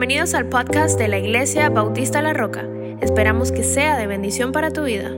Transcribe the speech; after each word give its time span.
Bienvenidos 0.00 0.32
al 0.32 0.48
podcast 0.48 0.98
de 0.98 1.08
la 1.08 1.18
Iglesia 1.18 1.68
Bautista 1.68 2.22
La 2.22 2.32
Roca. 2.32 2.66
Esperamos 3.02 3.52
que 3.52 3.62
sea 3.62 3.98
de 3.98 4.06
bendición 4.06 4.50
para 4.50 4.70
tu 4.70 4.84
vida. 4.84 5.10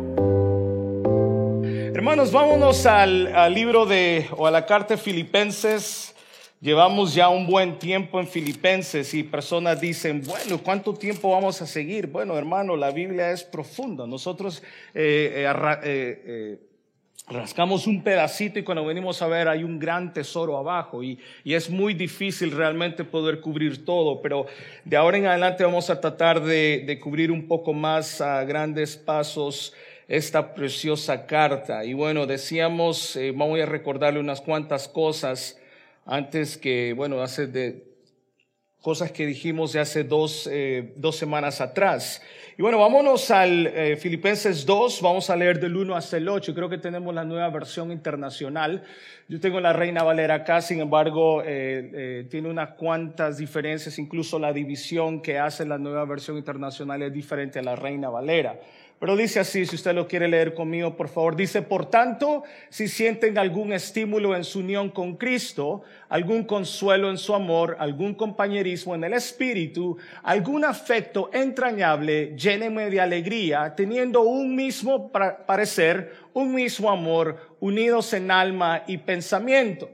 Hermanos, 1.95 2.33
vámonos 2.33 2.85
al, 2.85 3.55
libro 3.55 3.87
de, 3.87 4.27
o 4.37 4.45
a 4.45 4.51
la 4.51 4.67
carta 4.67 4.95
de 4.95 5.01
Filipenses. 5.01 6.17
Llevamos 6.61 7.15
ya 7.15 7.29
un 7.29 7.47
buen 7.47 7.79
tiempo 7.79 8.19
en 8.19 8.27
Filipenses 8.27 9.15
y 9.15 9.23
personas 9.23 9.81
dicen, 9.81 10.21
bueno, 10.27 10.59
¿cuánto 10.61 10.93
tiempo 10.95 11.31
vamos 11.31 11.63
a 11.63 11.67
seguir? 11.69 12.09
Bueno, 12.09 12.37
hermano, 12.37 12.75
la 12.75 12.91
Biblia 12.91 13.31
es 13.31 13.45
profunda. 13.45 14.05
Nosotros 14.09 14.65
eh, 14.95 15.47
eh, 15.47 15.53
eh, 15.85 16.23
eh, 16.27 16.59
rascamos 17.29 17.87
un 17.87 18.03
pedacito 18.03 18.59
y 18.59 18.63
cuando 18.63 18.85
venimos 18.85 19.23
a 19.23 19.27
ver 19.27 19.49
hay 19.49 19.65
un 19.65 19.79
gran 19.79 20.13
tesoro 20.13 20.57
abajo 20.57 21.03
y, 21.03 21.19
y 21.45 21.55
es 21.55 21.71
muy 21.71 21.95
difícil 21.95 22.51
realmente 22.51 23.05
poder 23.05 23.41
cubrir 23.41 23.85
todo, 23.85 24.21
pero 24.21 24.47
de 24.85 24.97
ahora 24.97 25.19
en 25.19 25.27
adelante 25.27 25.65
vamos 25.65 25.89
a 25.89 26.01
tratar 26.01 26.43
de, 26.43 26.85
de 26.87 26.99
cubrir 26.99 27.31
un 27.31 27.47
poco 27.47 27.73
más 27.73 28.21
a 28.21 28.45
grandes 28.45 28.97
pasos 28.97 29.73
esta 30.09 30.55
preciosa 30.55 31.27
carta. 31.27 31.85
Y 31.85 31.95
bueno, 31.95 32.27
decíamos, 32.27 33.17
eh, 33.17 33.33
vamos 33.35 33.59
a 33.61 33.67
recordarle 33.67 34.21
unas 34.21 34.41
cuantas 34.41 34.87
cosas 34.89 35.59
antes 36.05 36.59
que, 36.59 36.93
bueno, 36.93 37.23
hace 37.23 37.47
de 37.47 37.93
cosas 38.83 39.13
que 39.13 39.25
dijimos 39.25 39.73
de 39.73 39.81
hace 39.81 40.05
dos, 40.05 40.49
eh, 40.51 40.93
dos 40.97 41.17
semanas 41.17 41.61
atrás. 41.61 42.21
Y 42.63 42.65
bueno, 42.65 42.79
vámonos 42.79 43.29
al 43.33 43.67
eh, 43.67 43.97
Filipenses 43.97 44.65
2, 44.65 45.03
vamos 45.03 45.29
a 45.31 45.35
leer 45.35 45.59
del 45.59 45.77
1 45.77 45.97
hasta 45.97 46.17
el 46.17 46.29
8. 46.29 46.55
Creo 46.55 46.69
que 46.69 46.79
tenemos 46.79 47.13
la 47.13 47.25
nueva 47.25 47.51
versión 47.51 47.91
internacional. 47.91 48.85
Yo 49.27 49.41
tengo 49.41 49.59
la 49.59 49.73
Reina 49.73 50.05
Valera 50.05 50.37
acá, 50.37 50.61
sin 50.61 50.79
embargo, 50.79 51.43
eh, 51.43 51.91
eh, 51.93 52.27
tiene 52.31 52.49
unas 52.49 52.75
cuantas 52.75 53.39
diferencias, 53.39 53.99
incluso 53.99 54.39
la 54.39 54.53
división 54.53 55.23
que 55.23 55.41
hace 55.41 55.67
la 55.67 55.77
nueva 55.77 56.05
versión 56.05 56.37
internacional 56.39 57.03
es 57.03 57.13
diferente 57.13 57.59
a 57.59 57.63
la 57.63 57.75
Reina 57.75 58.11
Valera. 58.11 58.61
Pero 59.03 59.17
dice 59.17 59.41
así, 59.41 59.67
si 59.67 59.75
usted 59.75 59.97
lo 59.97 60.07
quiere 60.07 60.29
leer 60.29 60.55
conmigo, 60.55 60.97
por 60.97 61.09
favor, 61.09 61.35
dice, 61.35 61.61
por 61.61 61.91
tanto, 61.91 62.45
si 62.69 62.87
sienten 62.87 63.37
algún 63.37 63.73
estímulo 63.73 64.37
en 64.37 64.45
su 64.45 64.61
unión 64.61 64.91
con 64.91 65.17
Cristo, 65.17 65.83
algún 66.09 66.45
consuelo 66.45 67.11
en 67.11 67.19
su 67.19 67.35
amor, 67.35 67.75
algún 67.81 68.15
compañerismo 68.15 68.95
en 68.95 69.03
el 69.03 69.15
espíritu, 69.15 69.97
algún 70.23 70.65
afecto 70.65 71.31
entrañable, 71.33 72.37
llénenme 72.37 72.91
de 72.91 73.01
alegría, 73.01 73.75
teniendo 73.75 74.21
un 74.21 74.55
mismo 74.55 75.11
parecer, 75.11 76.13
un 76.33 76.55
mismo 76.55 76.89
amor, 76.89 77.57
unidos 77.59 78.13
en 78.13 78.31
alma 78.31 78.85
y 78.87 78.99
pensamiento. 78.99 79.91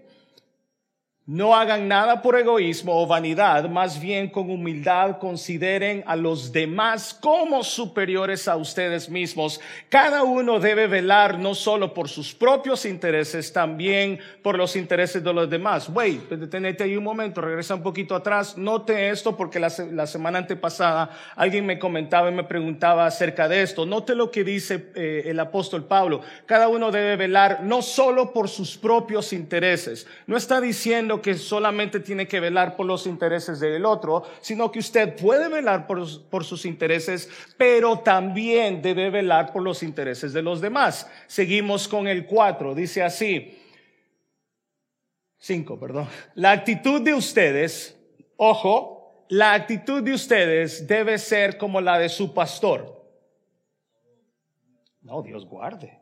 No 1.30 1.54
hagan 1.54 1.88
nada 1.88 2.22
por 2.22 2.38
egoísmo 2.38 3.02
o 3.02 3.06
vanidad, 3.06 3.68
más 3.68 4.00
bien 4.00 4.30
con 4.30 4.48
humildad 4.48 5.18
consideren 5.18 6.02
a 6.06 6.16
los 6.16 6.52
demás 6.52 7.12
como 7.12 7.62
superiores 7.62 8.48
a 8.48 8.56
ustedes 8.56 9.10
mismos. 9.10 9.60
Cada 9.90 10.22
uno 10.22 10.58
debe 10.58 10.86
velar 10.86 11.38
no 11.38 11.54
solo 11.54 11.92
por 11.92 12.08
sus 12.08 12.34
propios 12.34 12.86
intereses, 12.86 13.52
también 13.52 14.18
por 14.42 14.56
los 14.56 14.74
intereses 14.74 15.22
de 15.22 15.34
los 15.34 15.50
demás. 15.50 15.90
Wait, 15.90 16.30
detenete 16.30 16.84
ahí 16.84 16.96
un 16.96 17.04
momento, 17.04 17.42
regresa 17.42 17.74
un 17.74 17.82
poquito 17.82 18.14
atrás. 18.14 18.56
Note 18.56 19.10
esto 19.10 19.36
porque 19.36 19.60
la 19.60 20.06
semana 20.06 20.38
antepasada 20.38 21.10
alguien 21.36 21.66
me 21.66 21.78
comentaba 21.78 22.30
y 22.30 22.34
me 22.34 22.44
preguntaba 22.44 23.04
acerca 23.04 23.48
de 23.48 23.60
esto. 23.60 23.84
Note 23.84 24.14
lo 24.14 24.30
que 24.30 24.44
dice 24.44 24.92
eh, 24.94 25.24
el 25.26 25.38
apóstol 25.40 25.84
Pablo. 25.84 26.22
Cada 26.46 26.68
uno 26.68 26.90
debe 26.90 27.16
velar 27.16 27.64
no 27.64 27.82
solo 27.82 28.32
por 28.32 28.48
sus 28.48 28.78
propios 28.78 29.34
intereses. 29.34 30.06
No 30.26 30.34
está 30.34 30.62
diciendo 30.62 31.17
que 31.20 31.34
solamente 31.34 32.00
tiene 32.00 32.26
que 32.26 32.40
velar 32.40 32.76
por 32.76 32.86
los 32.86 33.06
intereses 33.06 33.60
del 33.60 33.84
otro, 33.84 34.22
sino 34.40 34.70
que 34.70 34.78
usted 34.78 35.16
puede 35.16 35.48
velar 35.48 35.86
por, 35.86 36.28
por 36.28 36.44
sus 36.44 36.64
intereses, 36.64 37.28
pero 37.56 38.00
también 38.00 38.82
debe 38.82 39.10
velar 39.10 39.52
por 39.52 39.62
los 39.62 39.82
intereses 39.82 40.32
de 40.32 40.42
los 40.42 40.60
demás. 40.60 41.10
Seguimos 41.26 41.88
con 41.88 42.08
el 42.08 42.26
4. 42.26 42.74
Dice 42.74 43.02
así. 43.02 43.58
5, 45.38 45.78
perdón. 45.78 46.08
La 46.34 46.50
actitud 46.50 47.00
de 47.00 47.14
ustedes, 47.14 47.96
ojo, 48.36 49.26
la 49.28 49.54
actitud 49.54 50.02
de 50.02 50.12
ustedes 50.12 50.86
debe 50.86 51.18
ser 51.18 51.58
como 51.58 51.80
la 51.80 51.98
de 51.98 52.08
su 52.08 52.34
pastor. 52.34 52.98
No, 55.02 55.22
Dios 55.22 55.46
guarde. 55.46 55.98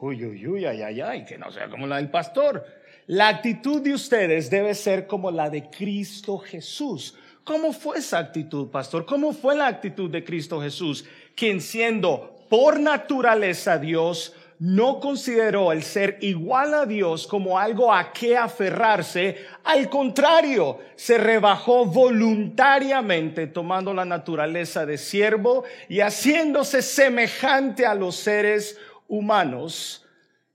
Uy, 0.00 0.24
uy, 0.24 0.46
uy, 0.46 0.64
ay, 0.64 0.82
ay, 0.82 1.00
ay, 1.00 1.24
que 1.24 1.36
no 1.36 1.50
sea 1.52 1.68
como 1.68 1.86
la 1.86 1.96
del 1.96 2.10
pastor. 2.10 2.64
La 3.10 3.26
actitud 3.26 3.82
de 3.82 3.92
ustedes 3.92 4.50
debe 4.50 4.72
ser 4.72 5.08
como 5.08 5.32
la 5.32 5.50
de 5.50 5.68
Cristo 5.68 6.38
Jesús. 6.38 7.16
¿Cómo 7.42 7.72
fue 7.72 7.98
esa 7.98 8.18
actitud, 8.18 8.68
pastor? 8.68 9.04
¿Cómo 9.04 9.32
fue 9.32 9.56
la 9.56 9.66
actitud 9.66 10.08
de 10.08 10.22
Cristo 10.22 10.62
Jesús? 10.62 11.04
Quien 11.34 11.60
siendo 11.60 12.36
por 12.48 12.78
naturaleza 12.78 13.78
Dios, 13.78 14.32
no 14.60 15.00
consideró 15.00 15.72
el 15.72 15.82
ser 15.82 16.18
igual 16.20 16.72
a 16.72 16.86
Dios 16.86 17.26
como 17.26 17.58
algo 17.58 17.92
a 17.92 18.12
que 18.12 18.36
aferrarse. 18.36 19.38
Al 19.64 19.90
contrario, 19.90 20.78
se 20.94 21.18
rebajó 21.18 21.86
voluntariamente 21.86 23.48
tomando 23.48 23.92
la 23.92 24.04
naturaleza 24.04 24.86
de 24.86 24.98
siervo 24.98 25.64
y 25.88 25.98
haciéndose 25.98 26.80
semejante 26.80 27.86
a 27.86 27.96
los 27.96 28.14
seres 28.14 28.78
humanos. 29.08 30.06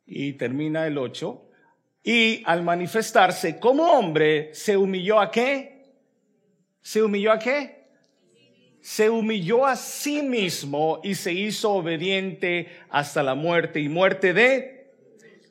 Y 0.07 0.31
termina 0.33 0.87
el 0.87 0.97
8. 0.97 1.44
Y 2.07 2.43
al 2.45 2.61
manifestarse 2.61 3.59
como 3.59 3.83
hombre, 3.83 4.53
se 4.53 4.77
humilló 4.77 5.19
a 5.19 5.31
qué? 5.31 5.81
¿Se 6.83 7.01
humilló 7.01 7.31
a 7.31 7.39
qué? 7.39 7.87
Se 8.79 9.09
humilló 9.09 9.65
a 9.65 9.75
sí 9.75 10.21
mismo 10.21 10.99
y 11.03 11.15
se 11.15 11.33
hizo 11.33 11.71
obediente 11.71 12.67
hasta 12.91 13.23
la 13.23 13.33
muerte 13.33 13.79
y 13.79 13.89
muerte 13.89 14.33
de 14.35 14.93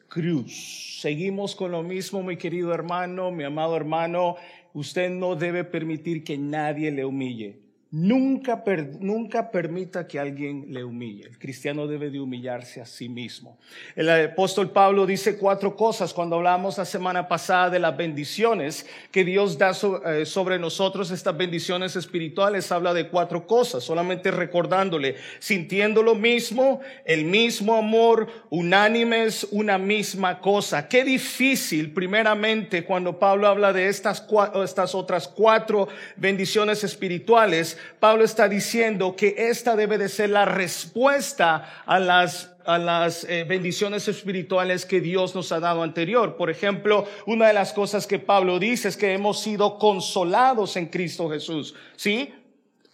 cruz. 0.06 1.00
Seguimos 1.00 1.56
con 1.56 1.72
lo 1.72 1.82
mismo, 1.82 2.22
mi 2.22 2.36
querido 2.36 2.72
hermano, 2.72 3.32
mi 3.32 3.42
amado 3.42 3.74
hermano. 3.74 4.36
Usted 4.74 5.10
no 5.10 5.34
debe 5.34 5.64
permitir 5.64 6.22
que 6.22 6.38
nadie 6.38 6.92
le 6.92 7.04
humille. 7.04 7.63
Nunca, 7.96 8.64
per- 8.64 8.98
nunca 8.98 9.52
permita 9.52 10.08
que 10.08 10.18
alguien 10.18 10.66
le 10.70 10.82
humille. 10.82 11.28
El 11.28 11.38
cristiano 11.38 11.86
debe 11.86 12.10
de 12.10 12.18
humillarse 12.18 12.80
a 12.80 12.86
sí 12.86 13.08
mismo. 13.08 13.56
El 13.94 14.10
apóstol 14.10 14.72
Pablo 14.72 15.06
dice 15.06 15.38
cuatro 15.38 15.76
cosas 15.76 16.12
cuando 16.12 16.34
hablamos 16.34 16.76
la 16.76 16.86
semana 16.86 17.28
pasada 17.28 17.70
de 17.70 17.78
las 17.78 17.96
bendiciones 17.96 18.84
que 19.12 19.24
Dios 19.24 19.58
da 19.58 19.70
eh, 20.06 20.26
sobre 20.26 20.58
nosotros, 20.58 21.12
estas 21.12 21.36
bendiciones 21.36 21.94
espirituales. 21.94 22.72
Habla 22.72 22.94
de 22.94 23.08
cuatro 23.08 23.46
cosas, 23.46 23.84
solamente 23.84 24.32
recordándole, 24.32 25.14
sintiendo 25.38 26.02
lo 26.02 26.16
mismo, 26.16 26.80
el 27.04 27.24
mismo 27.24 27.76
amor, 27.76 28.26
unánimes, 28.50 29.46
una 29.52 29.78
misma 29.78 30.40
cosa. 30.40 30.88
Qué 30.88 31.04
difícil, 31.04 31.92
primeramente, 31.92 32.84
cuando 32.84 33.20
Pablo 33.20 33.46
habla 33.46 33.72
de 33.72 33.86
estas, 33.86 34.26
estas 34.64 34.96
otras 34.96 35.28
cuatro 35.28 35.86
bendiciones 36.16 36.82
espirituales, 36.82 37.78
Pablo 38.00 38.24
está 38.24 38.48
diciendo 38.48 39.16
que 39.16 39.34
esta 39.36 39.76
debe 39.76 39.98
de 39.98 40.08
ser 40.08 40.30
la 40.30 40.44
respuesta 40.44 41.82
a 41.86 41.98
las 41.98 42.50
a 42.66 42.78
las 42.78 43.24
eh, 43.24 43.44
bendiciones 43.44 44.08
espirituales 44.08 44.86
que 44.86 45.00
Dios 45.00 45.34
nos 45.34 45.52
ha 45.52 45.60
dado 45.60 45.82
anterior. 45.82 46.36
Por 46.36 46.48
ejemplo, 46.48 47.06
una 47.26 47.48
de 47.48 47.52
las 47.52 47.72
cosas 47.74 48.06
que 48.06 48.18
Pablo 48.18 48.58
dice 48.58 48.88
es 48.88 48.96
que 48.96 49.12
hemos 49.12 49.40
sido 49.40 49.78
consolados 49.78 50.76
en 50.76 50.86
Cristo 50.86 51.28
Jesús. 51.28 51.74
¿Sí? 51.96 52.32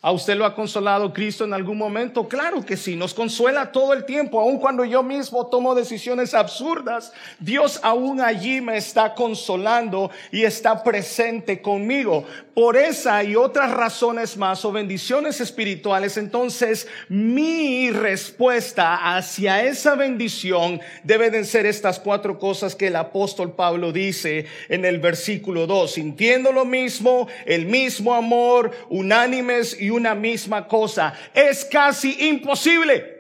¿A 0.03 0.12
usted 0.12 0.34
lo 0.34 0.47
ha 0.47 0.55
consolado 0.55 1.12
Cristo 1.12 1.45
en 1.45 1.53
algún 1.53 1.77
momento? 1.77 2.27
Claro 2.27 2.65
que 2.65 2.78
sí, 2.78 2.97
nos 2.97 3.12
consuela 3.12 3.71
todo 3.71 3.93
el 3.93 4.07
tiempo, 4.07 4.41
aun 4.41 4.59
cuando 4.59 4.83
yo 4.87 5.03
mismo 5.03 5.49
tomo 5.49 5.75
decisiones 5.75 6.33
absurdas, 6.33 7.13
Dios 7.39 7.78
aún 7.83 8.19
allí 8.22 8.63
me 8.63 8.78
está 8.78 9.15
consolando 9.15 10.10
y 10.33 10.45
está 10.45 10.83
presente 10.83 11.60
conmigo. 11.60 12.25
Por 12.60 12.77
esa 12.77 13.24
y 13.24 13.36
otras 13.36 13.71
razones 13.71 14.36
más 14.36 14.66
o 14.66 14.71
bendiciones 14.71 15.41
espirituales, 15.41 16.18
entonces 16.18 16.86
mi 17.09 17.91
respuesta 17.91 19.16
hacia 19.16 19.65
esa 19.65 19.95
bendición 19.95 20.78
debe 21.03 21.30
de 21.30 21.47
ser 21.47 21.65
estas 21.65 21.98
cuatro 21.98 22.39
cosas 22.39 22.77
que 22.77 22.89
el 22.89 22.97
apóstol 22.97 23.54
Pablo 23.54 23.92
dice 23.92 24.45
en 24.68 24.84
el 24.84 24.98
versículo 24.98 25.66
2, 25.66 25.91
sintiendo 25.91 26.53
lo 26.53 26.66
mismo, 26.66 27.28
el 27.47 27.65
mismo 27.65 28.12
amor, 28.15 28.72
unánimes 28.91 29.80
y 29.80 29.89
una 29.89 30.15
misma 30.15 30.68
cosa. 30.68 31.15
Es 31.33 31.65
casi 31.65 32.28
imposible. 32.28 33.20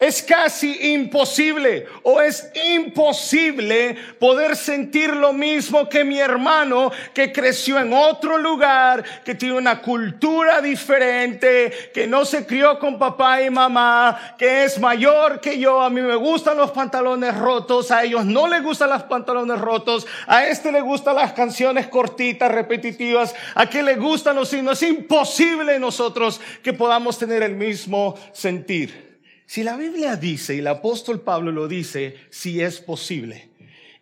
Es 0.00 0.22
casi 0.22 0.92
imposible 0.92 1.88
o 2.04 2.20
es 2.20 2.52
imposible 2.76 3.96
poder 4.20 4.54
sentir 4.54 5.10
lo 5.16 5.32
mismo 5.32 5.88
que 5.88 6.04
mi 6.04 6.20
hermano 6.20 6.92
que 7.12 7.32
creció 7.32 7.80
en 7.80 7.92
otro 7.92 8.38
lugar, 8.38 9.02
que 9.24 9.34
tiene 9.34 9.56
una 9.56 9.82
cultura 9.82 10.62
diferente, 10.62 11.90
que 11.92 12.06
no 12.06 12.24
se 12.24 12.46
crió 12.46 12.78
con 12.78 12.96
papá 12.96 13.42
y 13.42 13.50
mamá, 13.50 14.36
que 14.38 14.62
es 14.62 14.78
mayor 14.78 15.40
que 15.40 15.58
yo. 15.58 15.82
A 15.82 15.90
mí 15.90 16.00
me 16.00 16.14
gustan 16.14 16.58
los 16.58 16.70
pantalones 16.70 17.36
rotos, 17.36 17.90
a 17.90 18.04
ellos 18.04 18.24
no 18.24 18.46
les 18.46 18.62
gustan 18.62 18.90
los 18.90 19.02
pantalones 19.02 19.60
rotos, 19.60 20.06
a 20.28 20.46
este 20.46 20.70
le 20.70 20.80
gustan 20.80 21.16
las 21.16 21.32
canciones 21.32 21.88
cortitas, 21.88 22.52
repetitivas, 22.52 23.34
a 23.52 23.68
que 23.68 23.82
le 23.82 23.96
gustan 23.96 24.36
los 24.36 24.48
signos. 24.48 24.80
Es 24.80 24.90
imposible 24.90 25.76
nosotros 25.80 26.40
que 26.62 26.72
podamos 26.72 27.18
tener 27.18 27.42
el 27.42 27.56
mismo 27.56 28.14
sentir. 28.32 29.07
Si 29.48 29.62
la 29.62 29.78
Biblia 29.78 30.14
dice, 30.16 30.54
y 30.54 30.58
el 30.58 30.66
apóstol 30.66 31.22
Pablo 31.22 31.50
lo 31.50 31.68
dice, 31.68 32.16
si 32.28 32.60
es 32.60 32.80
posible, 32.80 33.48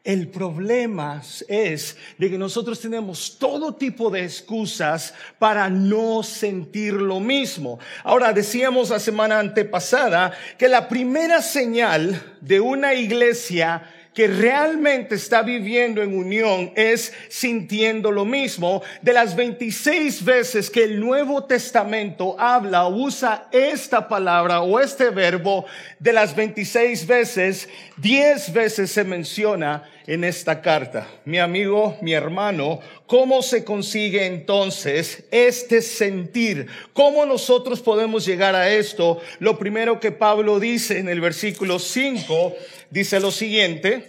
el 0.03 0.27
problema 0.27 1.23
es 1.47 1.97
de 2.19 2.29
que 2.29 2.37
nosotros 2.37 2.81
tenemos 2.81 3.39
todo 3.39 3.77
tipo 3.77 4.11
de 4.11 4.25
excusas 4.25 5.15
para 5.39 5.71
no 5.71 6.25
sentir 6.25 6.95
lo 6.95 7.21
mismo. 7.21 7.79
Ahora, 8.03 8.33
decíamos 8.33 8.91
la 8.91 8.99
semana 8.99 9.39
antepasada 9.39 10.33
que 10.59 10.69
la 10.69 10.89
primera 10.89 11.41
señal 11.41 12.37
de 12.41 12.59
una 12.59 12.95
iglesia 12.95 13.89
que 14.17 14.29
realmente 14.29 15.15
está 15.15 15.43
viviendo 15.43 16.03
en 16.03 16.17
unión 16.17 16.73
es 16.75 17.13
sintiendo 17.29 18.11
lo 18.11 18.25
mismo. 18.25 18.83
De 19.03 19.13
las 19.13 19.37
26 19.37 20.25
veces 20.25 20.71
que 20.71 20.85
el 20.85 20.99
Nuevo 20.99 21.45
Testamento 21.45 22.35
habla, 22.41 22.89
usa 22.89 23.47
esta 23.53 24.09
palabra 24.09 24.63
o 24.63 24.81
este 24.81 25.11
verbo, 25.11 25.67
de 25.99 26.15
las 26.15 26.35
26 26.35 27.07
veces, 27.07 27.69
10 27.99 28.55
veces 28.55 28.91
se 28.91 29.05
menciona 29.05 29.85
en 30.07 30.25
esta 30.25 30.61
carta. 30.63 31.09
Mi 31.25 31.39
amigo, 31.39 31.97
mi 32.01 32.13
hermano, 32.13 32.81
¿cómo 33.07 33.43
se 33.43 33.65
consigue 33.65 34.27
entonces 34.27 35.25
este 35.31 35.83
sentir? 35.83 36.69
¿Cómo 36.93 37.27
nosotros 37.27 37.81
podemos 37.81 38.25
llegar 38.25 38.55
a 38.55 38.71
esto? 38.71 39.21
Lo 39.41 39.59
primero 39.59 39.99
que 39.99 40.13
Pablo 40.13 40.61
dice 40.61 40.99
en 40.99 41.09
el 41.09 41.21
versículo 41.21 41.79
5 41.79 42.55
dice 42.91 43.21
lo 43.21 43.31
siguiente. 43.31 44.09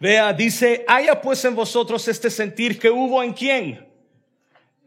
Vea, 0.00 0.32
dice, 0.32 0.84
haya 0.86 1.20
pues 1.20 1.44
en 1.44 1.56
vosotros 1.56 2.06
este 2.06 2.30
sentir 2.30 2.78
que 2.78 2.90
hubo 2.90 3.22
en 3.22 3.32
quién? 3.32 3.87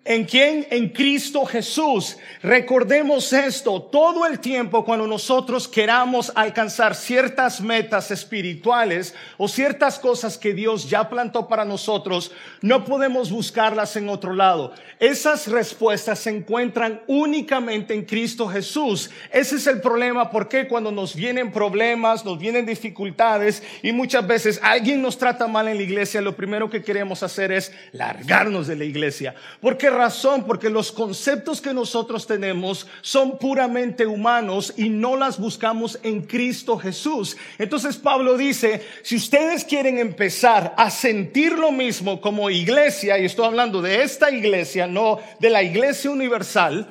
¿En 0.04 0.26
quién? 0.26 0.66
En 0.72 0.90
Cristo 0.90 1.46
Jesús. 1.46 2.18
Recordemos 2.42 3.32
esto 3.34 3.84
todo 3.84 4.26
el 4.26 4.40
tiempo 4.40 4.84
cuando 4.84 5.06
nosotros 5.06 5.68
queramos 5.68 6.32
alcanzar 6.34 6.96
ciertas 6.96 7.62
metas 7.62 8.10
espirituales 8.10 9.14
o 9.38 9.48
ciertas 9.48 10.00
cosas 10.00 10.40
que 10.40 10.56
Dios 10.56 10.90
ya 10.90 11.08
plantó 11.08 11.48
para 11.48 11.66
nosotros, 11.66 12.32
no 12.62 12.84
podemos 12.84 13.30
buscarlas 13.30 13.96
en 13.96 14.10
otro 14.10 14.34
lado. 14.34 14.74
Esas 15.00 15.48
respuestas 15.48 16.18
se 16.18 16.32
encuentran 16.32 17.02
únicamente 17.06 17.94
en 17.94 18.04
Cristo 18.04 18.48
Jesús. 18.48 19.12
Ese 19.32 19.58
es 19.58 19.68
el 19.68 19.82
problema 19.82 20.32
porque 20.32 20.68
cuando 20.68 20.92
nos 20.92 21.16
vienen 21.16 21.52
problemas, 21.52 22.26
nos 22.26 22.40
vienen 22.40 22.66
dificultades 22.66 23.62
y 23.84 23.92
muchas 23.92 24.26
veces 24.26 24.60
alguien 24.64 25.04
nos 25.04 25.20
trata 25.20 25.46
mal 25.46 25.68
en 25.68 25.78
la 25.78 25.84
iglesia, 25.84 26.22
lo 26.22 26.36
primero 26.36 26.72
que 26.72 26.82
queremos 26.82 27.22
hacer 27.22 27.52
es 27.52 27.72
largarnos 27.92 28.66
de 28.66 28.78
la 28.78 28.86
iglesia. 28.86 29.36
Porque 29.60 29.91
razón? 29.92 30.46
Porque 30.46 30.70
los 30.70 30.92
conceptos 30.92 31.62
que 31.62 31.74
nosotros 31.74 32.26
tenemos 32.26 32.88
son 33.02 33.38
puramente 33.38 34.08
humanos 34.08 34.74
y 34.76 34.90
no 34.90 35.16
las 35.16 35.40
buscamos 35.40 36.00
en 36.02 36.24
Cristo 36.24 36.78
Jesús. 36.78 37.38
Entonces 37.60 37.98
Pablo 37.98 38.38
dice, 38.38 38.82
si 39.04 39.18
ustedes 39.18 39.64
quieren 39.64 40.00
empezar 40.00 40.74
a 40.78 40.90
sentir 40.90 41.54
lo 41.60 41.72
mismo 41.72 42.20
como 42.20 42.50
iglesia, 42.50 43.20
y 43.20 43.26
estoy 43.26 43.46
hablando 43.46 43.82
de 43.82 44.02
esta 44.02 44.32
iglesia, 44.32 44.88
no 44.88 45.20
de 45.40 45.50
la 45.50 45.62
iglesia 45.62 46.10
universal, 46.10 46.90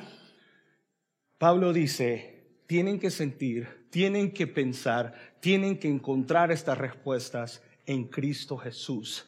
Pablo 1.37 1.73
dice, 1.73 2.61
tienen 2.67 2.99
que 2.99 3.09
sentir, 3.09 3.87
tienen 3.89 4.31
que 4.31 4.47
pensar, 4.47 5.13
tienen 5.41 5.77
que 5.77 5.89
encontrar 5.89 6.51
estas 6.51 6.77
respuestas 6.77 7.61
en 7.85 8.05
Cristo 8.05 8.57
Jesús. 8.57 9.25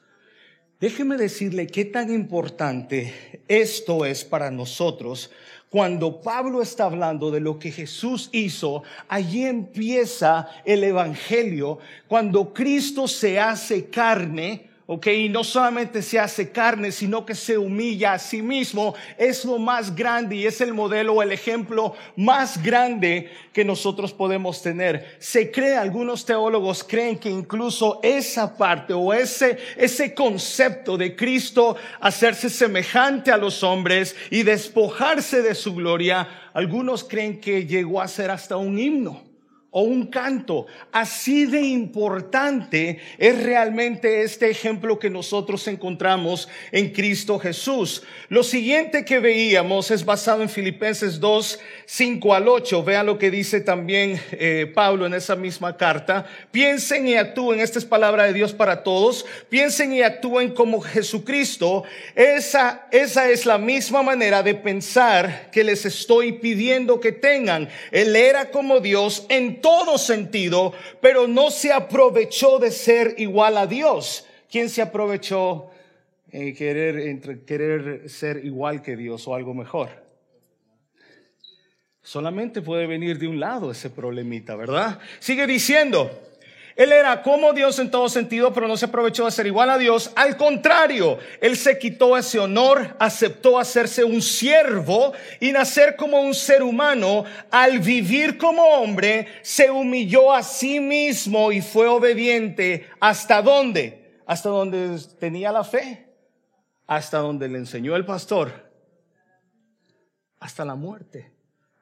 Déjeme 0.83 1.15
decirle 1.15 1.65
qué 1.65 1.85
tan 1.85 2.13
importante 2.13 3.39
esto 3.47 4.05
es 4.05 4.25
para 4.25 4.51
nosotros. 4.51 5.31
Cuando 5.69 6.19
Pablo 6.19 6.61
está 6.61 6.83
hablando 6.83 7.31
de 7.31 7.39
lo 7.39 7.57
que 7.57 7.71
Jesús 7.71 8.27
hizo, 8.33 8.83
allí 9.07 9.45
empieza 9.45 10.49
el 10.65 10.83
Evangelio. 10.83 11.79
Cuando 12.09 12.53
Cristo 12.53 13.07
se 13.07 13.39
hace 13.39 13.85
carne, 13.85 14.71
¿ok? 14.93 15.07
Y 15.07 15.29
no 15.29 15.43
solamente 15.43 16.01
se 16.01 16.19
hace 16.19 16.51
carne, 16.51 16.91
sino 16.91 17.25
que 17.25 17.33
se 17.33 17.57
humilla 17.57 18.13
a 18.13 18.19
sí 18.19 18.41
mismo. 18.41 18.93
Es 19.17 19.43
lo 19.43 19.57
más 19.57 19.95
grande 19.95 20.35
y 20.35 20.45
es 20.45 20.61
el 20.61 20.73
modelo, 20.73 21.21
el 21.21 21.31
ejemplo 21.31 21.95
más 22.15 22.61
grande 22.61 23.31
que 23.51 23.65
nosotros 23.65 24.13
podemos 24.13 24.61
tener. 24.61 25.15
Se 25.19 25.51
cree, 25.51 25.75
algunos 25.75 26.25
teólogos 26.25 26.83
creen 26.83 27.17
que 27.17 27.29
incluso 27.29 27.99
esa 28.03 28.55
parte 28.55 28.93
o 28.93 29.13
ese, 29.13 29.57
ese 29.77 30.13
concepto 30.13 30.97
de 30.97 31.15
Cristo 31.15 31.75
hacerse 31.99 32.49
semejante 32.49 33.31
a 33.31 33.37
los 33.37 33.63
hombres 33.63 34.15
y 34.29 34.43
despojarse 34.43 35.41
de 35.41 35.55
su 35.55 35.73
gloria, 35.73 36.49
algunos 36.53 37.03
creen 37.03 37.41
que 37.41 37.65
llegó 37.65 37.99
a 37.99 38.07
ser 38.07 38.29
hasta 38.29 38.57
un 38.57 38.77
himno 38.77 39.32
o 39.73 39.81
un 39.81 40.05
canto. 40.05 40.67
Así 40.91 41.45
de 41.45 41.61
importante 41.61 42.99
es 43.17 43.43
realmente 43.43 44.21
este 44.21 44.49
ejemplo 44.49 44.99
que 44.99 45.09
nosotros 45.09 45.67
encontramos 45.67 46.47
en 46.71 46.91
Cristo 46.91 47.39
Jesús. 47.39 48.03
Lo 48.29 48.43
siguiente 48.43 49.03
que 49.03 49.17
veíamos 49.17 49.89
es 49.89 50.05
basado 50.05 50.43
en 50.43 50.49
Filipenses 50.49 51.19
2, 51.19 51.59
5 51.87 52.33
al 52.35 52.47
8. 52.47 52.83
Vean 52.83 53.07
lo 53.07 53.17
que 53.17 53.31
dice 53.31 53.61
también 53.61 54.21
eh, 54.31 54.71
Pablo 54.73 55.07
en 55.07 55.15
esa 55.15 55.35
misma 55.35 55.75
carta. 55.75 56.27
Piensen 56.51 57.07
y 57.07 57.15
actúen, 57.15 57.59
esta 57.59 57.79
es 57.79 57.85
palabra 57.85 58.25
de 58.25 58.33
Dios 58.33 58.53
para 58.53 58.83
todos, 58.83 59.25
piensen 59.49 59.91
y 59.93 60.03
actúen 60.03 60.51
como 60.51 60.81
Jesucristo. 60.81 61.83
Esa, 62.13 62.87
esa 62.91 63.27
es 63.31 63.47
la 63.47 63.57
misma 63.57 64.03
manera 64.03 64.43
de 64.43 64.53
pensar 64.53 65.49
que 65.51 65.63
les 65.63 65.83
estoy 65.85 66.33
pidiendo 66.33 66.99
que 66.99 67.11
tengan. 67.11 67.69
Él 67.89 68.15
era 68.15 68.51
como 68.51 68.79
Dios 68.79 69.25
en 69.29 69.62
todo 69.63 69.97
sentido, 69.97 70.73
pero 71.01 71.27
no 71.27 71.49
se 71.49 71.73
aprovechó 71.73 72.59
de 72.59 72.69
ser 72.69 73.15
igual 73.17 73.57
a 73.57 73.65
Dios. 73.65 74.27
¿Quién 74.51 74.69
se 74.69 74.83
aprovechó 74.83 75.71
en 76.29 76.53
querer, 76.53 76.99
entre 76.99 77.43
querer 77.43 78.07
ser 78.07 78.45
igual 78.45 78.83
que 78.83 78.95
Dios 78.95 79.27
o 79.27 79.33
algo 79.33 79.55
mejor? 79.55 79.89
Solamente 82.03 82.61
puede 82.61 82.85
venir 82.85 83.17
de 83.17 83.27
un 83.27 83.39
lado 83.39 83.71
ese 83.71 83.89
problemita, 83.89 84.55
¿verdad? 84.55 84.99
Sigue 85.19 85.47
diciendo, 85.47 86.11
él 86.75 86.91
era 86.91 87.21
como 87.21 87.53
Dios 87.53 87.77
en 87.77 87.91
todo 87.91 88.09
sentido, 88.09 88.51
pero 88.51 88.67
no 88.67 88.77
se 88.77 88.85
aprovechó 88.85 89.25
de 89.25 89.31
ser 89.31 89.45
igual 89.45 89.69
a 89.69 89.77
Dios. 89.77 90.11
Al 90.15 90.35
contrario, 90.37 91.19
Él 91.39 91.55
se 91.55 91.77
quitó 91.77 92.17
ese 92.17 92.39
honor, 92.39 92.95
aceptó 92.99 93.59
hacerse 93.59 94.03
un 94.03 94.21
siervo 94.21 95.13
y 95.39 95.51
nacer 95.51 95.95
como 95.95 96.21
un 96.21 96.33
ser 96.33 96.63
humano. 96.63 97.25
Al 97.51 97.79
vivir 97.79 98.39
como 98.39 98.63
hombre, 98.63 99.27
se 99.43 99.69
humilló 99.69 100.33
a 100.33 100.41
sí 100.41 100.79
mismo 100.79 101.51
y 101.51 101.61
fue 101.61 101.87
obediente. 101.87 102.87
¿Hasta 102.99 103.41
dónde? 103.43 104.21
Hasta 104.25 104.49
donde 104.49 104.97
tenía 105.19 105.51
la 105.51 105.63
fe. 105.63 106.07
Hasta 106.87 107.19
donde 107.19 107.49
le 107.49 107.59
enseñó 107.59 107.95
el 107.95 108.05
pastor. 108.05 108.71
Hasta 110.39 110.65
la 110.65 110.75
muerte 110.75 111.32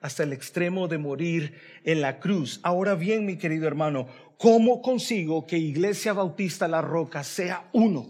hasta 0.01 0.24
el 0.24 0.34
extremo 0.34 0.88
de 0.88 0.98
morir 0.98 1.53
en 1.84 2.01
la 2.01 2.20
cruz. 2.20 2.60
Ahora 2.63 2.96
bien, 2.96 3.25
mi 3.25 3.38
querido 3.38 3.67
hermano, 3.67 4.08
¿cómo 4.38 4.81
consigo 4.81 5.46
que 5.46 5.58
Iglesia 5.58 6.13
Bautista 6.13 6.67
La 6.67 6.81
Roca 6.81 7.24
sea 7.24 7.70
uno? 7.72 8.08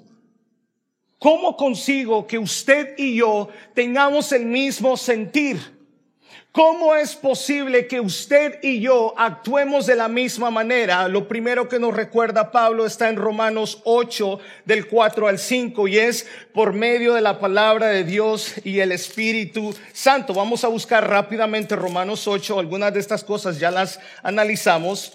¿Cómo 1.19 1.55
consigo 1.55 2.25
que 2.25 2.39
usted 2.39 2.95
y 2.97 3.17
yo 3.17 3.49
tengamos 3.75 4.31
el 4.31 4.45
mismo 4.45 4.97
sentir? 4.97 5.80
¿Cómo 6.51 6.95
es 6.95 7.15
posible 7.15 7.87
que 7.87 8.01
usted 8.01 8.59
y 8.61 8.81
yo 8.81 9.13
actuemos 9.17 9.85
de 9.85 9.95
la 9.95 10.09
misma 10.09 10.51
manera? 10.51 11.07
Lo 11.07 11.25
primero 11.25 11.69
que 11.69 11.79
nos 11.79 11.95
recuerda 11.95 12.51
Pablo 12.51 12.85
está 12.85 13.07
en 13.07 13.15
Romanos 13.15 13.81
8 13.85 14.37
del 14.65 14.87
4 14.87 15.29
al 15.29 15.39
5 15.39 15.87
y 15.87 15.97
es 15.97 16.27
por 16.53 16.73
medio 16.73 17.13
de 17.13 17.21
la 17.21 17.39
palabra 17.39 17.87
de 17.87 18.03
Dios 18.03 18.55
y 18.65 18.79
el 18.79 18.91
Espíritu 18.91 19.73
Santo. 19.93 20.33
Vamos 20.33 20.65
a 20.65 20.67
buscar 20.67 21.09
rápidamente 21.09 21.77
Romanos 21.77 22.27
8, 22.27 22.59
algunas 22.59 22.93
de 22.93 22.99
estas 22.99 23.23
cosas 23.23 23.57
ya 23.57 23.71
las 23.71 24.01
analizamos. 24.21 25.13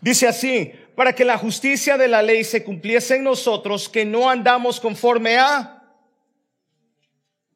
Dice 0.00 0.28
así, 0.28 0.72
para 0.94 1.12
que 1.12 1.24
la 1.24 1.38
justicia 1.38 1.98
de 1.98 2.06
la 2.06 2.22
ley 2.22 2.44
se 2.44 2.62
cumpliese 2.62 3.16
en 3.16 3.24
nosotros, 3.24 3.88
que 3.88 4.04
no 4.04 4.30
andamos 4.30 4.78
conforme 4.78 5.38
a... 5.38 5.82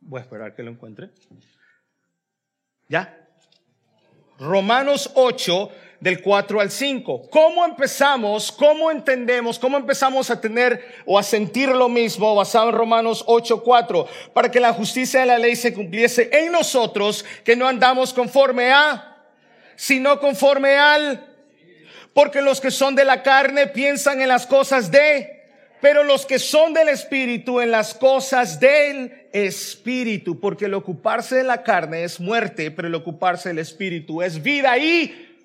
Voy 0.00 0.18
a 0.18 0.22
esperar 0.22 0.56
que 0.56 0.64
lo 0.64 0.72
encuentre. 0.72 1.10
¿Ya? 2.94 3.18
Romanos 4.38 5.10
8, 5.14 5.68
del 5.98 6.22
4 6.22 6.60
al 6.60 6.70
5. 6.70 7.28
¿Cómo 7.28 7.64
empezamos? 7.64 8.52
¿Cómo 8.52 8.88
entendemos? 8.92 9.58
¿Cómo 9.58 9.76
empezamos 9.76 10.30
a 10.30 10.40
tener 10.40 11.02
o 11.04 11.18
a 11.18 11.24
sentir 11.24 11.70
lo 11.70 11.88
mismo 11.88 12.36
basado 12.36 12.68
en 12.68 12.76
Romanos 12.76 13.24
8, 13.26 13.64
4? 13.64 14.06
Para 14.32 14.48
que 14.48 14.60
la 14.60 14.72
justicia 14.72 15.18
de 15.18 15.26
la 15.26 15.38
ley 15.38 15.56
se 15.56 15.74
cumpliese 15.74 16.30
en 16.32 16.52
nosotros, 16.52 17.24
que 17.42 17.56
no 17.56 17.66
andamos 17.66 18.12
conforme 18.12 18.70
a, 18.70 19.24
sino 19.74 20.20
conforme 20.20 20.76
al. 20.76 21.26
Porque 22.12 22.42
los 22.42 22.60
que 22.60 22.70
son 22.70 22.94
de 22.94 23.04
la 23.04 23.24
carne 23.24 23.66
piensan 23.66 24.20
en 24.20 24.28
las 24.28 24.46
cosas 24.46 24.92
de, 24.92 25.33
pero 25.84 26.02
los 26.02 26.24
que 26.24 26.38
son 26.38 26.72
del 26.72 26.88
Espíritu 26.88 27.60
en 27.60 27.70
las 27.70 27.92
cosas 27.92 28.58
del 28.58 29.28
Espíritu, 29.34 30.40
porque 30.40 30.64
el 30.64 30.72
ocuparse 30.72 31.36
de 31.36 31.44
la 31.44 31.62
carne 31.62 32.04
es 32.04 32.18
muerte, 32.18 32.70
pero 32.70 32.88
el 32.88 32.94
ocuparse 32.94 33.50
del 33.50 33.58
Espíritu 33.58 34.22
es 34.22 34.42
vida 34.42 34.78
y 34.78 35.36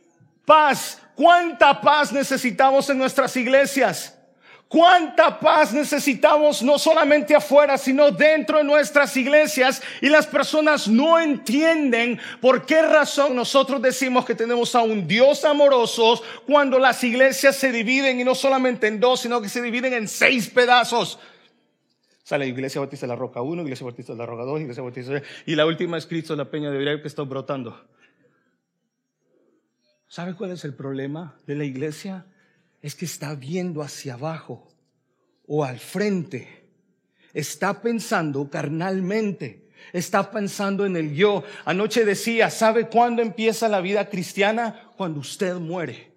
Paz. 0.46 1.01
¿Cuánta 1.13 1.81
paz 1.81 2.13
necesitamos 2.13 2.89
en 2.89 3.00
nuestras 3.00 3.36
iglesias? 3.36 4.17
¿Cuánta 4.70 5.40
paz 5.40 5.74
necesitamos 5.74 6.62
no 6.62 6.78
solamente 6.78 7.36
afuera, 7.36 7.76
sino 7.76 8.12
dentro 8.12 8.60
de 8.60 8.64
nuestras 8.64 9.18
iglesias? 9.18 9.82
Y 10.00 10.10
las 10.10 10.28
personas 10.28 10.88
no 10.88 11.20
entienden 11.20 12.20
por 12.40 12.68
qué 12.68 12.84
razón 12.84 13.36
nosotros 13.36 13.82
decimos 13.82 14.26
que 14.26 14.36
tenemos 14.36 14.76
a 14.76 14.82
un 14.84 15.08
Dios 15.08 15.44
amoroso 15.44 16.22
cuando 16.46 16.78
las 16.78 17.04
iglesias 17.04 17.56
se 17.56 17.72
dividen 17.72 18.20
y 18.20 18.24
no 18.24 18.36
solamente 18.36 18.86
en 18.86 19.00
dos, 19.00 19.22
sino 19.22 19.42
que 19.42 19.50
se 19.50 19.60
dividen 19.60 19.94
en 19.94 20.08
seis 20.08 20.52
pedazos. 20.52 21.18
Sale 22.22 22.46
Iglesia 22.46 22.80
Bautista 22.80 23.08
de 23.08 23.14
la 23.14 23.16
Roca 23.16 23.42
1, 23.42 23.64
Iglesia 23.64 23.86
Bautista 23.86 24.14
de 24.14 24.20
la 24.20 24.28
Roca 24.28 24.44
2, 24.44 24.62
Iglesia 24.62 24.84
Bautista 24.84 25.14
de... 25.14 25.24
Y 25.48 25.56
la 25.56 25.66
última 25.66 25.98
es 25.98 26.06
Cristo 26.06 26.36
la 26.36 26.46
Peña 26.46 26.70
de 26.70 26.78
Virey 26.78 27.02
que 27.02 27.08
está 27.08 27.24
brotando. 27.24 27.90
¿Sabe 30.08 30.36
cuál 30.36 30.52
es 30.52 30.64
el 30.64 30.76
problema 30.76 31.40
de 31.48 31.56
la 31.56 31.64
iglesia? 31.64 32.28
Es 32.81 32.95
que 32.95 33.05
está 33.05 33.36
viendo 33.36 33.81
hacia 33.81 34.13
abajo 34.13 34.67
o 35.48 35.63
al 35.63 35.79
frente. 35.79 36.67
Está 37.33 37.81
pensando 37.81 38.50
carnalmente. 38.50 39.67
Está 39.93 40.31
pensando 40.31 40.86
en 40.86 40.95
el 40.95 41.15
yo. 41.15 41.43
Anoche 41.65 42.05
decía, 42.05 42.50
¿sabe 42.50 42.88
cuándo 42.88 43.21
empieza 43.21 43.67
la 43.67 43.81
vida 43.81 44.09
cristiana? 44.09 44.91
Cuando 44.98 45.19
usted 45.19 45.55
muere. 45.55 46.12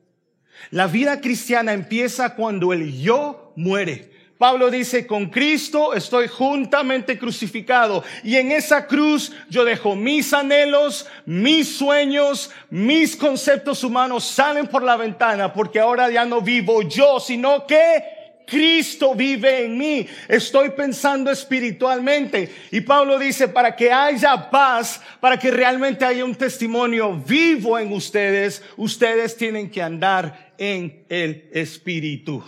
La 0.71 0.87
vida 0.87 1.21
cristiana 1.21 1.73
empieza 1.73 2.35
cuando 2.35 2.73
el 2.73 3.01
yo 3.01 3.53
muere. 3.57 4.12
Pablo 4.43 4.73
dice, 4.73 5.07
con 5.07 5.27
Cristo 5.27 5.95
estoy 5.95 6.27
juntamente 6.27 7.17
crucificado 7.17 8.03
y 8.25 8.35
en 8.35 8.51
esa 8.51 8.89
cruz 8.89 9.33
yo 9.49 9.65
dejo 9.65 9.95
mis 9.95 10.33
anhelos, 10.33 11.07
mis 11.25 11.77
sueños, 11.77 12.51
mis 12.69 13.15
conceptos 13.15 13.85
humanos 13.85 14.25
salen 14.25 14.67
por 14.67 14.83
la 14.83 14.97
ventana 14.97 15.53
porque 15.53 15.79
ahora 15.79 16.11
ya 16.11 16.25
no 16.25 16.41
vivo 16.41 16.83
yo, 16.83 17.21
sino 17.21 17.69
que 17.69 18.03
Cristo 18.45 19.15
vive 19.15 19.65
en 19.65 19.79
mí. 19.79 20.09
Estoy 20.27 20.71
pensando 20.71 21.31
espiritualmente. 21.31 22.53
Y 22.73 22.81
Pablo 22.81 23.21
dice, 23.21 23.47
para 23.47 23.77
que 23.77 23.93
haya 23.93 24.51
paz, 24.51 25.01
para 25.21 25.39
que 25.39 25.53
realmente 25.53 26.05
haya 26.05 26.25
un 26.25 26.35
testimonio 26.35 27.15
vivo 27.15 27.79
en 27.79 27.93
ustedes, 27.93 28.61
ustedes 28.77 29.37
tienen 29.37 29.71
que 29.71 29.81
andar 29.81 30.53
en 30.59 31.05
el 31.09 31.49
Espíritu. 31.53 32.43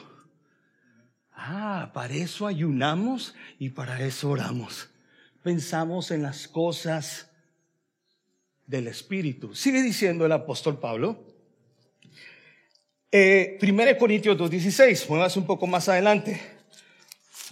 Ah, 1.46 1.90
para 1.92 2.14
eso 2.14 2.46
ayunamos 2.46 3.34
y 3.58 3.68
para 3.68 4.00
eso 4.00 4.30
oramos. 4.30 4.88
Pensamos 5.42 6.10
en 6.10 6.22
las 6.22 6.48
cosas 6.48 7.28
del 8.66 8.88
Espíritu. 8.88 9.54
Sigue 9.54 9.82
diciendo 9.82 10.24
el 10.24 10.32
apóstol 10.32 10.78
Pablo. 10.78 11.22
Eh, 13.12 13.58
1 13.60 13.98
Corintios 13.98 14.38
2.16, 14.38 15.06
muevas 15.10 15.36
un 15.36 15.44
poco 15.44 15.66
más 15.66 15.86
adelante. 15.90 16.40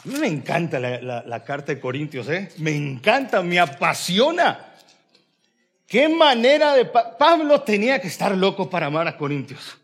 A 0.07 0.09
mí 0.09 0.19
me 0.19 0.27
encanta 0.27 0.81
la, 0.81 1.45
carta 1.45 1.75
de 1.75 1.79
Corintios, 1.79 2.31
¿eh? 2.31 2.51
Me 2.57 2.75
encanta, 2.75 3.43
me 3.43 3.61
apasiona. 3.61 4.75
Qué 5.87 6.09
manera 6.09 6.77
de... 6.77 6.87
Pablo 6.87 7.61
tenía 7.61 8.01
que 8.01 8.09
estar 8.09 8.35
loco 8.35 8.71
para 8.71 8.87
amar 8.87 9.07
a 9.07 9.19
Corintios. 9.19 9.77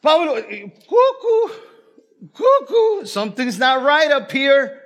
Pablo, 0.00 0.36
eh, 0.36 0.74
cuckoo, 2.32 3.06
something's 3.06 3.58
not 3.58 3.82
right 3.82 4.12
up 4.12 4.30
here. 4.30 4.78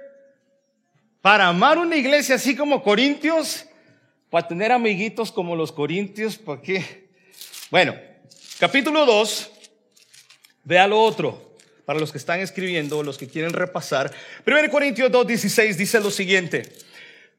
Para 1.20 1.48
amar 1.48 1.78
una 1.78 1.96
iglesia 1.96 2.36
así 2.36 2.54
como 2.54 2.82
Corintios, 2.82 3.64
para 4.30 4.46
tener 4.46 4.72
amiguitos 4.72 5.32
como 5.32 5.56
los 5.56 5.72
Corintios, 5.72 6.36
¿para 6.36 6.60
qué? 6.60 7.08
Bueno, 7.70 7.94
capítulo 8.58 9.06
2, 9.06 9.50
vea 10.64 10.86
lo 10.86 11.00
otro, 11.00 11.56
para 11.84 11.98
los 11.98 12.12
que 12.12 12.18
están 12.18 12.40
escribiendo, 12.40 13.02
los 13.02 13.16
que 13.16 13.26
quieren 13.26 13.52
repasar. 13.52 14.12
1 14.46 14.70
Corintios 14.70 15.10
2, 15.10 15.26
16 15.26 15.78
dice 15.78 16.00
lo 16.00 16.10
siguiente, 16.10 16.70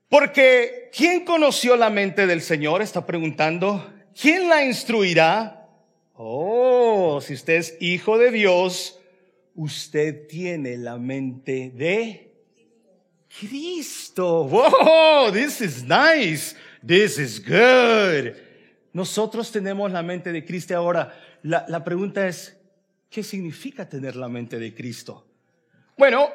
porque 0.10 0.90
¿quién 0.96 1.26
conoció 1.26 1.76
la 1.76 1.90
mente 1.90 2.28
del 2.28 2.42
Señor? 2.42 2.82
Está 2.82 3.06
preguntando, 3.06 3.94
¿quién 4.20 4.50
la 4.50 4.64
instruirá? 4.64 5.68
Oh, 6.14 7.20
si 7.22 7.34
usted 7.34 7.56
es 7.56 7.78
hijo 7.80 8.18
de 8.18 8.32
Dios, 8.32 9.00
usted 9.56 10.28
tiene 10.28 10.78
la 10.78 10.98
mente 10.98 11.72
de 11.74 12.32
Cristo. 13.40 14.44
Wow, 14.46 15.32
this 15.32 15.62
is 15.62 15.84
nice. 15.84 16.56
This 16.86 17.18
is 17.18 17.40
good. 17.40 18.36
Nosotros 18.94 19.52
tenemos 19.52 19.92
la 19.92 20.04
mente 20.04 20.32
de 20.32 20.46
Cristo. 20.46 20.76
Ahora, 20.76 21.14
la, 21.42 21.66
la 21.68 21.84
pregunta 21.84 22.28
es, 22.28 22.58
¿qué 23.10 23.24
significa 23.24 23.88
tener 23.88 24.16
la 24.16 24.30
mente 24.30 24.60
de 24.60 24.74
Cristo? 24.74 25.26
Bueno, 25.98 26.30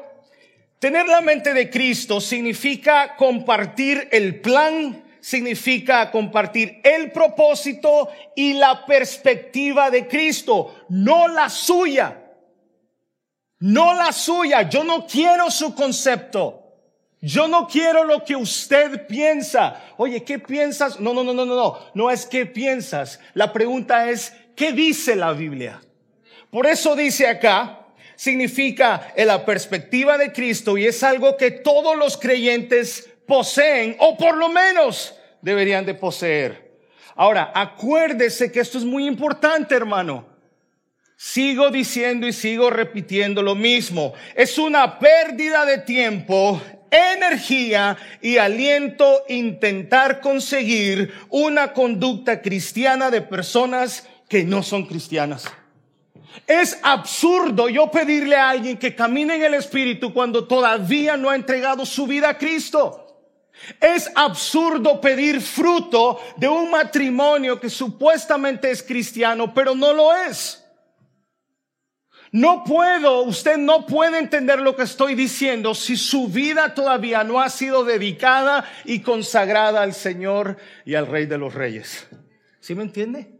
tener 0.79 1.07
la 1.07 1.21
mente 1.21 1.55
de 1.55 1.71
Cristo 1.71 2.21
significa 2.21 3.17
compartir 3.17 4.09
el 4.11 4.41
plan, 4.41 5.05
significa 5.21 6.11
compartir 6.11 6.81
el 6.83 7.13
propósito 7.13 8.09
y 8.35 8.55
la 8.55 8.85
perspectiva 8.87 9.91
de 9.91 10.09
Cristo, 10.09 10.87
no 10.89 11.29
la 11.29 11.49
suya 11.49 12.20
no 13.61 13.95
la 13.95 14.13
suya. 14.13 14.69
Yo 14.69 14.85
no 14.85 15.07
quiero 15.07 15.51
su 15.51 15.75
concepto. 15.75 16.57
Yo 17.21 17.47
no 17.49 17.69
quiero 17.69 18.05
lo 18.05 18.25
que 18.25 18.35
usted 18.35 19.07
piensa. 19.07 19.81
Oye, 19.99 20.25
¿qué 20.25 20.39
piensas? 20.39 20.99
No, 20.99 21.13
no, 21.13 21.23
no, 21.23 21.35
no, 21.35 21.45
no, 21.45 21.55
no. 21.55 21.79
No 21.95 22.11
es 22.11 22.25
qué 22.25 22.47
piensas. 22.47 23.21
La 23.35 23.53
pregunta 23.53 24.09
es, 24.09 24.33
¿qué 24.57 24.73
dice 24.73 25.15
la 25.15 25.33
Biblia? 25.33 25.83
Por 26.51 26.67
eso 26.67 26.97
dice 26.97 27.29
acá, 27.29 27.87
significa 28.17 29.13
en 29.15 29.27
la 29.27 29.45
perspectiva 29.45 30.17
de 30.17 30.33
Cristo 30.33 30.79
y 30.79 30.87
es 30.87 31.03
algo 31.03 31.37
que 31.37 31.51
todos 31.51 31.97
los 31.97 32.17
creyentes 32.17 33.11
poseen 33.27 33.97
o 33.99 34.17
por 34.17 34.37
lo 34.37 34.49
menos 34.49 35.15
deberían 35.43 35.85
de 35.85 35.95
poseer. 35.95 36.71
Ahora, 37.15 37.53
acuérdese 37.55 38.51
que 38.51 38.61
esto 38.61 38.79
es 38.79 38.85
muy 38.85 39.07
importante, 39.07 39.75
hermano. 39.75 40.30
Sigo 41.23 41.69
diciendo 41.69 42.27
y 42.27 42.33
sigo 42.33 42.71
repitiendo 42.71 43.43
lo 43.43 43.55
mismo. 43.55 44.15
Es 44.35 44.57
una 44.57 44.99
pérdida 44.99 45.67
de 45.67 45.77
tiempo, 45.77 46.63
energía 46.91 47.99
y 48.23 48.39
aliento 48.39 49.25
intentar 49.29 50.23
conseguir 50.23 51.13
una 51.29 51.75
conducta 51.75 52.41
cristiana 52.41 53.11
de 53.11 53.21
personas 53.21 54.09
que 54.31 54.45
no 54.45 54.63
son 54.63 54.87
cristianas. 54.87 55.45
Es 56.47 56.79
absurdo 56.83 57.69
yo 57.69 57.91
pedirle 57.91 58.37
a 58.37 58.49
alguien 58.49 58.79
que 58.79 58.95
camine 58.95 59.35
en 59.35 59.43
el 59.43 59.53
Espíritu 59.53 60.15
cuando 60.15 60.49
todavía 60.49 61.19
no 61.19 61.29
ha 61.29 61.35
entregado 61.35 61.85
su 61.85 62.07
vida 62.07 62.31
a 62.31 62.39
Cristo. 62.39 63.29
Es 63.79 64.11
absurdo 64.15 65.03
pedir 65.03 65.43
fruto 65.43 66.19
de 66.39 66.49
un 66.49 66.71
matrimonio 66.71 67.61
que 67.61 67.69
supuestamente 67.69 68.71
es 68.71 68.83
cristiano, 68.83 69.53
pero 69.53 69.75
no 69.75 69.93
lo 69.93 70.17
es. 70.17 70.60
No 72.33 72.63
puedo, 72.63 73.23
usted 73.23 73.57
no 73.57 73.87
puede 73.87 74.19
entender 74.19 74.61
lo 74.61 74.77
que 74.77 74.85
estoy 74.85 75.17
diciendo 75.17 75.75
si 75.75 75.97
su 75.97 76.29
vida 76.29 76.75
todavía 76.75 77.25
no 77.25 77.41
ha 77.41 77.51
sido 77.51 77.85
dedicada 77.85 78.71
y 78.85 79.01
consagrada 79.01 79.83
al 79.83 79.95
Señor 79.95 80.57
y 80.85 80.95
al 80.95 81.09
Rey 81.09 81.27
de 81.27 81.39
los 81.39 81.55
Reyes. 81.55 82.07
¿Sí 82.61 82.77
me 82.77 82.85
entiende? 82.85 83.33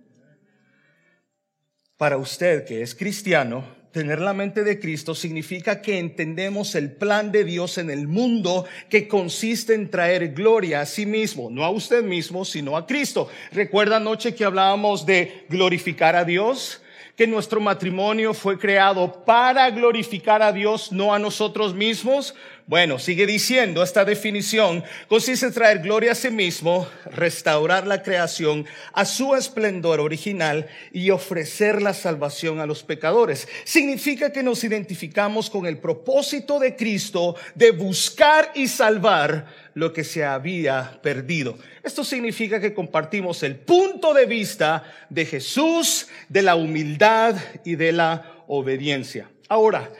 Para 1.97 2.17
usted 2.17 2.65
que 2.65 2.83
es 2.83 2.97
cristiano, 2.97 3.65
tener 3.93 4.21
la 4.21 4.33
mente 4.33 4.65
de 4.65 4.81
Cristo 4.81 5.15
significa 5.15 5.83
que 5.83 5.99
entendemos 5.99 6.75
el 6.75 6.91
plan 6.91 7.31
de 7.31 7.45
Dios 7.45 7.79
en 7.79 7.91
el 7.91 8.09
mundo 8.09 8.65
que 8.89 9.07
consiste 9.07 9.75
en 9.75 9.91
traer 9.91 10.33
gloria 10.33 10.81
a 10.81 10.87
sí 10.87 11.07
mismo, 11.07 11.49
no 11.49 11.65
a 11.65 11.71
usted 11.71 12.03
mismo, 12.03 12.45
sino 12.45 12.77
a 12.77 12.87
Cristo. 12.87 13.29
¿Recuerda 13.53 13.97
anoche 13.97 14.35
que 14.35 14.45
hablábamos 14.45 15.07
de 15.07 15.45
glorificar 15.49 16.17
a 16.17 16.25
Dios? 16.25 16.81
Que 17.21 17.27
nuestro 17.27 17.61
matrimonio 17.61 18.33
fue 18.33 18.59
creado 18.59 19.13
para 19.27 19.69
glorificar 19.69 20.41
a 20.41 20.53
Dios, 20.53 20.91
no 20.91 21.13
a 21.13 21.19
nosotros 21.19 21.75
mismos. 21.75 22.35
Bueno, 22.71 23.01
sigue 23.01 23.27
diciendo, 23.27 23.83
esta 23.83 24.05
definición 24.05 24.85
consiste 25.09 25.45
en 25.45 25.53
traer 25.53 25.81
gloria 25.81 26.13
a 26.13 26.15
sí 26.15 26.31
mismo, 26.31 26.87
restaurar 27.07 27.85
la 27.85 28.01
creación 28.01 28.65
a 28.93 29.05
su 29.07 29.35
esplendor 29.35 29.99
original 29.99 30.69
y 30.93 31.11
ofrecer 31.11 31.83
la 31.83 31.95
salvación 31.95 32.61
a 32.61 32.67
los 32.67 32.85
pecadores. 32.85 33.49
Significa 33.65 34.31
que 34.31 34.45
nos 34.45 34.63
identificamos 34.63 35.51
con 35.51 35.67
el 35.67 35.79
propósito 35.79 36.61
de 36.61 36.77
Cristo 36.77 37.35
de 37.57 37.73
buscar 37.73 38.53
y 38.55 38.69
salvar 38.69 39.47
lo 39.75 39.93
que 39.93 40.05
se 40.05 40.25
había 40.25 41.01
perdido. 41.03 41.59
Esto 41.83 42.05
significa 42.05 42.61
que 42.61 42.73
compartimos 42.73 43.43
el 43.43 43.57
punto 43.57 44.15
de 44.15 44.27
vista 44.27 44.85
de 45.09 45.27
Jesús, 45.27 46.07
de 46.29 46.43
la 46.43 46.55
humildad 46.55 47.35
y 47.65 47.75
de 47.75 47.91
la 47.91 48.45
obediencia. 48.47 49.29
Ahora, 49.49 49.91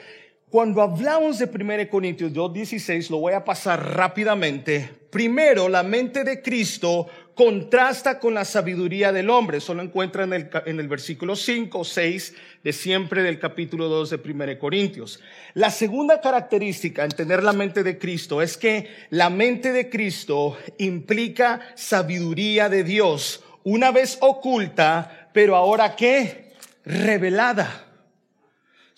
cuando 0.51 0.83
hablamos 0.83 1.39
de 1.39 1.45
1 1.45 1.89
Corintios 1.89 2.33
2.16, 2.33 3.09
lo 3.09 3.19
voy 3.19 3.35
a 3.35 3.45
pasar 3.45 3.95
rápidamente. 3.95 4.91
Primero, 5.09 5.69
la 5.69 5.85
mente 5.85 6.25
de 6.25 6.43
Cristo 6.43 7.07
contrasta 7.37 8.19
con 8.19 8.35
la 8.35 8.45
sabiduría 8.45 9.13
del 9.13 9.31
hombre. 9.31 9.59
Eso 9.59 9.75
lo 9.75 9.83
encuentra 9.83 10.25
en 10.25 10.33
el, 10.33 10.51
en 10.67 10.81
el 10.81 10.89
versículo 10.89 11.37
5 11.37 11.79
o 11.79 11.85
6 11.85 12.35
de 12.65 12.73
siempre 12.73 13.23
del 13.23 13.39
capítulo 13.39 13.89
2 13.89 14.11
de 14.11 14.21
1 14.25 14.59
Corintios. 14.59 15.21
La 15.55 15.71
segunda 15.71 16.21
característica 16.21 17.05
en 17.05 17.13
tener 17.13 17.45
la 17.45 17.53
mente 17.53 17.85
de 17.85 17.97
Cristo 17.97 18.43
es 18.43 18.57
que 18.57 18.89
la 19.11 19.31
mente 19.31 19.71
de 19.71 19.89
Cristo 19.89 20.59
implica 20.79 21.61
sabiduría 21.77 22.69
de 22.69 22.83
Dios, 22.83 23.45
una 23.63 23.93
vez 23.93 24.19
oculta, 24.21 25.31
pero 25.33 25.55
ahora 25.55 25.95
qué? 25.95 26.51
Revelada. 26.85 27.90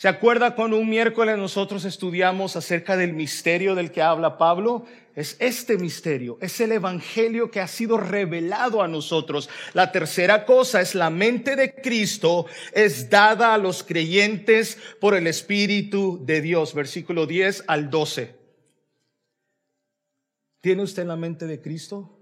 ¿Se 0.03 0.09
acuerda 0.09 0.57
cuando 0.57 0.79
un 0.79 0.91
miércoles 0.91 1.39
nosotros 1.39 1.85
estudiamos 1.85 2.57
acerca 2.57 2.97
del 2.97 3.13
misterio 3.13 3.77
del 3.77 3.93
que 3.93 4.03
habla 4.03 4.37
Pablo? 4.37 4.85
Es 5.15 5.37
este 5.39 5.79
misterio, 5.79 6.39
es 6.41 6.61
el 6.61 6.73
evangelio 6.73 7.53
que 7.53 7.61
ha 7.61 7.69
sido 7.69 7.99
revelado 7.99 8.83
a 8.83 8.89
nosotros. 8.89 9.49
La 9.75 9.93
tercera 9.93 10.45
cosa 10.45 10.81
es 10.81 10.97
la 10.97 11.09
mente 11.09 11.55
de 11.55 11.73
Cristo 11.77 12.47
es 12.73 13.11
dada 13.11 13.55
a 13.55 13.59
los 13.59 13.85
creyentes 13.85 14.77
por 15.01 15.15
el 15.15 15.29
Espíritu 15.29 16.19
de 16.27 16.41
Dios. 16.41 16.75
Versículo 16.75 17.25
10 17.29 17.63
al 17.69 17.89
12. 17.89 18.35
¿Tiene 20.61 20.83
usted 20.83 21.07
la 21.07 21.15
mente 21.15 21.47
de 21.47 21.61
Cristo? 21.61 22.19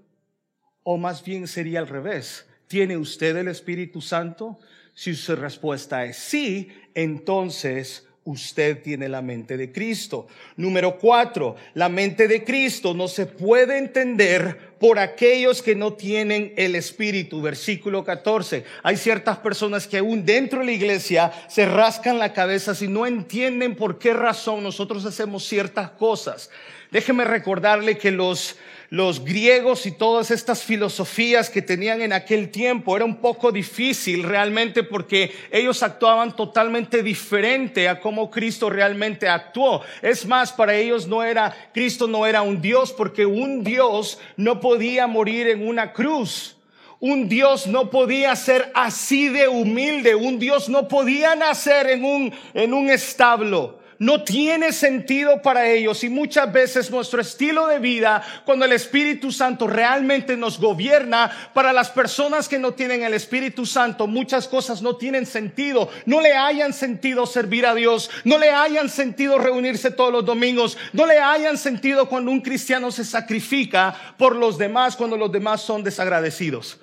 O 0.83 0.99
más 0.99 1.25
bien 1.25 1.49
sería 1.49 1.79
al 1.79 1.89
revés. 1.89 2.47
¿Tiene 2.67 2.99
usted 2.99 3.35
el 3.39 3.49
Espíritu 3.49 4.03
Santo? 4.03 4.59
Si 5.01 5.15
su 5.15 5.35
respuesta 5.35 6.05
es 6.05 6.19
sí, 6.19 6.69
entonces 6.93 8.07
usted 8.25 8.83
tiene 8.83 9.09
la 9.09 9.23
mente 9.23 9.57
de 9.57 9.73
Cristo. 9.73 10.27
Número 10.57 10.99
cuatro, 10.99 11.57
la 11.73 11.89
mente 11.89 12.29
de 12.29 12.45
Cristo 12.45 12.93
no 12.93 13.09
se 13.09 13.25
puede 13.25 13.79
entender 13.79 14.75
por 14.79 14.99
aquellos 14.99 15.63
que 15.63 15.75
no 15.75 15.95
tienen 15.95 16.53
el 16.55 16.75
Espíritu. 16.75 17.41
Versículo 17.41 18.05
14. 18.05 18.65
Hay 18.83 18.99
ciertas 18.99 19.39
personas 19.39 19.87
que 19.87 19.97
aún 19.97 20.27
dentro 20.27 20.59
de 20.59 20.67
la 20.67 20.73
iglesia 20.73 21.33
se 21.49 21.65
rascan 21.65 22.19
la 22.19 22.35
cabeza 22.35 22.75
si 22.75 22.87
no 22.87 23.07
entienden 23.07 23.77
por 23.77 23.99
qué 23.99 24.13
razón 24.13 24.63
nosotros 24.63 25.07
hacemos 25.07 25.45
ciertas 25.45 25.93
cosas. 25.93 26.51
Déjeme 26.91 27.25
recordarle 27.25 27.97
que 27.97 28.11
los 28.11 28.57
los 28.91 29.25
griegos 29.25 29.87
y 29.87 29.93
todas 29.93 30.33
estas 30.33 30.65
filosofías 30.65 31.49
que 31.49 31.63
tenían 31.63 32.03
en 32.03 32.13
aquel 32.13 32.51
tiempo. 32.51 32.97
Era 32.97 33.05
un 33.05 33.17
poco 33.17 33.53
difícil 33.53 34.25
realmente 34.25 34.83
porque 34.83 35.33
ellos 35.53 35.83
actuaban 35.85 36.35
totalmente 36.35 37.03
diferente 37.03 37.89
a 37.89 38.01
cómo 38.01 38.31
Cristo 38.31 38.69
realmente 38.69 39.29
actuó. 39.29 39.83
Es 40.03 40.27
más, 40.27 40.53
para 40.53 40.75
ellos 40.75 41.07
no 41.07 41.23
era, 41.23 41.71
Cristo 41.73 42.09
no 42.09 42.27
era 42.27 42.43
un 42.43 42.61
Dios 42.61 42.93
porque 42.93 43.25
un 43.25 43.63
Dios 43.63 44.19
no 44.37 44.61
podía 44.61 45.07
morir 45.07 45.47
en 45.47 45.67
una 45.67 45.93
cruz. 45.93 46.57
Un 46.99 47.29
Dios 47.29 47.67
no 47.67 47.91
podía 47.91 48.35
ser 48.37 48.73
así 48.75 49.29
de 49.29 49.49
humilde. 49.49 50.17
Un 50.17 50.39
Dios 50.41 50.69
no 50.69 50.89
podía 50.89 51.37
nacer 51.37 51.89
en 51.89 52.05
un, 52.05 52.35
en 52.53 52.75
un 52.75 52.91
establo 52.91 53.80
no 54.01 54.25
tiene 54.25 54.73
sentido 54.73 55.43
para 55.43 55.69
ellos 55.69 56.03
y 56.05 56.09
muchas 56.09 56.51
veces 56.51 56.91
nuestro 56.91 57.21
estilo 57.21 57.67
de 57.67 57.79
vida, 57.79 58.23
cuando 58.47 58.65
el 58.65 58.73
Espíritu 58.73 59.31
Santo 59.31 59.67
realmente 59.67 60.39
nos 60.39 60.59
gobierna, 60.59 61.31
para 61.53 61.75
las 61.75 61.91
personas 61.91 62.49
que 62.49 62.59
no 62.59 62.73
tienen 62.73 63.03
el 63.03 63.13
Espíritu 63.13 63.67
Santo, 63.67 64.07
muchas 64.07 64.49
cosas 64.49 64.81
no 64.81 64.97
tienen 64.97 65.27
sentido, 65.27 65.91
no 66.07 66.23
le 66.23 66.33
hayan 66.33 66.73
sentido 66.73 67.27
servir 67.27 67.67
a 67.67 67.75
Dios, 67.75 68.11
no 68.25 68.39
le 68.39 68.49
hayan 68.49 68.89
sentido 68.89 69.37
reunirse 69.37 69.91
todos 69.91 70.11
los 70.11 70.25
domingos, 70.25 70.79
no 70.95 71.05
le 71.05 71.19
hayan 71.19 71.59
sentido 71.59 72.09
cuando 72.09 72.31
un 72.31 72.41
cristiano 72.41 72.91
se 72.91 73.05
sacrifica 73.05 73.95
por 74.17 74.35
los 74.35 74.57
demás, 74.57 74.97
cuando 74.97 75.19
los 75.19 75.31
demás 75.31 75.61
son 75.61 75.85
desagradecidos. 75.85 76.81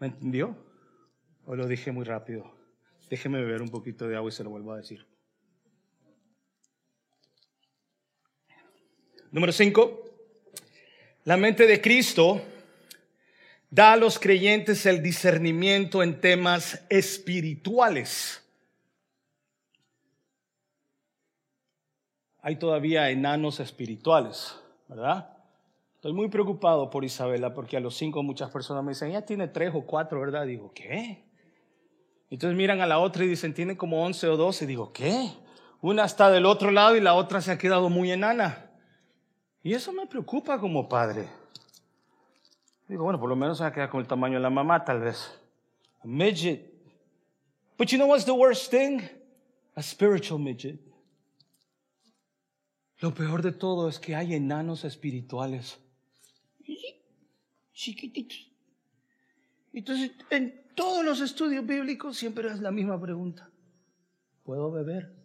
¿Me 0.00 0.08
entendió? 0.08 0.56
O 1.46 1.54
lo 1.54 1.68
dije 1.68 1.92
muy 1.92 2.04
rápido. 2.04 2.52
Déjeme 3.08 3.38
beber 3.40 3.62
un 3.62 3.70
poquito 3.70 4.08
de 4.08 4.16
agua 4.16 4.28
y 4.28 4.32
se 4.32 4.42
lo 4.42 4.50
vuelvo 4.50 4.72
a 4.72 4.78
decir. 4.78 5.06
Número 9.30 9.52
cinco, 9.52 10.04
la 11.24 11.36
mente 11.36 11.66
de 11.66 11.82
Cristo 11.82 12.40
da 13.70 13.92
a 13.92 13.96
los 13.96 14.18
creyentes 14.18 14.86
el 14.86 15.02
discernimiento 15.02 16.02
en 16.02 16.18
temas 16.18 16.82
espirituales. 16.88 18.42
Hay 22.40 22.56
todavía 22.56 23.10
enanos 23.10 23.60
espirituales, 23.60 24.56
¿verdad? 24.88 25.36
Estoy 25.96 26.14
muy 26.14 26.28
preocupado 26.28 26.88
por 26.88 27.04
Isabela 27.04 27.52
porque 27.52 27.76
a 27.76 27.80
los 27.80 27.94
cinco 27.96 28.22
muchas 28.22 28.50
personas 28.50 28.82
me 28.82 28.92
dicen, 28.92 29.10
ella 29.10 29.26
tiene 29.26 29.48
tres 29.48 29.72
o 29.74 29.82
cuatro, 29.82 30.20
¿verdad? 30.20 30.46
Digo, 30.46 30.72
¿qué? 30.72 31.22
Entonces 32.30 32.56
miran 32.56 32.80
a 32.80 32.86
la 32.86 32.98
otra 32.98 33.24
y 33.24 33.28
dicen, 33.28 33.52
tiene 33.52 33.76
como 33.76 34.02
once 34.02 34.26
o 34.26 34.38
doce. 34.38 34.66
Digo, 34.66 34.90
¿qué? 34.90 35.32
Una 35.82 36.06
está 36.06 36.30
del 36.30 36.46
otro 36.46 36.70
lado 36.70 36.96
y 36.96 37.00
la 37.00 37.12
otra 37.12 37.42
se 37.42 37.50
ha 37.50 37.58
quedado 37.58 37.90
muy 37.90 38.10
enana. 38.10 38.67
Y 39.68 39.74
eso 39.74 39.92
me 39.92 40.06
preocupa 40.06 40.58
como 40.58 40.88
padre. 40.88 41.28
Digo, 42.88 43.04
bueno, 43.04 43.20
por 43.20 43.28
lo 43.28 43.36
menos 43.36 43.58
se 43.58 43.64
va 43.64 43.68
a 43.68 43.72
quedar 43.74 43.90
con 43.90 44.00
el 44.00 44.06
tamaño 44.06 44.36
de 44.36 44.40
la 44.40 44.48
mamá, 44.48 44.82
tal 44.82 45.00
vez. 45.00 45.38
A 46.02 46.06
midget. 46.06 46.72
But 47.76 47.88
you 47.88 47.98
know 47.98 48.08
what's 48.08 48.24
the 48.24 48.32
worst 48.32 48.70
thing? 48.70 49.02
A 49.74 49.82
spiritual 49.82 50.40
midget. 50.40 50.80
Lo 53.00 53.12
peor 53.12 53.42
de 53.42 53.52
todo 53.52 53.90
es 53.90 53.98
que 53.98 54.16
hay 54.16 54.32
enanos 54.32 54.86
espirituales. 54.86 55.78
Chiquititos. 57.74 58.50
Entonces, 59.74 60.12
en 60.30 60.64
todos 60.74 61.04
los 61.04 61.20
estudios 61.20 61.66
bíblicos 61.66 62.16
siempre 62.16 62.48
es 62.48 62.60
la 62.60 62.70
misma 62.70 62.98
pregunta. 62.98 63.50
¿Puedo 64.44 64.70
beber? 64.70 65.17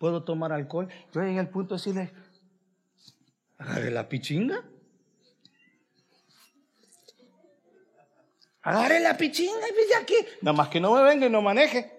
¿Puedo 0.00 0.24
tomar 0.24 0.50
alcohol? 0.50 0.88
Yo 1.12 1.20
en 1.20 1.36
el 1.36 1.50
punto 1.50 1.74
de 1.74 1.78
decirle, 1.78 2.10
agarre 3.58 3.90
la 3.90 4.08
pichinga. 4.08 4.64
Agarre 8.62 9.00
la 9.00 9.14
pichinga 9.18 9.68
y 9.68 9.88
de 9.88 9.94
aquí. 9.96 10.14
Nada 10.40 10.56
más 10.56 10.68
que 10.70 10.80
no 10.80 10.94
me 10.94 11.02
venga 11.02 11.26
y 11.26 11.30
no 11.30 11.42
maneje. 11.42 11.92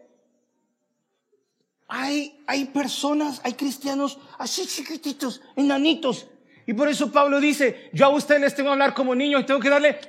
Hay, 1.90 2.44
hay 2.48 2.66
personas, 2.66 3.40
hay 3.44 3.54
cristianos 3.54 4.18
así 4.40 4.66
chiquititos, 4.66 5.40
enanitos. 5.56 6.26
Y 6.66 6.74
por 6.74 6.88
eso 6.88 7.12
Pablo 7.12 7.40
dice, 7.40 7.92
yo 7.94 8.08
a 8.08 8.10
ustedes 8.10 8.42
les 8.42 8.56
tengo 8.56 8.70
que 8.70 8.74
hablar 8.74 8.96
como 8.96 9.14
niños 9.14 9.44
y 9.44 9.46
tengo 9.46 9.60
que 9.60 9.70
darle 9.70 10.00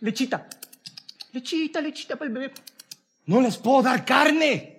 lechita. 0.00 0.46
Lechita, 1.32 1.80
lechita 1.80 2.16
para 2.16 2.28
el 2.28 2.34
bebé. 2.34 2.52
No 3.24 3.40
les 3.40 3.56
puedo 3.56 3.80
dar 3.80 4.04
carne. 4.04 4.73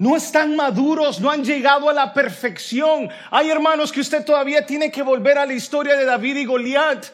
No 0.00 0.16
están 0.16 0.56
maduros, 0.56 1.20
no 1.20 1.30
han 1.30 1.44
llegado 1.44 1.90
a 1.90 1.92
la 1.92 2.14
perfección. 2.14 3.10
Hay 3.30 3.50
hermanos 3.50 3.92
que 3.92 4.00
usted 4.00 4.24
todavía 4.24 4.64
tiene 4.64 4.90
que 4.90 5.02
volver 5.02 5.36
a 5.36 5.44
la 5.44 5.52
historia 5.52 5.94
de 5.94 6.06
David 6.06 6.36
y 6.36 6.44
Goliat. 6.46 7.04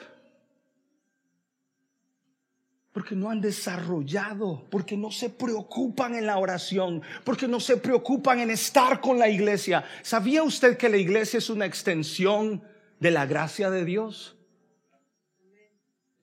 Porque 2.92 3.16
no 3.16 3.28
han 3.28 3.40
desarrollado, 3.40 4.68
porque 4.70 4.96
no 4.96 5.10
se 5.10 5.30
preocupan 5.30 6.14
en 6.14 6.26
la 6.26 6.38
oración, 6.38 7.02
porque 7.24 7.48
no 7.48 7.58
se 7.58 7.76
preocupan 7.76 8.38
en 8.38 8.50
estar 8.50 9.00
con 9.00 9.18
la 9.18 9.28
iglesia. 9.28 9.84
¿Sabía 10.02 10.44
usted 10.44 10.76
que 10.76 10.88
la 10.88 10.96
iglesia 10.96 11.38
es 11.38 11.50
una 11.50 11.66
extensión 11.66 12.62
de 13.00 13.10
la 13.10 13.26
gracia 13.26 13.68
de 13.68 13.84
Dios? 13.84 14.36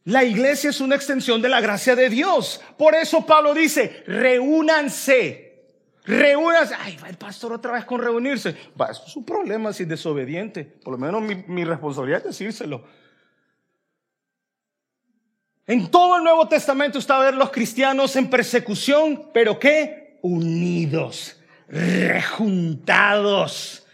La 0.05 0.23
iglesia 0.23 0.69
es 0.69 0.79
una 0.79 0.95
extensión 0.95 1.41
de 1.41 1.49
la 1.49 1.59
gracia 1.59 1.93
de 1.93 2.07
Dios. 2.07 2.61
Por 2.77 2.95
eso 2.95 3.25
Pablo 3.25 3.53
dice, 3.53 4.05
reúnanse 4.07 5.42
Reúnase. 6.05 6.75
Ay, 6.77 6.97
va 7.01 7.09
el 7.09 7.17
pastor 7.17 7.53
otra 7.53 7.73
vez 7.73 7.85
con 7.85 8.01
reunirse. 8.01 8.55
Va, 8.79 8.91
es 8.91 8.97
su 8.97 9.23
problema 9.23 9.71
si 9.71 9.83
es 9.83 9.89
desobediente. 9.89 10.63
Por 10.63 10.93
lo 10.93 10.97
menos 10.97 11.21
mi, 11.21 11.35
mi 11.47 11.63
responsabilidad 11.63 12.19
es 12.19 12.37
decírselo. 12.37 12.83
En 15.65 15.89
todo 15.89 16.17
el 16.17 16.23
Nuevo 16.23 16.47
Testamento 16.47 16.99
está 16.99 17.17
a 17.17 17.23
ver 17.23 17.35
los 17.35 17.49
cristianos 17.49 18.15
en 18.17 18.29
persecución, 18.29 19.29
pero 19.33 19.57
¿qué? 19.57 20.19
Unidos. 20.21 21.39
rejuntados, 21.69 23.87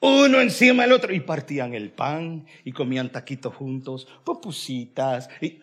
uno 0.00 0.40
encima 0.40 0.84
del 0.84 0.92
otro, 0.92 1.12
y 1.12 1.20
partían 1.20 1.74
el 1.74 1.90
pan 1.90 2.46
y 2.64 2.72
comían 2.72 3.12
taquitos 3.12 3.54
juntos, 3.54 4.08
popusitas. 4.24 5.28
Y... 5.40 5.60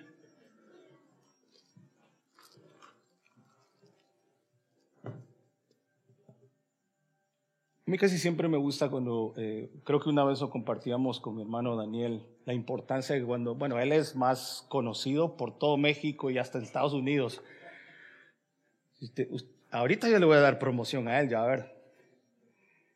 A 7.88 7.92
mí 7.92 8.00
casi 8.00 8.18
siempre 8.18 8.48
me 8.48 8.58
gusta 8.58 8.90
cuando, 8.90 9.36
eh, 9.38 9.70
creo 9.84 10.00
que 10.00 10.10
una 10.10 10.24
vez 10.24 10.42
lo 10.42 10.50
compartíamos 10.50 11.20
con 11.20 11.36
mi 11.36 11.44
hermano 11.44 11.76
Daniel, 11.76 12.24
la 12.46 12.54
importancia 12.56 13.16
de 13.16 13.24
cuando, 13.24 13.54
bueno, 13.54 13.80
él 13.80 13.92
es 13.92 14.16
más 14.16 14.66
conocido 14.70 15.38
por 15.38 15.60
todo 15.60 15.78
México 15.78 16.32
y 16.32 16.40
hasta 16.40 16.58
Estados 16.58 16.94
Unidos. 16.94 17.44
ahorita 19.70 20.10
yo 20.10 20.18
le 20.18 20.26
voy 20.26 20.38
a 20.38 20.40
dar 20.40 20.58
promoción 20.58 21.08
a 21.08 21.20
él, 21.20 21.30
ya 21.30 21.44
a 21.44 21.48
ver. 21.48 21.76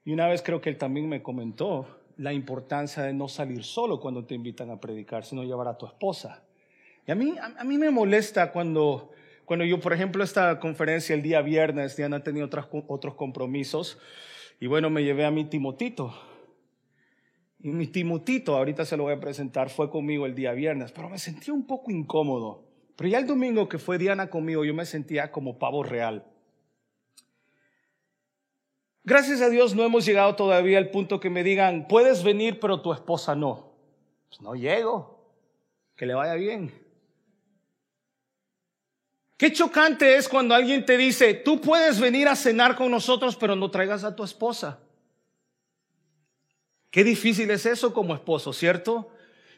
Y 0.06 0.12
una 0.12 0.28
vez 0.28 0.42
creo 0.42 0.60
que 0.60 0.72
él 0.72 0.78
también 0.80 1.08
me 1.08 1.22
comentó 1.22 1.86
la 2.18 2.34
importancia 2.34 3.04
de 3.04 3.14
no 3.14 3.28
salir 3.28 3.64
solo 3.64 4.00
cuando 4.00 4.26
te 4.26 4.34
invitan 4.34 4.72
a 4.72 4.80
predicar, 4.80 5.24
sino 5.24 5.44
llevar 5.44 5.68
a 5.68 5.78
tu 5.78 5.86
esposa. 5.86 6.42
Y 7.06 7.12
a 7.12 7.16
mí, 7.16 7.36
a, 7.40 7.64
mí 7.64 7.78
me 7.78 7.92
molesta 7.92 8.52
cuando, 8.52 9.12
cuando 9.46 9.66
yo, 9.66 9.80
por 9.80 9.94
ejemplo, 9.94 10.24
esta 10.24 10.60
conferencia 10.60 11.14
el 11.14 11.22
día 11.22 11.44
viernes, 11.44 11.96
ya 11.96 12.08
han 12.08 12.24
tenido 12.24 12.50
otros 12.88 13.14
compromisos, 13.14 14.00
y 14.60 14.68
bueno, 14.68 14.90
me 14.90 15.04
llevé 15.04 15.26
a 15.26 15.32
mi 15.32 15.46
Timotito. 15.46 16.14
Y 17.60 17.70
mi 17.70 17.88
Timotito, 17.88 18.56
ahorita 18.56 18.86
se 18.86 18.98
lo 18.98 19.04
voy 19.04 19.14
a 19.14 19.20
presentar, 19.20 19.70
fue 19.70 19.90
conmigo 19.90 20.26
el 20.26 20.36
día 20.36 20.54
viernes, 20.54 20.92
pero 20.92 21.10
me 21.10 21.18
sentía 21.18 21.54
un 21.54 21.68
poco 21.68 21.92
incómodo. 21.92 22.66
Pero 22.96 23.10
ya 23.10 23.20
el 23.20 23.28
domingo 23.28 23.70
que 23.70 23.78
fue 23.78 23.98
Diana 23.98 24.30
conmigo, 24.30 24.66
yo 24.66 24.74
me 24.74 24.86
sentía 24.86 25.32
como 25.32 25.58
pavo 25.58 25.84
real. 25.84 26.26
Gracias 29.04 29.42
a 29.42 29.50
Dios 29.50 29.76
no 29.76 29.84
hemos 29.84 30.06
llegado 30.06 30.36
todavía 30.36 30.78
al 30.78 30.92
punto 30.92 31.20
que 31.20 31.30
me 31.30 31.44
digan, 31.44 31.88
puedes 31.88 32.24
venir, 32.24 32.60
pero 32.60 32.82
tu 32.82 32.94
esposa 32.94 33.36
no. 33.36 33.74
Pues 34.28 34.42
no 34.42 34.54
llego. 34.56 35.34
Que 35.96 36.06
le 36.06 36.14
vaya 36.14 36.36
bien. 36.36 36.72
Qué 39.40 39.54
chocante 39.54 40.18
es 40.18 40.28
cuando 40.28 40.54
alguien 40.54 40.86
te 40.86 40.98
dice, 40.98 41.34
tú 41.34 41.62
puedes 41.62 41.98
venir 41.98 42.28
a 42.28 42.36
cenar 42.36 42.76
con 42.76 42.92
nosotros, 42.92 43.38
pero 43.38 43.56
no 43.56 43.72
traigas 43.72 44.04
a 44.04 44.14
tu 44.14 44.26
esposa. 44.26 44.80
Qué 46.92 47.06
difícil 47.06 47.50
es 47.50 47.66
eso 47.66 47.94
como 47.94 48.14
esposo, 48.14 48.52
¿cierto? 48.52 49.10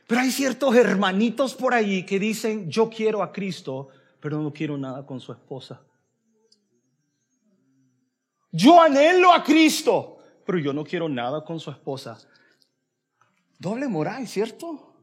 Pero 0.05 0.21
hay 0.21 0.29
ciertos 0.29 0.75
hermanitos 0.75 1.55
por 1.55 1.73
allí 1.73 2.05
que 2.05 2.19
dicen, 2.19 2.69
yo 2.69 2.91
quiero 2.91 3.23
a 3.23 3.31
Cristo, 3.31 3.87
pero 4.19 4.39
no 4.39 4.53
quiero 4.53 4.77
nada 4.77 5.03
con 5.03 5.19
su 5.19 5.31
esposa. 5.31 5.81
Yo 8.51 8.79
anhelo 8.79 9.33
a 9.33 9.43
Cristo, 9.43 10.19
pero 10.45 10.59
yo 10.59 10.73
no 10.73 10.83
quiero 10.83 11.09
nada 11.09 11.43
con 11.43 11.59
su 11.59 11.71
esposa. 11.71 12.19
Doble 13.57 13.87
moral, 13.87 14.27
¿cierto? 14.27 14.93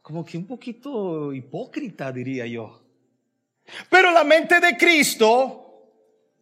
Como 0.00 0.24
que 0.24 0.38
un 0.38 0.46
poquito 0.46 1.34
hipócrita, 1.34 2.10
diría 2.10 2.46
yo. 2.46 2.85
Pero 3.90 4.12
la 4.12 4.24
mente 4.24 4.60
de 4.60 4.76
Cristo, 4.76 5.66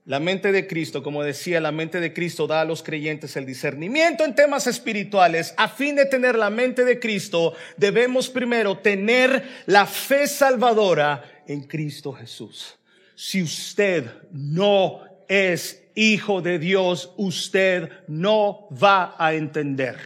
la 0.04 0.20
mente 0.20 0.52
de 0.52 0.66
Cristo, 0.66 1.02
como 1.02 1.22
decía, 1.22 1.60
la 1.60 1.72
mente 1.72 2.00
de 2.00 2.12
Cristo 2.12 2.46
da 2.46 2.60
a 2.60 2.64
los 2.64 2.82
creyentes 2.82 3.36
el 3.36 3.46
discernimiento 3.46 4.24
en 4.24 4.34
temas 4.34 4.66
espirituales. 4.66 5.54
A 5.56 5.68
fin 5.68 5.96
de 5.96 6.04
tener 6.04 6.36
la 6.36 6.50
mente 6.50 6.84
de 6.84 7.00
Cristo, 7.00 7.54
debemos 7.76 8.28
primero 8.28 8.78
tener 8.78 9.42
la 9.66 9.86
fe 9.86 10.26
salvadora 10.26 11.42
en 11.46 11.62
Cristo 11.62 12.12
Jesús. 12.12 12.76
Si 13.14 13.42
usted 13.42 14.04
no 14.30 15.00
es 15.28 15.82
hijo 15.94 16.42
de 16.42 16.58
Dios, 16.58 17.12
usted 17.16 17.90
no 18.08 18.68
va 18.70 19.14
a 19.18 19.34
entender. 19.34 19.96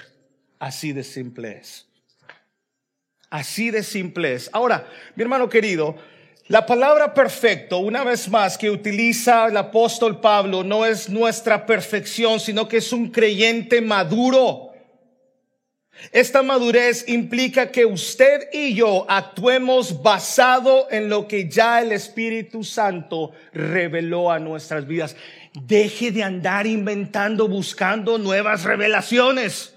Así 0.59 0.93
de 0.93 1.03
simple 1.03 1.59
es. 1.59 1.87
Así 3.31 3.71
de 3.71 3.83
simple 3.83 4.35
es. 4.35 4.49
Ahora, 4.53 4.89
mi 5.15 5.23
hermano 5.23 5.49
querido, 5.49 5.97
la 6.49 6.65
palabra 6.65 7.13
perfecto, 7.13 7.79
una 7.79 8.05
vez 8.05 8.29
más, 8.31 8.57
que 8.57 8.71
utiliza 8.71 9.47
el 9.47 9.57
apóstol 9.59 10.19
Pablo, 10.19 10.65
no 10.65 10.87
es 10.87 11.11
nuestra 11.11 11.67
perfección, 11.67 12.41
sino 12.41 12.67
que 12.67 12.79
es 12.79 12.91
un 12.91 13.11
creyente 13.11 13.83
maduro. 13.83 14.73
Esta 16.11 16.43
madurez 16.43 17.05
implica 17.09 17.71
que 17.71 17.85
usted 17.85 18.49
y 18.53 18.75
yo 18.75 19.05
actuemos 19.11 20.03
basado 20.03 20.87
en 20.91 21.11
lo 21.11 21.29
que 21.29 21.51
ya 21.51 21.83
el 21.83 21.93
Espíritu 21.93 22.65
Santo 22.65 23.33
reveló 23.53 24.31
a 24.31 24.39
nuestras 24.39 24.87
vidas. 24.87 25.17
Deje 25.53 26.13
de 26.13 26.23
andar 26.23 26.67
inventando, 26.67 27.47
buscando 27.47 28.17
nuevas 28.17 28.65
revelaciones. 28.65 29.75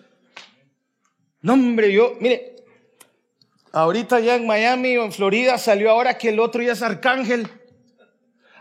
No, 1.41 1.53
hombre, 1.53 1.91
yo, 1.91 2.15
mire, 2.21 2.50
Ahorita 3.73 4.19
ya 4.19 4.35
en 4.35 4.45
Miami 4.45 4.97
o 4.97 5.05
en 5.05 5.13
Florida 5.13 5.57
salió 5.57 5.91
ahora 5.91 6.17
que 6.17 6.29
el 6.29 6.39
otro 6.39 6.61
ya 6.61 6.73
es 6.73 6.81
arcángel. 6.81 7.47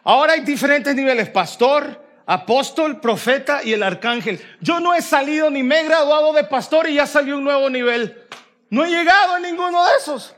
Ahora 0.05 0.35
hay 0.35 0.40
diferentes 0.40 0.94
niveles, 0.94 1.29
pastor, 1.29 2.05
apóstol, 2.27 3.01
profeta 3.01 3.62
y 3.64 3.73
el 3.73 3.83
arcángel. 3.83 4.40
Yo 4.61 4.79
no 4.79 4.94
he 4.94 5.03
salido 5.03 5.51
ni 5.51 5.62
me 5.62 5.81
he 5.81 5.85
graduado 5.85 6.33
de 6.33 6.44
pastor 6.44 6.88
y 6.88 6.94
ya 6.94 7.07
salió 7.07 7.37
un 7.37 7.44
nuevo 7.44 7.68
nivel. 7.68 8.25
No 8.70 8.85
he 8.85 8.90
llegado 8.90 9.35
a 9.35 9.40
ninguno 9.40 9.85
de 9.85 9.90
esos. 9.99 10.35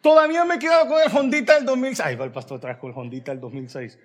Todavía 0.00 0.44
me 0.44 0.54
he 0.54 0.58
quedado 0.58 0.88
con 0.88 1.00
el 1.02 1.14
Hondita 1.14 1.56
del 1.56 1.66
2006. 1.66 2.00
Ahí 2.06 2.16
va 2.16 2.24
el 2.24 2.32
pastor 2.32 2.60
trajo 2.60 2.88
el 2.88 2.94
Hondita 2.96 3.30
del 3.30 3.40
2006. 3.40 3.98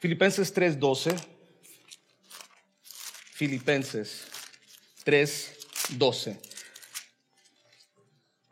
Filipenses 0.00 0.52
3:12 0.52 1.29
Filipenses 3.40 4.26
3:12. 5.06 6.38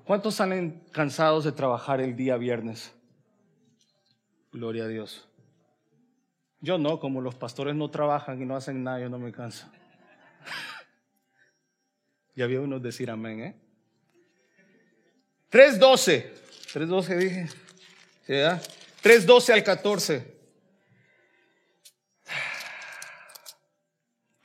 ¿Cuántos 0.03 0.37
salen 0.37 0.83
cansados 0.93 1.45
de 1.45 1.53
trabajar 1.53 2.01
el 2.01 2.17
día 2.17 2.39
viernes? 2.39 2.91
Gloria 4.51 4.85
a 4.85 4.89
Dios. 4.89 5.29
Yo 6.63 6.79
no, 6.79 7.01
como 7.01 7.21
los 7.21 7.35
pastores 7.35 7.75
no 7.75 7.91
trabajan 7.91 8.41
y 8.41 8.47
no 8.47 8.57
hacen 8.57 8.83
nada, 8.83 8.99
yo 9.01 9.11
no 9.11 9.19
me 9.19 9.31
canso. 9.31 9.67
ya 12.35 12.47
vio 12.47 12.63
uno 12.63 12.81
decir 12.81 13.11
amén, 13.11 13.41
¿eh? 13.41 13.57
3.12. 15.53 16.33
3.12 16.73 17.17
dije. 17.19 17.47
¿Sí, 18.27 18.33
3.12 18.33 19.53
al 19.53 19.65
14. 19.65 20.38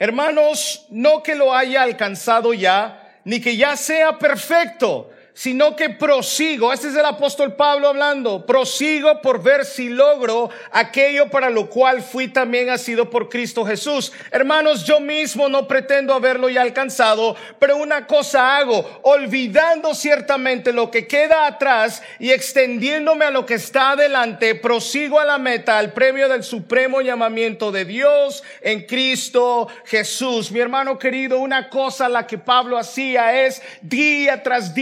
Hermanos, 0.04 0.86
no 0.90 1.24
que 1.24 1.34
lo 1.34 1.56
haya 1.56 1.82
alcanzado 1.82 2.54
ya, 2.54 3.22
ni 3.24 3.40
que 3.40 3.56
ya 3.56 3.78
sea 3.78 4.20
perfecto, 4.20 5.10
sino 5.34 5.76
que 5.76 5.90
prosigo, 5.90 6.74
este 6.74 6.90
es 6.90 6.96
el 6.96 7.06
apóstol 7.06 7.56
Pablo 7.56 7.88
hablando, 7.88 8.46
prosigo 8.46 9.22
por 9.22 9.42
ver 9.42 9.66
si 9.66 9.90
logro 9.90 10.50
aquello 10.72 11.30
para 11.30 11.50
lo 11.50 11.70
cual 11.70 12.02
fui 12.02 12.28
también 12.28 12.64
sido 12.78 13.10
por 13.10 13.30
Cristo 13.30 13.66
Jesús. 13.66 14.12
Hermanos, 14.32 14.86
yo 14.86 15.00
mismo 15.00 15.50
no 15.50 15.68
pretendo 15.68 16.14
haberlo 16.14 16.50
ya 16.50 16.62
alcanzado, 16.62 17.36
pero 17.60 17.78
una 17.78 18.08
cosa 18.08 18.58
hago, 18.58 19.00
olvidando 19.04 19.94
ciertamente 19.94 20.72
lo 20.72 20.90
que 20.90 21.08
queda 21.08 21.46
atrás 21.46 22.02
y 22.20 22.32
extendiéndome 22.32 23.26
a 23.26 23.32
lo 23.32 23.46
que 23.46 23.56
está 23.56 23.92
adelante, 23.92 24.56
prosigo 24.56 25.20
a 25.20 25.26
la 25.26 25.38
meta, 25.38 25.78
al 25.78 25.94
premio 25.94 26.30
del 26.30 26.44
supremo 26.44 27.02
llamamiento 27.02 27.72
de 27.72 27.86
Dios 27.86 28.44
en 28.62 28.86
Cristo 28.86 29.68
Jesús. 29.86 30.52
Mi 30.52 30.60
hermano 30.60 30.98
querido, 30.98 31.40
una 31.40 31.70
cosa 31.70 32.10
la 32.10 32.28
que 32.28 32.38
Pablo 32.38 32.78
hacía 32.78 33.46
es 33.46 33.62
día 33.82 34.44
tras 34.44 34.74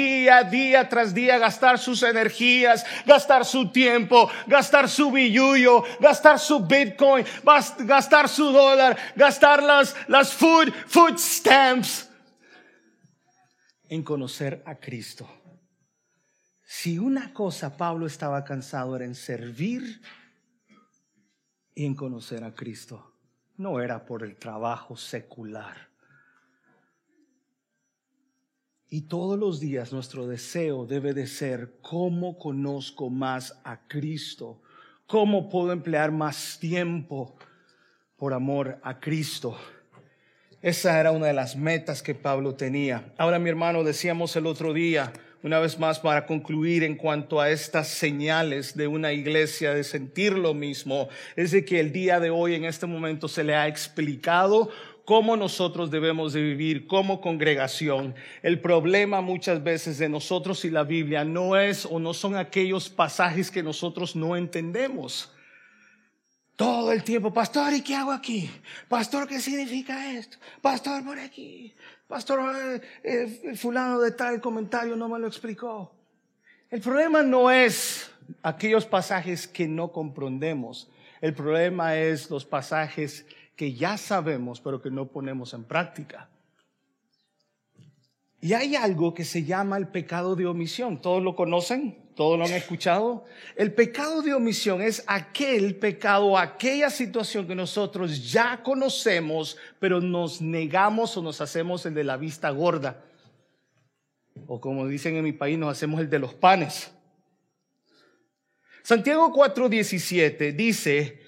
día, 0.43 0.89
tras 0.89 1.13
día 1.13 1.37
gastar 1.37 1.79
sus 1.79 2.03
energías, 2.03 2.85
gastar 3.05 3.45
su 3.45 3.71
tiempo, 3.71 4.29
gastar 4.47 4.89
su 4.89 5.11
billuyo, 5.11 5.83
gastar 5.99 6.39
su 6.39 6.59
bitcoin, 6.59 7.25
gastar 7.79 8.29
su 8.29 8.51
dólar, 8.51 8.97
gastar 9.15 9.61
las, 9.61 9.95
las 10.07 10.33
food, 10.33 10.71
food 10.87 11.17
stamps 11.17 12.09
en 13.89 14.03
conocer 14.03 14.63
a 14.65 14.75
Cristo. 14.75 15.29
Si 16.63 16.97
una 16.97 17.33
cosa 17.33 17.75
Pablo 17.75 18.07
estaba 18.07 18.43
cansado 18.45 18.95
era 18.95 19.03
en 19.03 19.15
servir 19.15 20.01
y 21.75 21.85
en 21.85 21.95
conocer 21.95 22.43
a 22.45 22.55
Cristo, 22.55 23.17
no 23.57 23.81
era 23.81 24.05
por 24.05 24.23
el 24.23 24.37
trabajo 24.37 24.95
secular 24.95 25.90
y 28.93 29.03
todos 29.03 29.39
los 29.39 29.61
días 29.61 29.93
nuestro 29.93 30.27
deseo 30.27 30.85
debe 30.85 31.13
de 31.13 31.25
ser 31.25 31.75
cómo 31.81 32.37
conozco 32.37 33.09
más 33.09 33.57
a 33.63 33.87
Cristo, 33.87 34.61
cómo 35.07 35.47
puedo 35.49 35.71
emplear 35.71 36.11
más 36.11 36.57
tiempo 36.59 37.37
por 38.17 38.33
amor 38.33 38.79
a 38.83 38.99
Cristo. 38.99 39.57
Esa 40.61 40.99
era 40.99 41.11
una 41.11 41.27
de 41.27 41.33
las 41.33 41.55
metas 41.55 42.03
que 42.03 42.15
Pablo 42.15 42.55
tenía. 42.55 43.13
Ahora 43.17 43.39
mi 43.39 43.49
hermano, 43.49 43.85
decíamos 43.85 44.35
el 44.35 44.45
otro 44.45 44.73
día, 44.73 45.13
una 45.41 45.59
vez 45.59 45.79
más 45.79 45.99
para 45.99 46.25
concluir 46.25 46.83
en 46.83 46.97
cuanto 46.97 47.39
a 47.39 47.49
estas 47.49 47.87
señales 47.87 48.75
de 48.75 48.87
una 48.87 49.13
iglesia 49.13 49.73
de 49.73 49.85
sentir 49.85 50.33
lo 50.33 50.53
mismo, 50.53 51.07
es 51.37 51.51
de 51.51 51.63
que 51.63 51.79
el 51.79 51.93
día 51.93 52.19
de 52.19 52.29
hoy 52.29 52.55
en 52.55 52.65
este 52.65 52.87
momento 52.87 53.29
se 53.29 53.45
le 53.45 53.55
ha 53.55 53.69
explicado 53.69 54.69
cómo 55.11 55.35
nosotros 55.35 55.91
debemos 55.91 56.31
de 56.31 56.41
vivir 56.41 56.87
como 56.87 57.19
congregación. 57.19 58.15
El 58.41 58.61
problema 58.61 59.19
muchas 59.19 59.61
veces 59.61 59.97
de 59.97 60.07
nosotros 60.07 60.63
y 60.63 60.69
la 60.69 60.85
Biblia 60.85 61.25
no 61.25 61.57
es 61.57 61.85
o 61.85 61.99
no 61.99 62.13
son 62.13 62.37
aquellos 62.37 62.87
pasajes 62.87 63.51
que 63.51 63.61
nosotros 63.61 64.15
no 64.15 64.37
entendemos. 64.37 65.29
Todo 66.55 66.93
el 66.93 67.03
tiempo, 67.03 67.33
pastor, 67.33 67.73
¿y 67.73 67.81
qué 67.81 67.93
hago 67.93 68.13
aquí? 68.13 68.49
Pastor, 68.87 69.27
¿qué 69.27 69.41
significa 69.41 70.13
esto? 70.13 70.37
Pastor, 70.61 71.03
por 71.03 71.19
aquí. 71.19 71.73
Pastor, 72.07 72.55
eh, 72.55 72.81
eh, 73.03 73.55
fulano 73.57 73.99
de 73.99 74.11
tal 74.11 74.39
comentario 74.39 74.95
no 74.95 75.09
me 75.09 75.19
lo 75.19 75.27
explicó. 75.27 75.93
El 76.69 76.79
problema 76.79 77.21
no 77.21 77.51
es 77.51 78.09
aquellos 78.41 78.85
pasajes 78.85 79.45
que 79.45 79.67
no 79.67 79.91
comprendemos. 79.91 80.89
El 81.19 81.33
problema 81.33 81.97
es 81.97 82.29
los 82.29 82.45
pasajes 82.45 83.25
que 83.61 83.75
ya 83.75 83.95
sabemos, 83.95 84.59
pero 84.59 84.81
que 84.81 84.89
no 84.89 85.05
ponemos 85.05 85.53
en 85.53 85.65
práctica. 85.65 86.27
Y 88.41 88.53
hay 88.53 88.75
algo 88.75 89.13
que 89.13 89.23
se 89.23 89.43
llama 89.43 89.77
el 89.77 89.89
pecado 89.89 90.35
de 90.35 90.47
omisión. 90.47 90.99
¿Todos 90.99 91.21
lo 91.21 91.35
conocen? 91.35 91.95
¿Todos 92.15 92.39
lo 92.39 92.45
han 92.45 92.53
escuchado? 92.53 93.23
El 93.55 93.71
pecado 93.71 94.23
de 94.23 94.33
omisión 94.33 94.81
es 94.81 95.03
aquel 95.05 95.75
pecado, 95.75 96.39
aquella 96.39 96.89
situación 96.89 97.47
que 97.47 97.53
nosotros 97.53 98.31
ya 98.31 98.63
conocemos, 98.63 99.59
pero 99.77 100.01
nos 100.01 100.41
negamos 100.41 101.15
o 101.17 101.21
nos 101.21 101.39
hacemos 101.39 101.85
el 101.85 101.93
de 101.93 102.03
la 102.03 102.17
vista 102.17 102.49
gorda. 102.49 103.05
O 104.47 104.59
como 104.59 104.87
dicen 104.87 105.17
en 105.17 105.23
mi 105.23 105.33
país, 105.33 105.55
nos 105.55 105.69
hacemos 105.69 106.01
el 106.01 106.09
de 106.09 106.17
los 106.17 106.33
panes. 106.33 106.89
Santiago 108.81 109.31
4:17 109.31 110.51
dice 110.55 111.20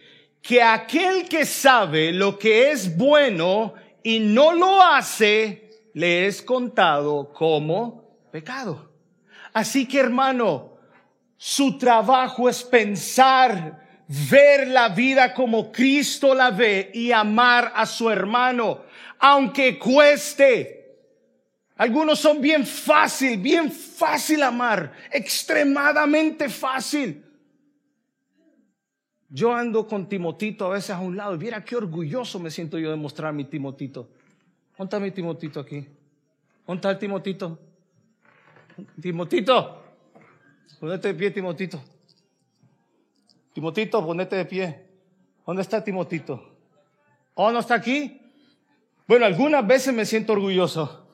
que 0.44 0.62
aquel 0.62 1.28
que 1.30 1.46
sabe 1.46 2.12
lo 2.12 2.38
que 2.38 2.70
es 2.72 2.98
bueno 2.98 3.74
y 4.04 4.20
no 4.20 4.52
lo 4.52 4.84
hace, 4.84 5.70
le 5.94 6.28
es 6.28 6.42
contado 6.42 7.32
como 7.32 8.28
pecado. 8.30 8.92
Así 9.54 9.88
que 9.88 10.02
hermano, 10.02 10.78
su 11.38 11.78
trabajo 11.78 12.50
es 12.50 12.62
pensar, 12.62 14.04
ver 14.30 14.68
la 14.68 14.90
vida 14.90 15.34
como 15.34 15.72
Cristo 15.72 16.36
la 16.36 16.52
ve 16.52 16.92
y 16.94 17.14
amar 17.14 17.72
a 17.74 17.86
su 17.86 18.10
hermano, 18.10 18.82
aunque 19.20 19.80
cueste. 19.80 20.84
Algunos 21.78 22.20
son 22.20 22.42
bien 22.42 22.66
fácil, 22.66 23.38
bien 23.38 23.72
fácil 23.72 24.44
amar, 24.44 24.92
extremadamente 25.10 26.50
fácil. 26.50 27.23
Yo 29.36 29.52
ando 29.52 29.88
con 29.88 30.08
Timotito 30.08 30.68
a 30.68 30.70
veces 30.70 30.92
a 30.92 31.00
un 31.00 31.18
lado 31.18 31.36
mira 31.40 31.66
qué 31.66 31.76
orgulloso 31.76 32.40
me 32.40 32.52
siento 32.52 32.78
yo 32.78 32.92
de 32.92 32.98
mostrar 32.98 33.34
mi 33.34 33.46
Timotito. 33.46 34.08
¿Dónde 34.78 34.84
está 34.84 35.00
mi 35.00 35.10
Timotito 35.10 35.60
aquí? 35.60 35.88
¿Dónde 36.68 36.78
está 36.78 36.92
el 36.92 37.00
Timotito? 37.00 37.58
Timotito, 39.02 39.84
ponete 40.80 41.08
de 41.08 41.14
pie, 41.16 41.32
Timotito. 41.32 41.84
Timotito, 43.54 44.06
ponete 44.06 44.36
de 44.36 44.46
pie. 44.46 44.86
¿Dónde 45.48 45.64
está 45.64 45.84
Timotito? 45.84 46.56
¿Oh, 47.34 47.52
no 47.52 47.58
está 47.58 47.74
aquí? 47.74 48.22
Bueno, 49.08 49.26
algunas 49.26 49.66
veces 49.66 49.96
me 49.96 50.06
siento 50.06 50.34
orgulloso. 50.34 51.08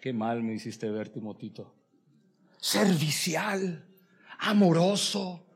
Qué 0.00 0.12
mal 0.12 0.40
me 0.44 0.54
hiciste 0.54 0.88
ver, 0.88 1.08
Timotito. 1.08 1.74
Servicial, 2.58 3.84
amoroso, 4.42 5.46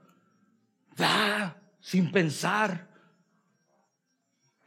da 0.96 1.60
sin 1.80 2.10
pensar 2.10 2.86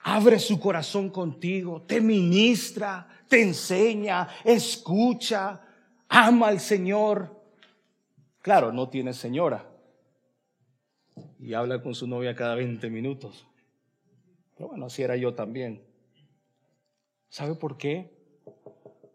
abre 0.01 0.39
su 0.39 0.59
corazón 0.59 1.09
contigo, 1.09 1.81
te 1.81 2.01
ministra, 2.01 3.07
te 3.27 3.41
enseña, 3.41 4.27
escucha, 4.43 5.61
ama 6.07 6.47
al 6.47 6.59
Señor. 6.59 7.39
Claro, 8.41 8.71
no 8.71 8.89
tiene 8.89 9.13
señora 9.13 9.69
y 11.39 11.53
habla 11.53 11.81
con 11.81 11.93
su 11.93 12.07
novia 12.07 12.35
cada 12.35 12.55
20 12.55 12.89
minutos. 12.89 13.45
Pero 14.55 14.69
bueno, 14.69 14.85
así 14.85 15.03
era 15.03 15.15
yo 15.15 15.33
también. 15.33 15.83
¿Sabe 17.29 17.55
por 17.55 17.77
qué? 17.77 18.17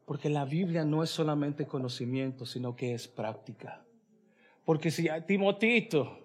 Porque 0.07 0.29
la 0.29 0.45
Biblia 0.45 0.85
no 0.85 1.03
es 1.03 1.11
solamente 1.11 1.67
conocimiento, 1.67 2.47
sino 2.47 2.77
que 2.77 2.95
es 2.95 3.09
práctica. 3.09 3.84
Porque 4.65 4.91
si 4.91 5.09
Timotito, 5.27 6.25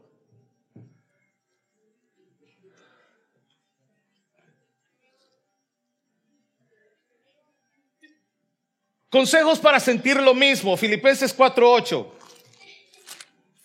Consejos 9.10 9.60
para 9.60 9.80
sentir 9.80 10.17
lo 10.17 10.36
mismo, 10.36 10.78
Filipenses 10.78 11.36
4.8. 11.36 12.08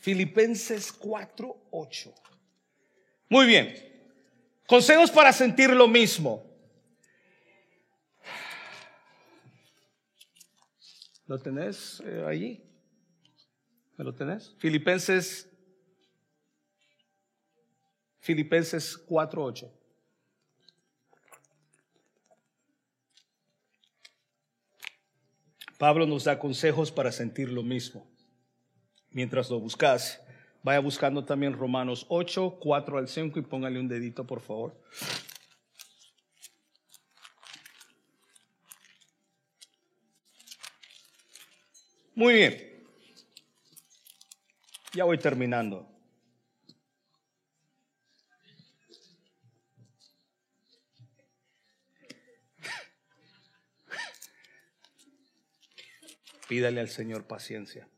Filipenses 0.00 0.98
4.8. 0.98 2.14
Muy 3.28 3.46
bien. 3.46 3.74
Consejos 4.66 5.10
para 5.10 5.32
sentir 5.32 5.70
lo 5.70 5.86
mismo. 5.86 6.42
¿Lo 11.26 11.38
tenés 11.38 12.02
eh, 12.06 12.24
allí? 12.26 12.62
¿Me 13.96 14.04
lo 14.04 14.14
tenés? 14.14 14.54
Filipenses 14.58 15.48
Filipenses 18.24 18.96
4.8. 19.06 19.70
Pablo 25.76 26.06
nos 26.06 26.24
da 26.24 26.38
consejos 26.38 26.90
para 26.90 27.12
sentir 27.12 27.50
lo 27.50 27.62
mismo. 27.62 28.10
Mientras 29.10 29.50
lo 29.50 29.60
buscas, 29.60 30.22
vaya 30.62 30.78
buscando 30.78 31.26
también 31.26 31.52
Romanos 31.52 32.06
8, 32.08 32.56
4 32.60 32.96
al 32.96 33.08
5 33.08 33.38
y 33.38 33.42
póngale 33.42 33.78
un 33.78 33.88
dedito, 33.88 34.26
por 34.26 34.40
favor. 34.40 34.80
Muy 42.14 42.32
bien. 42.32 42.73
Ya 44.94 45.02
voy 45.04 45.18
terminando. 45.18 45.88
Pídale 56.46 56.80
al 56.80 56.88
Señor 56.88 57.26
paciencia, 57.26 57.88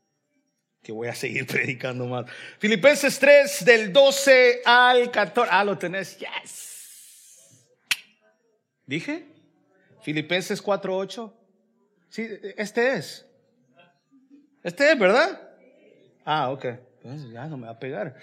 que 0.81 0.91
voy 0.91 1.09
a 1.09 1.13
seguir 1.13 1.45
predicando 1.47 2.07
más. 2.07 2.25
Filipenses 2.57 3.19
3, 3.19 3.65
del 3.65 3.93
12 3.93 4.61
al 4.65 5.11
14. 5.11 5.51
Ah, 5.53 5.63
lo 5.63 5.77
tenés. 5.77 6.17
Yes. 6.17 7.67
¿Dije? 8.87 9.27
Filipenses 10.01 10.61
4, 10.61 10.97
8. 10.97 11.37
Sí, 12.09 12.27
este 12.57 12.93
es. 12.93 13.27
Este 14.63 14.91
es, 14.91 14.97
¿verdad? 14.97 15.41
Ah, 16.25 16.49
ok. 16.49 16.86
Pues 17.07 17.29
ya 17.31 17.45
no 17.45 17.55
me 17.55 17.67
va 17.67 17.71
a 17.71 17.79
pegar. 17.79 18.15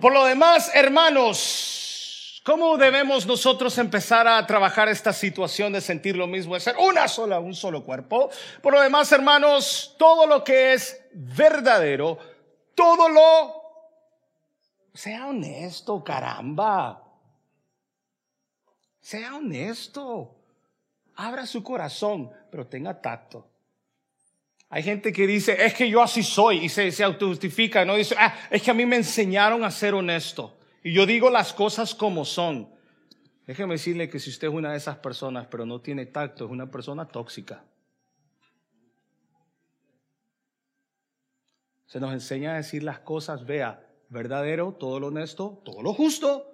Por 0.00 0.14
lo 0.14 0.24
demás, 0.24 0.70
hermanos, 0.74 2.40
¿Cómo 2.42 2.78
debemos 2.78 3.26
nosotros 3.26 3.76
empezar 3.76 4.26
a 4.26 4.46
trabajar 4.46 4.88
esta 4.88 5.12
situación 5.12 5.74
de 5.74 5.82
sentir 5.82 6.16
lo 6.16 6.26
mismo, 6.26 6.54
de 6.54 6.60
ser 6.60 6.74
una 6.78 7.06
sola, 7.06 7.38
un 7.38 7.54
solo 7.54 7.84
cuerpo? 7.84 8.30
Por 8.62 8.72
lo 8.72 8.80
demás, 8.80 9.12
hermanos, 9.12 9.94
todo 9.98 10.26
lo 10.26 10.42
que 10.42 10.72
es 10.72 11.04
verdadero, 11.12 12.18
todo 12.74 13.10
lo... 13.10 13.60
Sea 14.94 15.26
honesto, 15.26 16.02
caramba. 16.02 17.04
Sea 19.00 19.36
honesto. 19.36 20.34
Abra 21.16 21.44
su 21.44 21.62
corazón, 21.62 22.32
pero 22.50 22.66
tenga 22.66 23.02
tacto. 23.02 23.49
Hay 24.72 24.84
gente 24.84 25.12
que 25.12 25.26
dice, 25.26 25.64
es 25.66 25.74
que 25.74 25.90
yo 25.90 26.00
así 26.00 26.22
soy 26.22 26.64
y 26.64 26.68
se, 26.68 26.92
se 26.92 27.02
autojustifica, 27.02 27.84
no 27.84 27.96
dice, 27.96 28.14
ah, 28.16 28.32
es 28.50 28.62
que 28.62 28.70
a 28.70 28.74
mí 28.74 28.86
me 28.86 28.96
enseñaron 28.96 29.64
a 29.64 29.70
ser 29.72 29.94
honesto. 29.94 30.56
Y 30.84 30.92
yo 30.92 31.06
digo 31.06 31.28
las 31.28 31.52
cosas 31.52 31.92
como 31.92 32.24
son. 32.24 32.68
Déjeme 33.48 33.74
decirle 33.74 34.08
que 34.08 34.20
si 34.20 34.30
usted 34.30 34.46
es 34.46 34.54
una 34.54 34.70
de 34.70 34.76
esas 34.76 34.96
personas, 34.98 35.48
pero 35.50 35.66
no 35.66 35.80
tiene 35.80 36.06
tacto, 36.06 36.44
es 36.44 36.50
una 36.52 36.70
persona 36.70 37.08
tóxica. 37.08 37.64
Se 41.86 41.98
nos 41.98 42.12
enseña 42.12 42.52
a 42.52 42.56
decir 42.58 42.84
las 42.84 43.00
cosas, 43.00 43.44
vea, 43.44 43.84
verdadero, 44.08 44.76
todo 44.78 45.00
lo 45.00 45.08
honesto, 45.08 45.60
todo 45.64 45.82
lo 45.82 45.92
justo, 45.92 46.46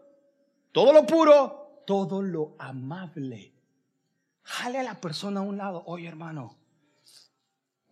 todo 0.72 0.94
lo 0.94 1.05
puro, 1.05 1.83
todo 1.87 2.22
lo 2.22 2.57
amable. 2.59 3.52
Jale 4.42 4.79
a 4.79 4.83
la 4.83 4.98
persona 5.02 5.40
a 5.40 5.42
un 5.42 5.59
lado, 5.59 5.83
oye 5.85 6.09
hermano, 6.09 6.57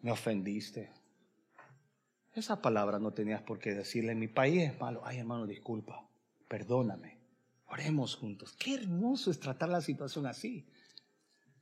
me 0.05 0.13
ofendiste. 0.13 0.91
Esa 2.35 2.61
palabra 2.61 2.99
no 2.99 3.13
tenías 3.13 3.41
por 3.41 3.59
qué 3.59 3.75
decirle, 3.75 4.15
mi 4.15 4.29
país 4.29 4.71
es 4.71 4.79
malo. 4.79 5.01
Ay, 5.03 5.19
hermano, 5.19 5.47
disculpa, 5.47 6.07
perdóname. 6.47 7.17
Oremos 7.69 8.15
juntos. 8.15 8.55
Qué 8.59 8.75
hermoso 8.75 9.31
es 9.31 9.41
tratar 9.41 9.71
la 9.71 9.81
situación 9.81 10.27
así. 10.27 10.67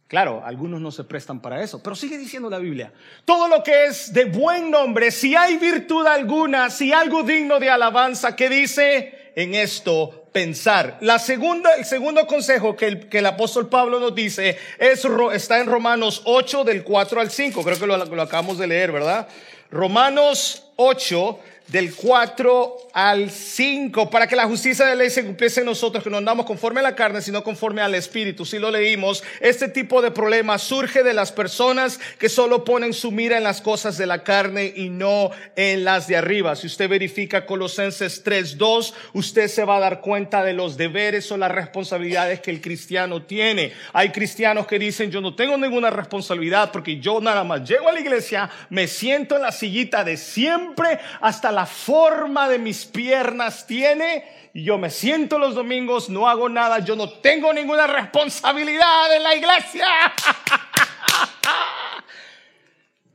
Claro, 0.08 0.44
algunos 0.44 0.80
no 0.80 0.90
se 0.90 1.04
prestan 1.04 1.40
para 1.40 1.62
eso, 1.62 1.80
pero 1.84 1.94
sigue 1.94 2.18
diciendo 2.18 2.50
la 2.50 2.58
Biblia. 2.58 2.92
Todo 3.24 3.46
lo 3.46 3.62
que 3.62 3.86
es 3.86 4.12
de 4.12 4.24
buen 4.24 4.72
nombre, 4.72 5.12
si 5.12 5.36
hay 5.36 5.56
virtud 5.56 6.04
alguna, 6.04 6.68
si 6.68 6.92
algo 6.92 7.22
digno 7.22 7.60
de 7.60 7.70
alabanza, 7.70 8.34
¿qué 8.34 8.48
dice? 8.48 9.32
En 9.36 9.54
esto 9.54 10.21
pensar. 10.32 10.96
La 11.00 11.18
segunda, 11.18 11.74
el 11.74 11.84
segundo 11.84 12.26
consejo 12.26 12.74
que 12.76 12.86
el, 12.86 13.08
que 13.08 13.18
el 13.18 13.26
apóstol 13.26 13.68
Pablo 13.68 14.00
nos 14.00 14.14
dice 14.14 14.58
es, 14.78 15.06
está 15.32 15.60
en 15.60 15.66
Romanos 15.66 16.22
8 16.24 16.64
del 16.64 16.82
4 16.82 17.20
al 17.20 17.30
5. 17.30 17.62
Creo 17.62 17.78
que 17.78 17.86
lo, 17.86 17.96
lo 17.96 18.22
acabamos 18.22 18.58
de 18.58 18.66
leer, 18.66 18.92
¿verdad? 18.92 19.28
Romanos 19.70 20.64
8 20.76 21.38
del 21.72 21.94
4 21.94 22.76
al 22.92 23.30
5, 23.30 24.10
para 24.10 24.26
que 24.26 24.36
la 24.36 24.44
justicia 24.44 24.84
de 24.84 24.90
la 24.90 24.96
ley 24.96 25.10
se 25.10 25.24
cumpliese 25.24 25.60
en 25.60 25.66
nosotros, 25.66 26.04
que 26.04 26.10
no 26.10 26.18
andamos 26.18 26.44
conforme 26.44 26.80
a 26.80 26.82
la 26.82 26.94
carne, 26.94 27.22
sino 27.22 27.42
conforme 27.42 27.80
al 27.80 27.94
Espíritu. 27.94 28.44
Si 28.44 28.58
lo 28.58 28.70
leímos, 28.70 29.24
este 29.40 29.68
tipo 29.68 30.02
de 30.02 30.10
problema 30.10 30.58
surge 30.58 31.02
de 31.02 31.14
las 31.14 31.32
personas 31.32 31.98
que 32.18 32.28
solo 32.28 32.62
ponen 32.62 32.92
su 32.92 33.10
mira 33.10 33.38
en 33.38 33.44
las 33.44 33.62
cosas 33.62 33.96
de 33.96 34.04
la 34.04 34.22
carne 34.22 34.70
y 34.76 34.90
no 34.90 35.30
en 35.56 35.84
las 35.84 36.06
de 36.08 36.18
arriba. 36.18 36.54
Si 36.56 36.66
usted 36.66 36.90
verifica 36.90 37.46
Colosenses 37.46 38.22
3.2, 38.22 38.92
usted 39.14 39.48
se 39.48 39.64
va 39.64 39.78
a 39.78 39.80
dar 39.80 40.02
cuenta 40.02 40.44
de 40.44 40.52
los 40.52 40.76
deberes 40.76 41.32
o 41.32 41.38
las 41.38 41.50
responsabilidades 41.50 42.40
que 42.40 42.50
el 42.50 42.60
cristiano 42.60 43.22
tiene. 43.22 43.72
Hay 43.94 44.10
cristianos 44.10 44.66
que 44.66 44.78
dicen, 44.78 45.10
yo 45.10 45.22
no 45.22 45.34
tengo 45.34 45.56
ninguna 45.56 45.88
responsabilidad 45.88 46.70
porque 46.70 47.00
yo 47.00 47.18
nada 47.22 47.44
más 47.44 47.66
llego 47.66 47.88
a 47.88 47.92
la 47.92 48.00
iglesia, 48.00 48.50
me 48.68 48.86
siento 48.86 49.36
en 49.36 49.42
la 49.42 49.52
sillita 49.52 50.04
de 50.04 50.18
siempre 50.18 50.98
hasta 51.22 51.50
la 51.50 51.61
forma 51.66 52.48
de 52.48 52.58
mis 52.58 52.84
piernas 52.84 53.66
tiene 53.66 54.42
yo 54.54 54.76
me 54.76 54.90
siento 54.90 55.38
los 55.38 55.54
domingos, 55.54 56.10
no 56.10 56.28
hago 56.28 56.48
nada, 56.48 56.80
yo 56.80 56.94
no 56.94 57.08
tengo 57.20 57.52
ninguna 57.52 57.86
responsabilidad 57.86 59.16
en 59.16 59.22
la 59.22 59.34
iglesia. 59.34 59.86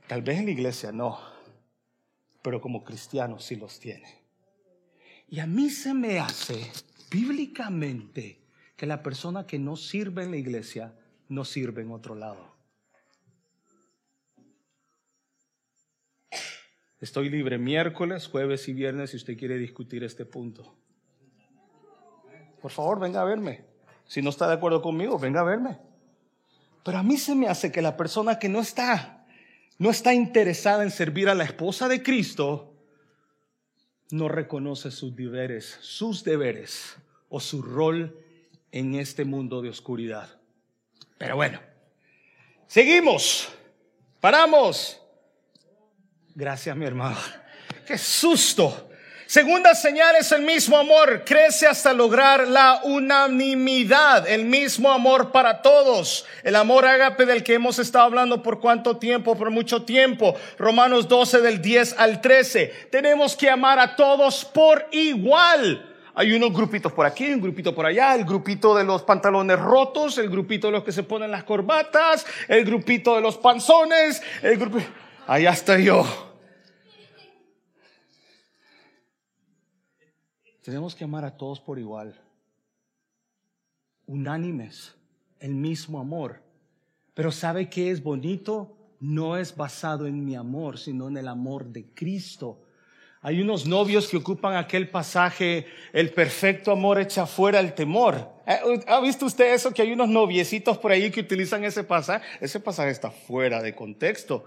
Tal 0.07 0.21
vez 0.21 0.39
en 0.39 0.45
la 0.45 0.51
iglesia 0.51 0.91
no, 0.91 1.19
pero 2.41 2.59
como 2.59 2.83
cristiano 2.83 3.39
sí 3.39 3.55
los 3.55 3.79
tiene. 3.79 4.23
Y 5.29 5.39
a 5.39 5.45
mí 5.45 5.69
se 5.69 5.93
me 5.93 6.19
hace 6.19 6.71
bíblicamente 7.11 8.41
que 8.75 8.85
la 8.85 9.03
persona 9.03 9.45
que 9.45 9.59
no 9.59 9.75
sirve 9.75 10.23
en 10.23 10.31
la 10.31 10.37
iglesia 10.37 10.93
no 11.29 11.45
sirve 11.45 11.83
en 11.83 11.91
otro 11.91 12.15
lado. 12.15 12.56
Estoy 16.99 17.29
libre 17.29 17.59
miércoles, 17.59 18.27
jueves 18.27 18.67
y 18.67 18.73
viernes 18.73 19.11
si 19.11 19.17
usted 19.17 19.37
quiere 19.37 19.57
discutir 19.57 20.03
este 20.03 20.25
punto. 20.25 20.75
Por 22.59 22.71
favor, 22.71 22.99
venga 22.99 23.21
a 23.21 23.25
verme. 23.25 23.65
Si 24.05 24.21
no 24.21 24.31
está 24.31 24.47
de 24.47 24.55
acuerdo 24.55 24.81
conmigo, 24.81 25.19
venga 25.19 25.41
a 25.41 25.43
verme. 25.43 25.77
Pero 26.83 26.97
a 26.97 27.03
mí 27.03 27.17
se 27.17 27.35
me 27.35 27.47
hace 27.47 27.71
que 27.71 27.81
la 27.81 27.95
persona 27.97 28.39
que 28.39 28.49
no 28.49 28.61
está, 28.61 29.25
no 29.77 29.91
está 29.91 30.13
interesada 30.13 30.83
en 30.83 30.89
servir 30.89 31.29
a 31.29 31.35
la 31.35 31.43
esposa 31.43 31.87
de 31.87 32.01
Cristo, 32.01 32.73
no 34.09 34.27
reconoce 34.27 34.89
sus 34.89 35.15
deberes, 35.15 35.77
sus 35.81 36.23
deberes 36.23 36.95
o 37.29 37.39
su 37.39 37.61
rol 37.61 38.19
en 38.71 38.95
este 38.95 39.23
mundo 39.23 39.61
de 39.61 39.69
oscuridad. 39.69 40.39
Pero 41.17 41.35
bueno, 41.35 41.59
seguimos, 42.67 43.49
paramos. 44.19 45.01
Gracias, 46.37 46.77
mi 46.77 46.85
hermano. 46.85 47.17
Qué 47.83 47.97
susto. 47.97 48.91
Segunda 49.25 49.73
señal 49.73 50.17
es 50.17 50.31
el 50.31 50.43
mismo 50.43 50.77
amor. 50.77 51.23
Crece 51.25 51.65
hasta 51.65 51.93
lograr 51.93 52.47
la 52.47 52.81
unanimidad. 52.83 54.27
El 54.27 54.45
mismo 54.45 54.91
amor 54.91 55.31
para 55.31 55.63
todos. 55.63 56.27
El 56.43 56.55
amor 56.55 56.85
ágape 56.85 57.25
del 57.25 57.43
que 57.43 57.55
hemos 57.55 57.79
estado 57.79 58.05
hablando 58.05 58.43
por 58.43 58.59
cuánto 58.59 58.97
tiempo, 58.97 59.35
por 59.35 59.49
mucho 59.49 59.81
tiempo. 59.81 60.35
Romanos 60.59 61.07
12 61.07 61.41
del 61.41 61.59
10 61.59 61.95
al 61.97 62.21
13. 62.21 62.67
Tenemos 62.91 63.35
que 63.35 63.49
amar 63.49 63.79
a 63.79 63.95
todos 63.95 64.45
por 64.45 64.85
igual. 64.91 65.95
Hay 66.13 66.33
unos 66.33 66.53
grupitos 66.53 66.93
por 66.93 67.07
aquí, 67.07 67.33
un 67.33 67.41
grupito 67.41 67.73
por 67.73 67.87
allá, 67.87 68.13
el 68.13 68.25
grupito 68.25 68.75
de 68.75 68.83
los 68.83 69.01
pantalones 69.01 69.57
rotos, 69.57 70.19
el 70.19 70.29
grupito 70.29 70.67
de 70.67 70.73
los 70.73 70.83
que 70.83 70.91
se 70.91 71.01
ponen 71.01 71.31
las 71.31 71.45
corbatas, 71.45 72.27
el 72.47 72.63
grupito 72.63 73.15
de 73.15 73.21
los 73.21 73.37
panzones, 73.39 74.21
el 74.43 74.55
grupo... 74.57 74.77
Allá 75.27 75.51
estoy 75.51 75.83
yo. 75.83 76.05
Tenemos 80.63 80.95
que 80.95 81.03
amar 81.03 81.25
a 81.25 81.35
todos 81.35 81.59
por 81.59 81.77
igual. 81.77 82.17
Unánimes, 84.05 84.95
el 85.41 85.53
mismo 85.53 85.99
amor. 85.99 86.41
Pero 87.13 87.33
¿sabe 87.33 87.69
qué 87.69 87.91
es 87.91 88.01
bonito? 88.01 88.77
No 89.01 89.35
es 89.35 89.53
basado 89.53 90.07
en 90.07 90.23
mi 90.23 90.35
amor, 90.35 90.77
sino 90.77 91.09
en 91.09 91.17
el 91.17 91.27
amor 91.27 91.65
de 91.65 91.93
Cristo. 91.93 92.63
Hay 93.21 93.41
unos 93.41 93.67
novios 93.67 94.07
que 94.07 94.15
ocupan 94.15 94.55
aquel 94.55 94.89
pasaje, 94.89 95.65
el 95.91 96.13
perfecto 96.13 96.71
amor 96.71 97.01
echa 97.01 97.25
fuera 97.25 97.59
el 97.59 97.73
temor. 97.73 98.29
Eh, 98.45 98.59
¿Ha 98.87 99.01
visto 99.01 99.25
usted 99.25 99.53
eso? 99.53 99.73
Que 99.73 99.81
hay 99.81 99.91
unos 99.91 100.07
noviecitos 100.07 100.77
por 100.77 100.93
ahí 100.93 101.11
que 101.11 101.19
utilizan 101.19 101.65
ese 101.65 101.83
pasaje. 101.83 102.25
Ese 102.39 102.61
pasaje 102.61 102.91
está 102.91 103.11
fuera 103.11 103.61
de 103.61 103.75
contexto. 103.75 104.45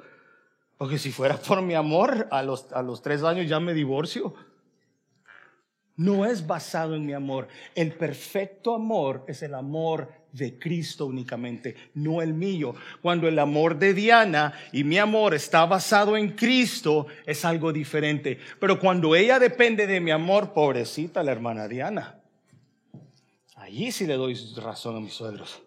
Porque 0.81 0.97
si 0.97 1.13
fuera 1.13 1.37
por 1.37 1.61
mi 1.61 1.75
amor, 1.75 2.27
a 2.31 2.43
los, 2.43 2.73
a 2.73 2.81
los 2.83 3.03
tres 3.03 3.23
años 3.23 3.47
ya 3.47 3.61
me 3.61 3.75
divorcio 3.75 4.35
no 6.01 6.25
es 6.25 6.47
basado 6.47 6.95
en 6.95 7.05
mi 7.05 7.13
amor. 7.13 7.47
El 7.75 7.93
perfecto 7.93 8.75
amor 8.75 9.23
es 9.29 9.43
el 9.43 9.55
amor 9.55 10.11
de 10.33 10.59
Cristo 10.59 11.05
únicamente, 11.05 11.77
no 11.93 12.23
el 12.23 12.33
mío. 12.33 12.75
Cuando 13.03 13.29
el 13.29 13.39
amor 13.39 13.79
de 13.79 13.93
Diana 13.93 14.55
y 14.73 14.83
mi 14.83 14.97
amor 14.97 15.35
está 15.35 15.67
basado 15.67 16.17
en 16.17 16.31
Cristo, 16.31 17.07
es 17.27 17.45
algo 17.45 17.71
diferente. 17.71 18.39
Pero 18.59 18.81
cuando 18.81 19.15
ella 19.15 19.39
depende 19.39 19.87
de 19.87 20.01
mi 20.01 20.11
amor, 20.11 20.55
pobrecita 20.55 21.23
la 21.23 21.33
hermana 21.33 21.69
Diana, 21.69 22.19
allí 23.57 23.93
sí 23.93 24.07
le 24.07 24.15
doy 24.15 24.35
razón 24.57 24.97
a 24.97 25.01
mis 25.01 25.13
suegros. 25.13 25.61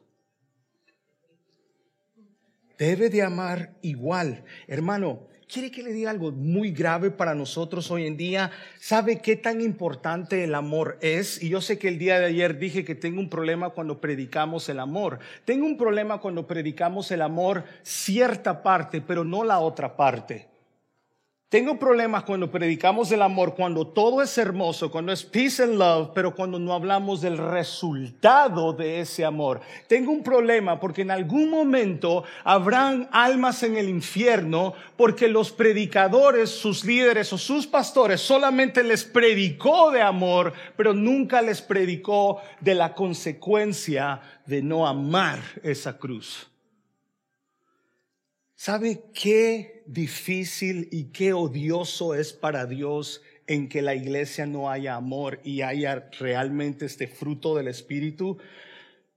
Debe 2.77 3.09
de 3.09 3.21
amar 3.21 3.73
igual. 3.81 4.43
Hermano, 4.67 5.27
¿Quiere 5.53 5.69
que 5.69 5.83
le 5.83 5.93
diga 5.93 6.09
algo 6.09 6.31
muy 6.31 6.71
grave 6.71 7.11
para 7.11 7.35
nosotros 7.35 7.91
hoy 7.91 8.07
en 8.07 8.17
día? 8.17 8.49
¿Sabe 8.79 9.19
qué 9.19 9.35
tan 9.35 9.61
importante 9.61 10.43
el 10.43 10.55
amor 10.55 10.97
es? 10.99 11.43
Y 11.43 11.49
yo 11.49 11.61
sé 11.61 11.77
que 11.77 11.89
el 11.89 11.99
día 11.99 12.17
de 12.17 12.25
ayer 12.25 12.57
dije 12.57 12.83
que 12.83 12.95
tengo 12.95 13.19
un 13.19 13.29
problema 13.29 13.69
cuando 13.69 14.01
predicamos 14.01 14.67
el 14.69 14.79
amor. 14.79 15.19
Tengo 15.45 15.67
un 15.67 15.77
problema 15.77 16.19
cuando 16.19 16.47
predicamos 16.47 17.11
el 17.11 17.21
amor 17.21 17.65
cierta 17.83 18.63
parte, 18.63 18.99
pero 19.01 19.23
no 19.23 19.43
la 19.43 19.59
otra 19.59 19.95
parte. 19.95 20.52
Tengo 21.53 21.77
problemas 21.77 22.23
cuando 22.23 22.49
predicamos 22.49 23.11
el 23.11 23.21
amor, 23.21 23.53
cuando 23.53 23.85
todo 23.85 24.23
es 24.23 24.35
hermoso, 24.39 24.89
cuando 24.89 25.11
es 25.11 25.23
peace 25.23 25.61
and 25.61 25.75
love, 25.75 26.09
pero 26.15 26.33
cuando 26.33 26.57
no 26.57 26.73
hablamos 26.73 27.21
del 27.21 27.37
resultado 27.37 28.73
de 28.73 29.01
ese 29.01 29.23
amor. 29.23 29.61
Tengo 29.87 30.11
un 30.11 30.23
problema 30.23 30.79
porque 30.79 31.03
en 31.03 31.11
algún 31.11 31.51
momento 31.51 32.23
habrán 32.43 33.07
almas 33.11 33.61
en 33.61 33.77
el 33.77 33.87
infierno 33.87 34.73
porque 34.97 35.27
los 35.27 35.51
predicadores, 35.51 36.49
sus 36.49 36.83
líderes 36.85 37.31
o 37.33 37.37
sus 37.37 37.67
pastores 37.67 38.19
solamente 38.19 38.81
les 38.81 39.03
predicó 39.03 39.91
de 39.91 40.01
amor, 40.01 40.53
pero 40.75 40.95
nunca 40.95 41.43
les 41.43 41.61
predicó 41.61 42.41
de 42.61 42.73
la 42.73 42.95
consecuencia 42.95 44.21
de 44.47 44.63
no 44.63 44.87
amar 44.87 45.39
esa 45.61 45.99
cruz. 45.99 46.49
¿Sabe 48.55 49.03
qué 49.13 49.72
difícil 49.85 50.87
y 50.91 51.05
qué 51.05 51.33
odioso 51.33 52.15
es 52.15 52.33
para 52.33 52.65
Dios 52.65 53.21
en 53.47 53.69
que 53.69 53.81
la 53.81 53.95
iglesia 53.95 54.45
no 54.45 54.69
haya 54.69 54.95
amor 54.95 55.39
y 55.43 55.61
haya 55.61 56.09
realmente 56.19 56.85
este 56.85 57.07
fruto 57.07 57.55
del 57.55 57.67
Espíritu? 57.67 58.37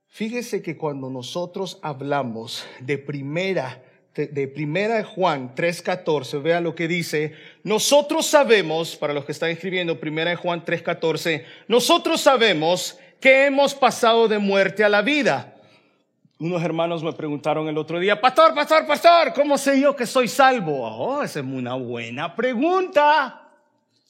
Fíjese 0.08 0.62
que 0.62 0.76
cuando 0.76 1.10
nosotros 1.10 1.78
hablamos 1.82 2.64
de 2.80 2.98
primera 2.98 3.82
de 4.14 4.48
primera 4.48 5.04
Juan 5.04 5.54
3:14, 5.54 6.40
vea 6.40 6.62
lo 6.62 6.74
que 6.74 6.88
dice, 6.88 7.34
nosotros 7.64 8.24
sabemos, 8.24 8.96
para 8.96 9.12
los 9.12 9.26
que 9.26 9.32
están 9.32 9.50
escribiendo 9.50 10.00
primera 10.00 10.30
de 10.30 10.36
Juan 10.36 10.64
3:14, 10.64 11.44
nosotros 11.68 12.22
sabemos 12.22 12.98
que 13.20 13.44
hemos 13.44 13.74
pasado 13.74 14.26
de 14.26 14.38
muerte 14.38 14.84
a 14.84 14.88
la 14.88 15.02
vida 15.02 15.55
unos 16.38 16.62
hermanos 16.62 17.02
me 17.02 17.12
preguntaron 17.12 17.66
el 17.68 17.78
otro 17.78 17.98
día, 17.98 18.20
pastor, 18.20 18.54
pastor, 18.54 18.86
pastor, 18.86 19.32
¿cómo 19.32 19.56
sé 19.56 19.80
yo 19.80 19.96
que 19.96 20.06
soy 20.06 20.28
salvo? 20.28 20.86
Oh, 20.86 21.22
esa 21.22 21.40
es 21.40 21.46
una 21.46 21.74
buena 21.74 22.34
pregunta. 22.34 23.42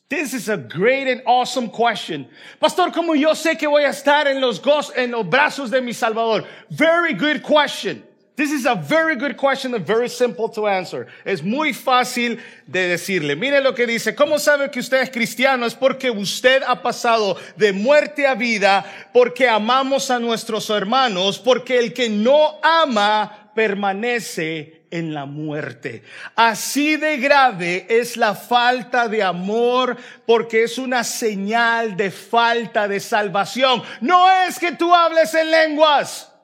This 0.08 0.34
is 0.34 0.48
a 0.48 0.56
great 0.56 1.08
and 1.08 1.22
awesome 1.26 1.68
question. 1.68 2.28
Pastor, 2.60 2.92
¿cómo 2.92 3.14
yo 3.14 3.34
sé 3.34 3.56
que 3.56 3.66
voy 3.66 3.84
a 3.84 3.90
estar 3.90 4.28
en 4.28 4.40
los, 4.40 4.62
en 4.94 5.10
los 5.10 5.28
brazos 5.28 5.70
de 5.70 5.80
mi 5.80 5.92
Salvador? 5.92 6.44
Very 6.70 7.14
good 7.14 7.42
question. 7.42 8.04
This 8.36 8.52
is 8.52 8.66
a 8.66 8.74
very 8.74 9.16
good 9.16 9.38
question 9.38 9.74
and 9.74 9.86
very 9.86 10.10
simple 10.10 10.50
to 10.50 10.66
answer. 10.68 11.06
Es 11.24 11.42
muy 11.42 11.72
fácil 11.72 12.38
de 12.66 12.86
decirle. 12.86 13.34
Mire 13.34 13.62
lo 13.62 13.74
que 13.74 13.86
dice. 13.86 14.14
¿Cómo 14.14 14.38
sabe 14.38 14.70
que 14.70 14.80
usted 14.80 15.00
es 15.00 15.10
cristiano? 15.10 15.64
Es 15.64 15.74
porque 15.74 16.10
usted 16.10 16.62
ha 16.66 16.82
pasado 16.82 17.38
de 17.56 17.72
muerte 17.72 18.26
a 18.26 18.34
vida, 18.34 18.84
porque 19.14 19.48
amamos 19.48 20.10
a 20.10 20.18
nuestros 20.18 20.68
hermanos, 20.68 21.38
porque 21.38 21.78
el 21.78 21.94
que 21.94 22.10
no 22.10 22.60
ama 22.62 23.52
permanece 23.54 24.82
en 24.90 25.14
la 25.14 25.24
muerte. 25.24 26.02
Así 26.34 26.96
de 26.96 27.16
grave 27.16 27.86
es 27.88 28.18
la 28.18 28.34
falta 28.34 29.08
de 29.08 29.22
amor 29.22 29.96
porque 30.26 30.64
es 30.64 30.76
una 30.76 31.04
señal 31.04 31.96
de 31.96 32.10
falta 32.10 32.86
de 32.86 33.00
salvación. 33.00 33.82
No 34.02 34.30
es 34.42 34.58
que 34.58 34.72
tú 34.72 34.94
hables 34.94 35.32
en 35.32 35.50
lenguas. 35.50 36.35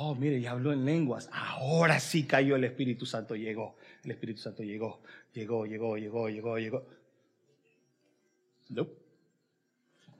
Oh, 0.00 0.14
mire, 0.14 0.40
ya 0.40 0.52
habló 0.52 0.72
en 0.72 0.84
lenguas. 0.84 1.28
Ahora 1.32 1.98
sí 1.98 2.22
cayó 2.22 2.54
el 2.54 2.62
Espíritu 2.62 3.04
Santo. 3.04 3.34
Llegó. 3.34 3.74
El 4.04 4.12
Espíritu 4.12 4.40
Santo 4.40 4.62
llegó. 4.62 5.00
Llegó, 5.34 5.66
llegó, 5.66 5.96
llegó, 5.96 6.28
llegó, 6.28 6.56
llegó. 6.56 6.86
No. 8.68 8.86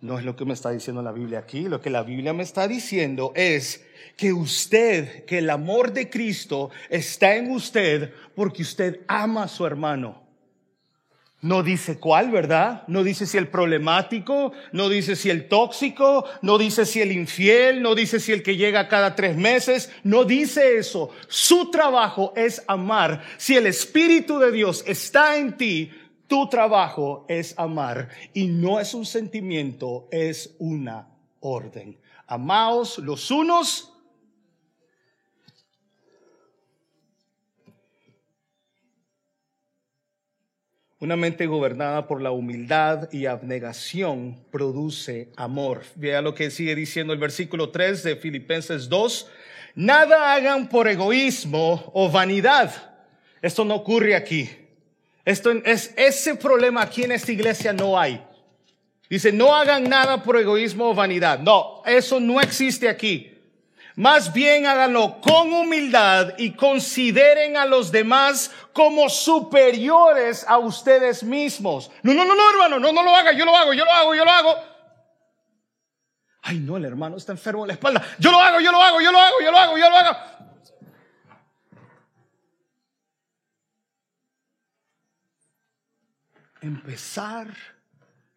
No 0.00 0.18
es 0.18 0.24
lo 0.24 0.34
que 0.34 0.44
me 0.44 0.54
está 0.54 0.70
diciendo 0.70 1.00
la 1.00 1.12
Biblia 1.12 1.38
aquí. 1.38 1.68
Lo 1.68 1.80
que 1.80 1.90
la 1.90 2.02
Biblia 2.02 2.32
me 2.32 2.42
está 2.42 2.66
diciendo 2.66 3.32
es 3.36 3.86
que 4.16 4.32
usted, 4.32 5.24
que 5.26 5.38
el 5.38 5.48
amor 5.48 5.92
de 5.92 6.10
Cristo 6.10 6.70
está 6.90 7.36
en 7.36 7.52
usted 7.52 8.12
porque 8.34 8.62
usted 8.62 9.02
ama 9.06 9.44
a 9.44 9.48
su 9.48 9.64
hermano. 9.64 10.27
No 11.40 11.62
dice 11.62 12.00
cuál, 12.00 12.32
¿verdad? 12.32 12.82
No 12.88 13.04
dice 13.04 13.24
si 13.24 13.38
el 13.38 13.46
problemático, 13.46 14.52
no 14.72 14.88
dice 14.88 15.14
si 15.14 15.30
el 15.30 15.46
tóxico, 15.48 16.24
no 16.42 16.58
dice 16.58 16.84
si 16.84 17.00
el 17.00 17.12
infiel, 17.12 17.80
no 17.80 17.94
dice 17.94 18.18
si 18.18 18.32
el 18.32 18.42
que 18.42 18.56
llega 18.56 18.88
cada 18.88 19.14
tres 19.14 19.36
meses, 19.36 19.92
no 20.02 20.24
dice 20.24 20.78
eso. 20.78 21.10
Su 21.28 21.70
trabajo 21.70 22.32
es 22.34 22.64
amar. 22.66 23.22
Si 23.36 23.56
el 23.56 23.68
Espíritu 23.68 24.40
de 24.40 24.50
Dios 24.50 24.82
está 24.84 25.36
en 25.36 25.56
ti, 25.56 25.92
tu 26.26 26.48
trabajo 26.48 27.24
es 27.28 27.54
amar. 27.56 28.08
Y 28.34 28.48
no 28.48 28.80
es 28.80 28.92
un 28.92 29.06
sentimiento, 29.06 30.08
es 30.10 30.56
una 30.58 31.06
orden. 31.38 32.00
Amaos 32.26 32.98
los 32.98 33.30
unos 33.30 33.92
Una 41.00 41.14
mente 41.14 41.46
gobernada 41.46 42.08
por 42.08 42.20
la 42.20 42.32
humildad 42.32 43.08
y 43.12 43.26
abnegación 43.26 44.36
produce 44.50 45.28
amor. 45.36 45.84
Vea 45.94 46.20
lo 46.22 46.34
que 46.34 46.50
sigue 46.50 46.74
diciendo 46.74 47.12
el 47.12 47.20
versículo 47.20 47.70
3 47.70 48.02
de 48.02 48.16
Filipenses 48.16 48.88
2. 48.88 49.28
Nada 49.76 50.34
hagan 50.34 50.68
por 50.68 50.88
egoísmo 50.88 51.88
o 51.94 52.10
vanidad. 52.10 52.72
Esto 53.40 53.64
no 53.64 53.76
ocurre 53.76 54.16
aquí. 54.16 54.50
Esto 55.24 55.52
es 55.52 55.94
ese 55.96 56.34
problema 56.34 56.82
aquí 56.82 57.04
en 57.04 57.12
esta 57.12 57.30
iglesia 57.30 57.72
no 57.72 57.96
hay. 57.96 58.20
Dice, 59.08 59.30
no 59.30 59.54
hagan 59.54 59.84
nada 59.84 60.24
por 60.24 60.36
egoísmo 60.36 60.90
o 60.90 60.94
vanidad. 60.94 61.38
No, 61.38 61.80
eso 61.86 62.18
no 62.18 62.40
existe 62.40 62.88
aquí. 62.88 63.37
Más 63.98 64.32
bien 64.32 64.64
háganlo 64.64 65.20
con 65.20 65.52
humildad 65.52 66.34
y 66.38 66.52
consideren 66.52 67.56
a 67.56 67.66
los 67.66 67.90
demás 67.90 68.48
como 68.72 69.08
superiores 69.08 70.46
a 70.46 70.56
ustedes 70.58 71.24
mismos. 71.24 71.90
No, 72.04 72.14
no, 72.14 72.24
no, 72.24 72.36
no, 72.36 72.48
hermano, 72.48 72.78
no, 72.78 72.92
no 72.92 73.02
lo 73.02 73.12
haga, 73.12 73.32
yo 73.32 73.44
lo 73.44 73.56
hago, 73.56 73.74
yo 73.74 73.84
lo 73.84 73.90
hago, 73.90 74.14
yo 74.14 74.24
lo 74.24 74.30
hago. 74.30 74.54
Ay, 76.42 76.60
no, 76.60 76.76
el 76.76 76.84
hermano 76.84 77.16
está 77.16 77.32
enfermo 77.32 77.64
en 77.64 77.68
la 77.68 77.74
espalda. 77.74 78.00
Yo 78.20 78.30
lo 78.30 78.38
hago, 78.38 78.60
yo 78.60 78.70
lo 78.70 78.80
hago, 78.80 79.00
yo 79.00 79.10
lo 79.10 79.18
hago, 79.18 79.36
yo 79.42 79.50
lo 79.50 79.58
hago, 79.58 79.78
yo 79.78 79.90
lo 79.90 79.96
hago. 79.96 80.16
Empezar, 86.60 87.48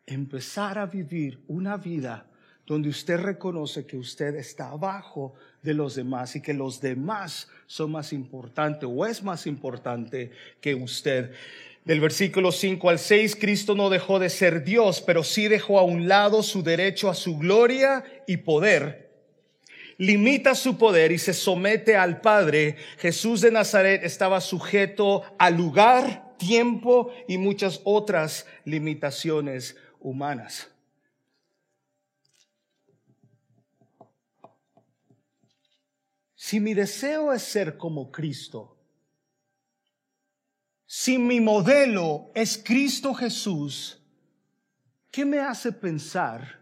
empezar 0.08 0.80
a 0.80 0.88
vivir 0.88 1.46
una 1.48 1.78
vida 1.78 2.26
donde 2.66 2.90
usted 2.90 3.20
reconoce 3.20 3.86
que 3.86 3.98
usted 3.98 4.36
está 4.36 4.70
abajo 4.70 5.36
de 5.64 5.74
los 5.74 5.96
demás 5.96 6.36
y 6.36 6.42
que 6.42 6.54
los 6.54 6.82
demás 6.82 7.50
son 7.68 7.92
más 7.92 8.14
importantes 8.14 8.90
o 8.92 9.06
es 9.06 9.24
más 9.24 9.48
importante 9.48 10.32
que 10.60 10.76
usted. 10.76 11.32
Del 11.86 12.00
versículo 12.00 12.52
5 12.52 12.90
al 12.90 13.00
6, 13.00 13.36
Cristo 13.36 13.76
no 13.76 13.90
dejó 13.90 14.20
de 14.20 14.30
ser 14.30 14.64
Dios, 14.64 15.02
pero 15.02 15.24
sí 15.24 15.48
dejó 15.48 15.80
a 15.80 15.84
un 15.84 16.08
lado 16.08 16.44
su 16.44 16.62
derecho 16.62 17.10
a 17.10 17.16
su 17.16 17.38
gloria 17.38 18.04
y 18.28 18.38
poder. 18.38 19.10
Limita 19.98 20.56
su 20.56 20.78
poder 20.78 21.12
y 21.12 21.18
se 21.18 21.34
somete 21.34 21.96
al 21.96 22.22
Padre. 22.22 22.76
Jesús 22.98 23.42
de 23.42 23.52
Nazaret 23.52 24.04
estaba 24.04 24.42
sujeto 24.42 25.24
al 25.38 25.58
lugar, 25.58 26.36
tiempo 26.38 27.12
y 27.28 27.38
muchas 27.38 27.82
otras 27.84 28.48
limitaciones 28.66 29.76
humanas. 30.00 30.71
Si 36.42 36.60
mi 36.60 36.74
deseo 36.74 37.32
es 37.32 37.44
ser 37.44 37.78
como 37.78 38.12
Cristo, 38.12 38.76
si 40.88 41.20
mi 41.20 41.40
modelo 41.40 42.32
es 42.34 42.58
Cristo 42.58 43.14
Jesús, 43.14 44.02
¿qué 45.12 45.24
me 45.24 45.38
hace 45.38 45.72
pensar 45.72 46.60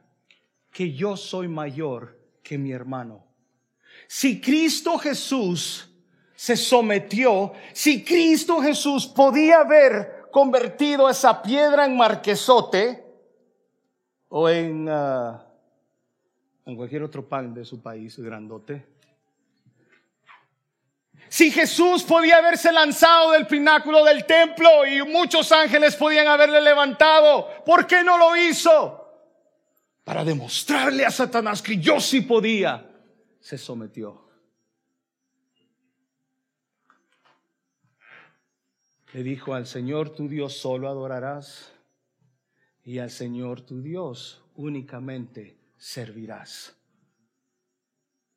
que 0.70 0.92
yo 0.92 1.16
soy 1.16 1.48
mayor 1.48 2.20
que 2.44 2.58
mi 2.58 2.74
hermano? 2.74 3.26
Si 4.06 4.42
Cristo 4.42 4.98
Jesús 4.98 5.90
se 6.36 6.58
sometió, 6.58 7.54
si 7.72 8.04
Cristo 8.04 8.62
Jesús 8.62 9.08
podía 9.08 9.62
haber 9.62 10.28
convertido 10.30 11.10
esa 11.10 11.42
piedra 11.42 11.86
en 11.86 11.96
marquesote 11.96 13.02
o 14.28 14.50
en, 14.50 14.90
ah, 14.90 15.48
en 16.66 16.76
cualquier 16.76 17.04
otro 17.04 17.30
pan 17.30 17.54
de 17.54 17.64
su 17.64 17.82
país 17.82 18.20
grandote, 18.20 18.99
si 21.30 21.52
Jesús 21.52 22.04
podía 22.04 22.38
haberse 22.38 22.72
lanzado 22.72 23.32
del 23.32 23.46
pináculo 23.46 24.04
del 24.04 24.26
templo 24.26 24.86
y 24.88 25.04
muchos 25.04 25.52
ángeles 25.52 25.96
podían 25.96 26.28
haberle 26.28 26.60
levantado, 26.60 27.64
¿por 27.64 27.86
qué 27.86 28.04
no 28.04 28.18
lo 28.18 28.36
hizo? 28.36 29.06
Para 30.04 30.24
demostrarle 30.24 31.06
a 31.06 31.12
Satanás 31.12 31.62
que 31.62 31.78
yo 31.78 32.00
sí 32.00 32.22
podía, 32.22 32.84
se 33.40 33.60
sometió. 33.60 34.28
Le 39.14 39.24
dijo 39.24 39.54
al 39.54 39.68
Señor 39.68 40.10
tu 40.10 40.28
Dios 40.28 40.58
solo 40.58 40.88
adorarás 40.88 41.72
y 42.84 42.98
al 42.98 43.12
Señor 43.12 43.62
tu 43.62 43.82
Dios 43.82 44.44
únicamente 44.56 45.58
servirás. 45.78 46.76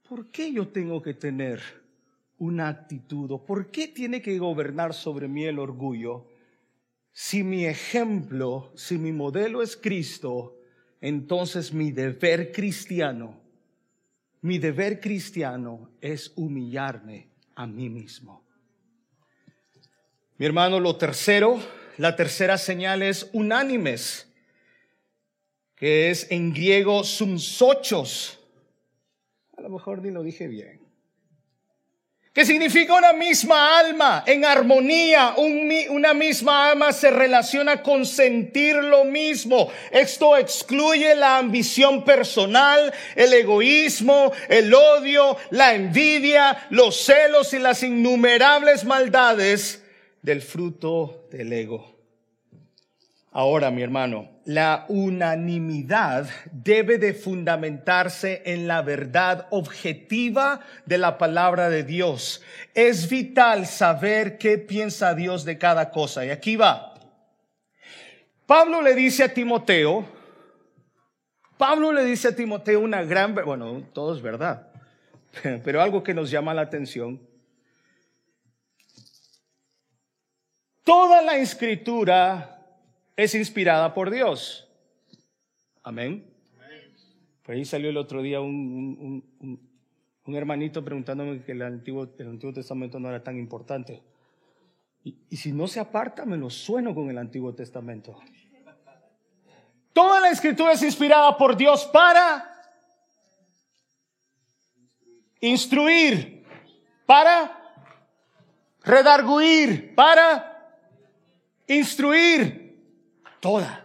¿Por 0.06 0.30
qué 0.30 0.52
yo 0.52 0.68
tengo 0.68 1.00
que 1.00 1.14
tener 1.14 1.81
una 2.42 2.68
actitud 2.68 3.30
o 3.30 3.46
por 3.46 3.70
qué 3.70 3.86
tiene 3.86 4.20
que 4.20 4.36
gobernar 4.36 4.94
sobre 4.94 5.28
mí 5.28 5.44
el 5.44 5.60
orgullo 5.60 6.26
si 7.12 7.44
mi 7.44 7.66
ejemplo, 7.66 8.72
si 8.74 8.98
mi 8.98 9.12
modelo 9.12 9.62
es 9.62 9.76
Cristo, 9.76 10.58
entonces 11.00 11.72
mi 11.72 11.92
deber 11.92 12.50
cristiano, 12.50 13.40
mi 14.40 14.58
deber 14.58 14.98
cristiano 14.98 15.92
es 16.00 16.32
humillarme 16.34 17.28
a 17.54 17.64
mí 17.64 17.88
mismo. 17.88 18.42
Mi 20.36 20.46
hermano, 20.46 20.80
lo 20.80 20.96
tercero, 20.96 21.60
la 21.96 22.16
tercera 22.16 22.58
señal 22.58 23.02
es 23.02 23.30
unánimes, 23.32 24.26
que 25.76 26.10
es 26.10 26.28
en 26.32 26.52
griego 26.52 27.04
sumsochos. 27.04 28.40
A 29.56 29.60
lo 29.60 29.68
mejor 29.68 30.02
ni 30.02 30.10
lo 30.10 30.24
dije 30.24 30.48
bien 30.48 30.81
que 32.32 32.46
significa 32.46 32.94
una 32.94 33.12
misma 33.12 33.78
alma, 33.78 34.24
en 34.26 34.46
armonía, 34.46 35.34
una 35.36 36.14
misma 36.14 36.70
alma 36.70 36.92
se 36.92 37.10
relaciona 37.10 37.82
con 37.82 38.06
sentir 38.06 38.76
lo 38.76 39.04
mismo. 39.04 39.70
Esto 39.90 40.38
excluye 40.38 41.14
la 41.14 41.36
ambición 41.36 42.04
personal, 42.04 42.92
el 43.16 43.34
egoísmo, 43.34 44.32
el 44.48 44.72
odio, 44.72 45.36
la 45.50 45.74
envidia, 45.74 46.66
los 46.70 46.96
celos 47.04 47.52
y 47.52 47.58
las 47.58 47.82
innumerables 47.82 48.84
maldades 48.84 49.82
del 50.22 50.40
fruto 50.40 51.26
del 51.30 51.52
ego. 51.52 51.92
Ahora, 53.30 53.70
mi 53.70 53.82
hermano, 53.82 54.31
la 54.44 54.86
unanimidad 54.88 56.28
debe 56.50 56.98
de 56.98 57.14
fundamentarse 57.14 58.42
en 58.44 58.66
la 58.66 58.82
verdad 58.82 59.46
objetiva 59.50 60.60
de 60.86 60.98
la 60.98 61.18
palabra 61.18 61.68
de 61.68 61.84
Dios. 61.84 62.42
Es 62.74 63.08
vital 63.08 63.66
saber 63.66 64.38
qué 64.38 64.58
piensa 64.58 65.14
Dios 65.14 65.44
de 65.44 65.58
cada 65.58 65.90
cosa. 65.90 66.24
Y 66.24 66.30
aquí 66.30 66.56
va. 66.56 66.94
Pablo 68.46 68.82
le 68.82 68.94
dice 68.94 69.24
a 69.24 69.32
Timoteo, 69.32 70.04
Pablo 71.56 71.92
le 71.92 72.04
dice 72.04 72.28
a 72.28 72.36
Timoteo 72.36 72.80
una 72.80 73.04
gran, 73.04 73.34
bueno, 73.34 73.84
todo 73.92 74.14
es 74.14 74.20
verdad, 74.20 74.68
pero 75.64 75.80
algo 75.80 76.02
que 76.02 76.12
nos 76.12 76.30
llama 76.30 76.52
la 76.52 76.62
atención. 76.62 77.20
Toda 80.82 81.22
la 81.22 81.36
escritura 81.36 82.61
es 83.16 83.34
inspirada 83.34 83.94
por 83.94 84.10
Dios. 84.10 84.68
Amén. 85.82 86.26
Por 87.42 87.54
ahí 87.54 87.64
salió 87.64 87.90
el 87.90 87.96
otro 87.96 88.22
día 88.22 88.40
un, 88.40 89.24
un, 89.40 90.34
hermanito 90.34 90.84
preguntándome 90.84 91.42
que 91.42 91.52
el 91.52 91.62
Antiguo, 91.62 92.08
el 92.18 92.28
Antiguo 92.28 92.54
Testamento 92.54 93.00
no 93.00 93.08
era 93.08 93.22
tan 93.22 93.36
importante. 93.36 94.02
Y, 95.04 95.16
y 95.28 95.36
si 95.36 95.52
no 95.52 95.66
se 95.66 95.80
aparta, 95.80 96.24
me 96.24 96.36
lo 96.36 96.48
sueno 96.48 96.94
con 96.94 97.10
el 97.10 97.18
Antiguo 97.18 97.52
Testamento. 97.54 98.16
Toda 99.92 100.20
la 100.20 100.30
escritura 100.30 100.72
es 100.72 100.82
inspirada 100.82 101.36
por 101.36 101.56
Dios 101.56 101.84
para 101.86 102.48
instruir, 105.40 106.46
para 107.04 107.58
redarguir, 108.84 109.94
para 109.94 110.78
instruir. 111.66 112.61
Toda. 113.42 113.84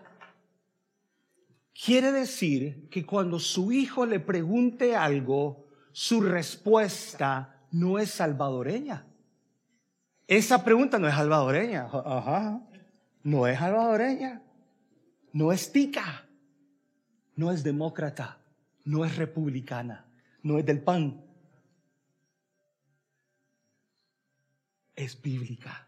Quiere 1.74 2.12
decir 2.12 2.90
que 2.92 3.08
cuando 3.08 3.40
su 3.40 3.72
hijo 3.72 4.06
le 4.06 4.20
pregunte 4.20 4.96
algo, 4.96 5.66
su 5.92 6.22
respuesta 6.22 7.60
no 7.72 7.98
es 7.98 8.12
salvadoreña. 8.12 9.08
Esa 10.28 10.64
pregunta 10.64 11.00
no 11.00 11.08
es 11.08 11.16
salvadoreña. 11.16 11.88
No 13.24 13.48
es 13.48 13.58
salvadoreña. 13.58 14.44
No 15.34 15.52
es 15.52 15.72
tica. 15.72 16.28
No 17.36 17.52
es 17.52 17.64
demócrata. 17.64 18.38
No 18.86 19.06
es 19.06 19.16
republicana. 19.16 20.06
No 20.44 20.60
es 20.60 20.68
del 20.68 20.84
PAN. 20.84 21.20
Es 24.96 25.20
bíblica. 25.20 25.87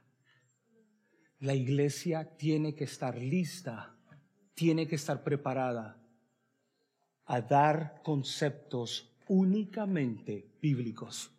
La 1.39 1.55
iglesia 1.55 2.25
tiene 2.37 2.75
que 2.75 2.83
estar 2.83 3.17
lista, 3.17 3.95
tiene 4.53 4.87
que 4.87 4.95
estar 4.95 5.23
preparada 5.23 5.97
a 7.25 7.41
dar 7.41 8.01
conceptos 8.03 9.09
únicamente 9.27 10.49
bíblicos. 10.61 11.31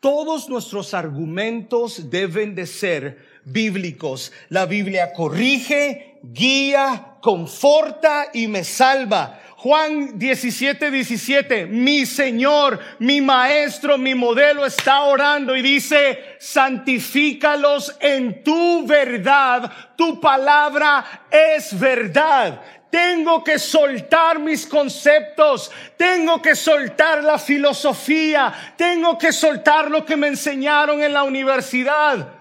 Todos 0.00 0.48
nuestros 0.48 0.94
argumentos 0.94 2.08
deben 2.08 2.54
de 2.54 2.66
ser 2.66 3.18
bíblicos. 3.44 4.30
La 4.48 4.64
Biblia 4.64 5.12
corrige, 5.12 6.20
guía, 6.22 7.16
conforta 7.20 8.26
y 8.32 8.46
me 8.46 8.62
salva. 8.62 9.40
Juan 9.60 10.20
17, 10.20 10.88
17, 10.88 11.66
mi 11.66 12.06
Señor, 12.06 12.78
mi 13.00 13.20
Maestro, 13.20 13.98
mi 13.98 14.14
modelo 14.14 14.64
está 14.64 15.02
orando 15.02 15.56
y 15.56 15.62
dice, 15.62 16.36
santifícalos 16.38 17.96
en 17.98 18.44
tu 18.44 18.86
verdad, 18.86 19.68
tu 19.96 20.20
palabra 20.20 21.24
es 21.28 21.76
verdad. 21.76 22.62
Tengo 22.88 23.42
que 23.42 23.58
soltar 23.58 24.38
mis 24.38 24.64
conceptos, 24.64 25.72
tengo 25.96 26.40
que 26.40 26.54
soltar 26.54 27.24
la 27.24 27.36
filosofía, 27.36 28.54
tengo 28.76 29.18
que 29.18 29.32
soltar 29.32 29.90
lo 29.90 30.06
que 30.06 30.16
me 30.16 30.28
enseñaron 30.28 31.02
en 31.02 31.12
la 31.12 31.24
universidad. 31.24 32.32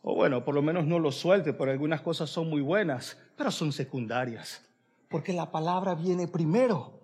O 0.00 0.14
bueno, 0.14 0.42
por 0.42 0.54
lo 0.54 0.62
menos 0.62 0.86
no 0.86 0.98
lo 0.98 1.12
suelte, 1.12 1.52
porque 1.52 1.72
algunas 1.72 2.00
cosas 2.00 2.30
son 2.30 2.48
muy 2.48 2.62
buenas, 2.62 3.18
pero 3.36 3.50
son 3.50 3.70
secundarias, 3.70 4.66
porque 5.08 5.32
la 5.32 5.50
palabra 5.50 5.94
viene 5.94 6.28
primero. 6.28 7.00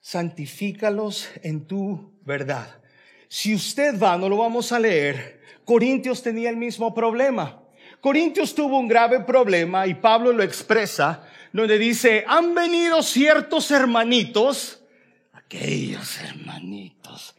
Santifícalos 0.00 1.28
en 1.42 1.66
tu 1.66 2.12
verdad. 2.22 2.80
Si 3.28 3.54
usted 3.54 4.00
va, 4.00 4.16
no 4.16 4.28
lo 4.28 4.38
vamos 4.38 4.72
a 4.72 4.78
leer, 4.78 5.40
Corintios 5.64 6.22
tenía 6.22 6.50
el 6.50 6.56
mismo 6.56 6.94
problema. 6.94 7.62
Corintios 8.00 8.54
tuvo 8.54 8.78
un 8.78 8.88
grave 8.88 9.20
problema 9.20 9.86
y 9.86 9.94
Pablo 9.94 10.32
lo 10.32 10.42
expresa 10.42 11.26
donde 11.52 11.78
dice, 11.78 12.24
han 12.26 12.54
venido 12.54 13.02
ciertos 13.02 13.70
hermanitos, 13.70 14.82
aquellos 15.32 16.20
hermanitos, 16.20 17.34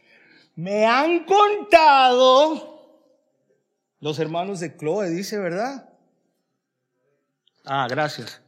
me 0.54 0.84
han 0.84 1.24
contado, 1.24 2.72
los 4.00 4.18
hermanos 4.18 4.60
de 4.60 4.76
Chloe, 4.76 5.08
dice, 5.08 5.38
¿verdad? 5.38 5.88
Ah, 7.64 7.86
gracias. 7.88 8.41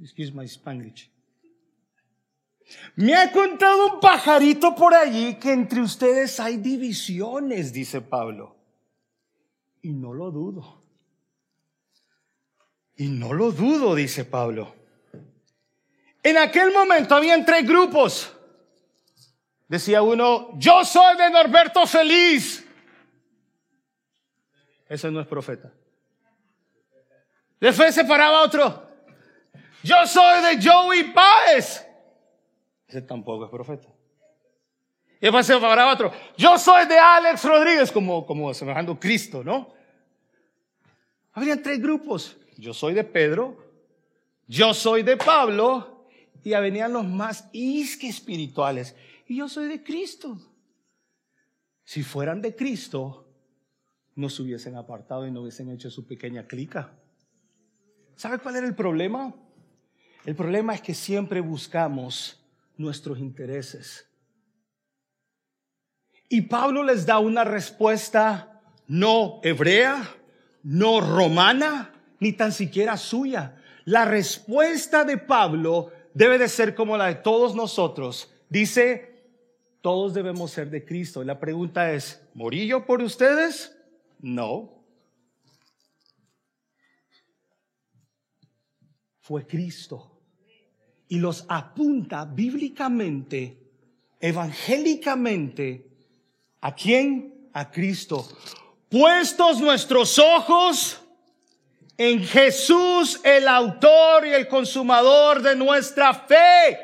Excuse 0.00 0.32
my 0.32 0.44
Spanglish. 0.46 1.10
Me 2.96 3.14
ha 3.14 3.32
contado 3.32 3.94
un 3.94 4.00
pajarito 4.00 4.74
por 4.74 4.94
allí 4.94 5.36
que 5.36 5.52
entre 5.52 5.80
ustedes 5.80 6.38
hay 6.38 6.58
divisiones, 6.58 7.72
dice 7.72 8.00
Pablo. 8.00 8.56
Y 9.82 9.92
no 9.92 10.12
lo 10.12 10.30
dudo. 10.30 10.82
Y 12.96 13.08
no 13.08 13.32
lo 13.32 13.52
dudo, 13.52 13.94
dice 13.94 14.24
Pablo. 14.24 14.74
En 16.22 16.36
aquel 16.36 16.72
momento 16.72 17.14
habían 17.14 17.44
tres 17.44 17.66
grupos. 17.66 18.34
Decía 19.68 20.02
uno, 20.02 20.58
yo 20.58 20.84
soy 20.84 21.16
de 21.16 21.30
Norberto 21.30 21.86
Feliz. 21.86 22.66
Ese 24.88 25.10
no 25.10 25.20
es 25.20 25.26
profeta. 25.26 25.72
Después 27.60 27.94
se 27.94 28.04
paraba 28.04 28.42
otro. 28.42 28.87
Yo 29.82 30.06
soy 30.06 30.42
de 30.42 30.62
Joey 30.62 31.12
Páez. 31.12 31.86
Ese 32.86 33.02
tampoco 33.02 33.44
es 33.44 33.50
profeta. 33.50 33.88
Y 35.20 35.22
después 35.22 35.46
se 35.46 35.58
paraba 35.58 35.92
otro. 35.92 36.12
Yo 36.36 36.56
soy 36.58 36.86
de 36.86 36.98
Alex 36.98 37.44
Rodríguez, 37.44 37.92
como, 37.92 38.24
como 38.24 38.54
semejando 38.54 38.98
Cristo, 38.98 39.42
¿no? 39.42 39.74
Habían 41.32 41.62
tres 41.62 41.80
grupos 41.80 42.36
yo 42.58 42.74
soy 42.74 42.92
de 42.92 43.04
Pedro, 43.04 43.56
yo 44.48 44.74
soy 44.74 45.04
de 45.04 45.16
Pablo, 45.16 46.08
y 46.42 46.50
venían 46.50 46.92
los 46.92 47.06
más 47.06 47.48
isque 47.52 48.08
espirituales, 48.08 48.96
y 49.26 49.36
yo 49.36 49.48
soy 49.48 49.68
de 49.68 49.82
Cristo. 49.82 50.38
Si 51.84 52.02
fueran 52.02 52.42
de 52.42 52.54
Cristo, 52.54 53.28
no 54.16 54.28
se 54.28 54.42
hubiesen 54.42 54.76
apartado 54.76 55.26
y 55.26 55.30
no 55.30 55.42
hubiesen 55.42 55.70
hecho 55.70 55.90
su 55.90 56.06
pequeña 56.06 56.46
clica. 56.46 56.92
¿Sabe 58.16 58.38
cuál 58.38 58.56
era 58.56 58.66
el 58.66 58.74
problema? 58.74 59.32
El 60.28 60.36
problema 60.36 60.74
es 60.74 60.82
que 60.82 60.92
siempre 60.92 61.40
buscamos 61.40 62.38
nuestros 62.76 63.18
intereses. 63.18 64.06
Y 66.28 66.42
Pablo 66.42 66.84
les 66.84 67.06
da 67.06 67.18
una 67.18 67.44
respuesta 67.44 68.60
no 68.86 69.40
hebrea, 69.42 70.16
no 70.62 71.00
romana, 71.00 71.94
ni 72.20 72.34
tan 72.34 72.52
siquiera 72.52 72.98
suya. 72.98 73.56
La 73.86 74.04
respuesta 74.04 75.02
de 75.02 75.16
Pablo 75.16 75.92
debe 76.12 76.36
de 76.36 76.50
ser 76.50 76.74
como 76.74 76.98
la 76.98 77.06
de 77.06 77.14
todos 77.14 77.54
nosotros. 77.54 78.30
Dice, 78.50 79.32
todos 79.80 80.12
debemos 80.12 80.50
ser 80.50 80.68
de 80.68 80.84
Cristo. 80.84 81.24
La 81.24 81.40
pregunta 81.40 81.90
es, 81.90 82.22
¿morí 82.34 82.66
yo 82.66 82.84
por 82.84 83.00
ustedes? 83.00 83.74
No. 84.20 84.84
Fue 89.20 89.46
Cristo. 89.46 90.16
Y 91.08 91.18
los 91.18 91.44
apunta 91.48 92.24
bíblicamente, 92.24 93.58
evangélicamente, 94.20 95.86
¿a 96.60 96.74
quién? 96.74 97.48
A 97.52 97.70
Cristo. 97.70 98.28
Puestos 98.88 99.60
nuestros 99.60 100.18
ojos 100.18 101.00
en 101.96 102.22
Jesús, 102.22 103.20
el 103.24 103.48
autor 103.48 104.26
y 104.26 104.30
el 104.30 104.46
consumador 104.46 105.42
de 105.42 105.56
nuestra 105.56 106.14
fe. 106.14 106.78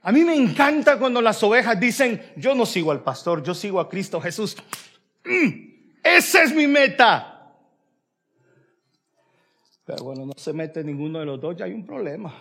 A 0.00 0.12
mí 0.12 0.24
me 0.24 0.34
encanta 0.34 0.98
cuando 0.98 1.20
las 1.20 1.42
ovejas 1.42 1.78
dicen, 1.78 2.22
yo 2.36 2.54
no 2.54 2.66
sigo 2.66 2.90
al 2.90 3.02
pastor, 3.02 3.42
yo 3.42 3.54
sigo 3.54 3.80
a 3.80 3.88
Cristo 3.88 4.20
Jesús. 4.20 4.56
Mm, 5.24 6.00
esa 6.02 6.42
es 6.42 6.54
mi 6.54 6.66
meta. 6.66 7.54
Pero 9.84 10.04
bueno, 10.04 10.24
no 10.26 10.32
se 10.36 10.52
mete 10.52 10.82
ninguno 10.82 11.20
de 11.20 11.26
los 11.26 11.40
dos, 11.40 11.56
ya 11.56 11.66
hay 11.66 11.72
un 11.72 11.84
problema. 11.84 12.34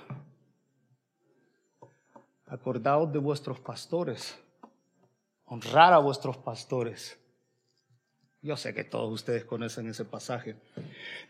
Acordaos 2.54 3.12
de 3.12 3.18
vuestros 3.18 3.60
pastores, 3.60 4.38
honrar 5.45 5.91
a 5.91 5.97
vuestros 5.97 6.38
pastores. 6.38 7.18
Yo 8.43 8.56
sé 8.58 8.76
que 8.76 8.84
todos 8.84 9.12
ustedes 9.12 9.43
conocen 9.43 9.89
ese 9.89 10.06
pasaje. 10.06 10.56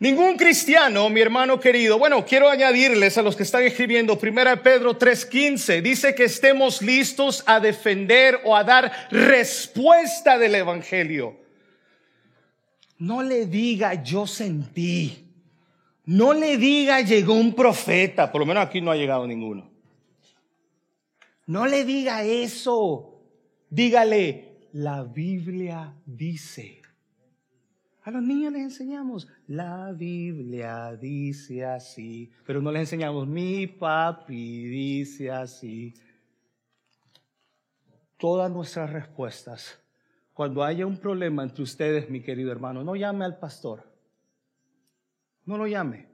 Ningún 0.00 0.36
cristiano, 0.36 1.08
mi 1.08 1.22
hermano 1.22 1.58
querido, 1.58 1.98
bueno, 1.98 2.26
quiero 2.26 2.50
añadirles 2.50 3.16
a 3.16 3.22
los 3.22 3.36
que 3.36 3.44
están 3.44 3.62
escribiendo, 3.62 4.18
1 4.18 4.62
Pedro 4.62 4.98
3:15, 4.98 5.80
dice 5.80 6.14
que 6.14 6.24
estemos 6.24 6.82
listos 6.82 7.42
a 7.46 7.58
defender 7.58 8.42
o 8.44 8.54
a 8.54 8.62
dar 8.62 8.92
respuesta 9.10 10.36
del 10.36 10.56
Evangelio. 10.56 11.38
No 12.98 13.22
le 13.22 13.46
diga 13.46 14.02
yo 14.02 14.26
sentí, 14.26 15.26
No 16.04 16.34
le 16.34 16.58
diga 16.58 17.00
llegó 17.00 17.32
un 17.32 17.54
profeta, 17.54 18.30
por 18.30 18.42
lo 18.42 18.46
menos 18.46 18.66
aquí 18.66 18.82
no 18.82 18.90
ha 18.90 18.96
llegado 18.96 19.26
ninguno. 19.26 19.73
No 21.46 21.66
le 21.66 21.84
diga 21.84 22.22
eso. 22.24 23.22
Dígale, 23.70 24.68
la 24.72 25.02
Biblia 25.04 25.94
dice. 26.06 26.80
A 28.04 28.10
los 28.10 28.22
niños 28.22 28.52
les 28.52 28.62
enseñamos, 28.62 29.26
la 29.46 29.90
Biblia 29.92 30.94
dice 30.94 31.64
así, 31.64 32.30
pero 32.46 32.60
no 32.60 32.70
les 32.70 32.80
enseñamos, 32.80 33.26
mi 33.26 33.66
papi 33.66 34.64
dice 34.64 35.30
así. 35.30 35.94
Todas 38.18 38.50
nuestras 38.50 38.92
respuestas, 38.92 39.80
cuando 40.34 40.62
haya 40.62 40.84
un 40.84 40.98
problema 40.98 41.44
entre 41.44 41.62
ustedes, 41.62 42.10
mi 42.10 42.20
querido 42.20 42.52
hermano, 42.52 42.84
no 42.84 42.94
llame 42.94 43.24
al 43.24 43.38
pastor, 43.38 43.90
no 45.46 45.56
lo 45.56 45.66
llame. 45.66 46.10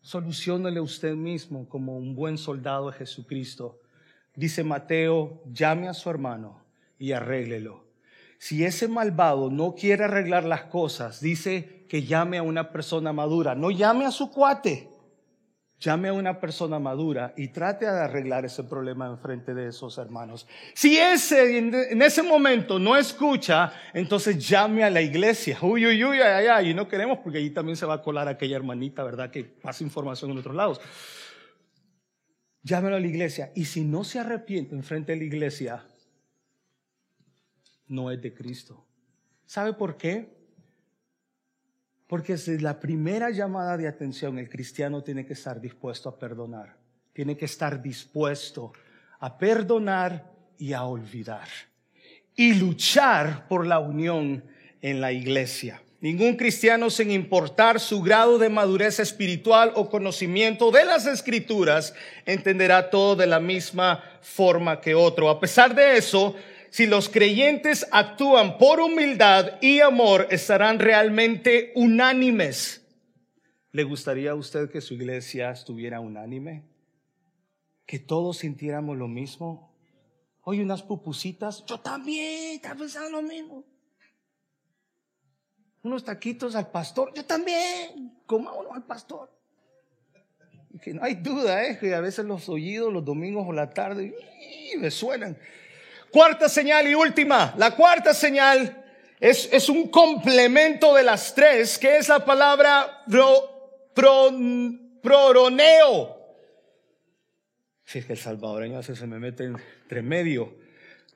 Solucionele 0.00 0.80
usted 0.80 1.14
mismo 1.14 1.68
como 1.68 1.96
un 1.96 2.16
buen 2.16 2.36
soldado 2.36 2.90
de 2.90 2.96
Jesucristo. 2.98 3.81
Dice 4.34 4.64
Mateo, 4.64 5.42
llame 5.52 5.88
a 5.88 5.94
su 5.94 6.10
hermano 6.10 6.62
y 6.98 7.12
arréglelo 7.12 7.82
si 8.42 8.64
ese 8.64 8.88
malvado 8.88 9.50
no 9.50 9.76
quiere 9.76 10.02
arreglar 10.02 10.42
las 10.42 10.62
cosas, 10.64 11.20
dice 11.20 11.86
que 11.88 12.02
llame 12.02 12.38
a 12.38 12.42
una 12.42 12.72
persona 12.72 13.12
madura. 13.12 13.54
No 13.54 13.70
llame 13.70 14.04
a 14.04 14.10
su 14.10 14.32
cuate. 14.32 14.88
Llame 15.78 16.08
a 16.08 16.12
una 16.12 16.40
persona 16.40 16.80
madura 16.80 17.34
y 17.36 17.52
trate 17.52 17.84
de 17.84 18.00
arreglar 18.00 18.44
ese 18.44 18.64
problema 18.64 19.06
en 19.06 19.16
frente 19.16 19.54
de 19.54 19.68
esos 19.68 19.96
hermanos. 19.96 20.48
Si 20.74 20.98
ese 20.98 21.56
en 21.56 22.02
ese 22.02 22.24
momento 22.24 22.80
no 22.80 22.96
escucha, 22.96 23.72
entonces 23.94 24.44
llame 24.44 24.82
a 24.82 24.90
la 24.90 25.02
iglesia. 25.02 25.58
Uy, 25.62 25.86
uy, 25.86 26.02
uy, 26.02 26.20
ay, 26.20 26.46
ay, 26.48 26.70
y 26.70 26.74
no 26.74 26.88
queremos 26.88 27.18
porque 27.18 27.38
allí 27.38 27.50
también 27.50 27.76
se 27.76 27.86
va 27.86 27.94
a 27.94 28.02
colar 28.02 28.26
aquella 28.26 28.56
hermanita, 28.56 29.04
¿verdad? 29.04 29.30
Que 29.30 29.44
pasa 29.44 29.84
información 29.84 30.32
en 30.32 30.38
otros 30.38 30.56
lados. 30.56 30.80
Llámelo 32.62 32.96
a 32.96 33.00
la 33.00 33.06
iglesia. 33.06 33.52
Y 33.54 33.64
si 33.64 33.84
no 33.84 34.04
se 34.04 34.18
arrepiente 34.18 34.74
en 34.74 34.82
frente 34.82 35.12
de 35.12 35.18
la 35.18 35.24
iglesia, 35.24 35.84
no 37.88 38.10
es 38.10 38.20
de 38.22 38.32
Cristo. 38.32 38.86
¿Sabe 39.46 39.74
por 39.74 39.96
qué? 39.96 40.32
Porque 42.06 42.32
desde 42.32 42.60
la 42.60 42.78
primera 42.78 43.30
llamada 43.30 43.76
de 43.76 43.88
atención 43.88 44.38
el 44.38 44.48
cristiano 44.48 45.02
tiene 45.02 45.26
que 45.26 45.32
estar 45.32 45.60
dispuesto 45.60 46.08
a 46.08 46.18
perdonar, 46.18 46.76
tiene 47.12 47.36
que 47.36 47.46
estar 47.46 47.82
dispuesto 47.82 48.72
a 49.18 49.36
perdonar 49.38 50.30
y 50.58 50.72
a 50.72 50.84
olvidar 50.84 51.48
y 52.34 52.54
luchar 52.54 53.46
por 53.48 53.66
la 53.66 53.78
unión 53.78 54.44
en 54.80 55.00
la 55.00 55.12
iglesia. 55.12 55.82
Ningún 56.02 56.34
cristiano, 56.34 56.90
sin 56.90 57.12
importar 57.12 57.78
su 57.78 58.02
grado 58.02 58.36
de 58.36 58.48
madurez 58.48 58.98
espiritual 58.98 59.70
o 59.76 59.88
conocimiento 59.88 60.72
de 60.72 60.84
las 60.84 61.06
escrituras, 61.06 61.94
entenderá 62.26 62.90
todo 62.90 63.14
de 63.14 63.28
la 63.28 63.38
misma 63.38 64.02
forma 64.20 64.80
que 64.80 64.96
otro. 64.96 65.30
A 65.30 65.38
pesar 65.38 65.76
de 65.76 65.96
eso, 65.96 66.34
si 66.70 66.86
los 66.86 67.08
creyentes 67.08 67.86
actúan 67.92 68.58
por 68.58 68.80
humildad 68.80 69.60
y 69.60 69.78
amor, 69.78 70.26
estarán 70.32 70.80
realmente 70.80 71.70
unánimes. 71.76 72.84
¿Le 73.70 73.84
gustaría 73.84 74.32
a 74.32 74.34
usted 74.34 74.72
que 74.72 74.80
su 74.80 74.94
iglesia 74.94 75.52
estuviera 75.52 76.00
unánime? 76.00 76.64
¿Que 77.86 78.00
todos 78.00 78.38
sintiéramos 78.38 78.96
lo 78.96 79.06
mismo? 79.06 79.72
Oye, 80.40 80.64
unas 80.64 80.82
pupusitas, 80.82 81.64
yo 81.64 81.78
también, 81.78 82.56
está 82.56 82.74
pensando 82.74 83.10
lo 83.10 83.22
mismo. 83.22 83.71
Unos 85.82 86.04
taquitos 86.04 86.54
al 86.54 86.70
pastor, 86.70 87.12
yo 87.14 87.24
también, 87.24 88.12
uno 88.28 88.72
al 88.72 88.84
pastor. 88.84 89.30
Y 90.72 90.78
que 90.78 90.94
no 90.94 91.02
hay 91.02 91.16
duda, 91.16 91.64
¿eh? 91.66 91.78
que 91.78 91.94
a 91.94 92.00
veces 92.00 92.24
los 92.24 92.48
oídos, 92.48 92.92
los 92.92 93.04
domingos 93.04 93.44
o 93.48 93.52
la 93.52 93.70
tarde, 93.70 94.14
me 94.78 94.90
suenan. 94.90 95.36
Cuarta 96.10 96.48
señal 96.48 96.86
y 96.88 96.94
última. 96.94 97.54
La 97.56 97.74
cuarta 97.74 98.14
señal 98.14 98.84
es, 99.18 99.48
es 99.52 99.68
un 99.68 99.88
complemento 99.88 100.94
de 100.94 101.02
las 101.02 101.34
tres, 101.34 101.78
que 101.78 101.96
es 101.96 102.08
la 102.08 102.24
palabra 102.24 103.02
pro, 103.08 103.90
pro, 103.94 104.30
proroneo. 105.02 106.16
Si 107.84 107.98
es 107.98 108.06
que 108.06 108.12
el 108.12 108.18
salvadoreño 108.18 108.78
a 108.78 108.82
se 108.82 109.06
me 109.06 109.18
mete 109.18 109.44
entre 109.44 110.02
medio. 110.02 110.61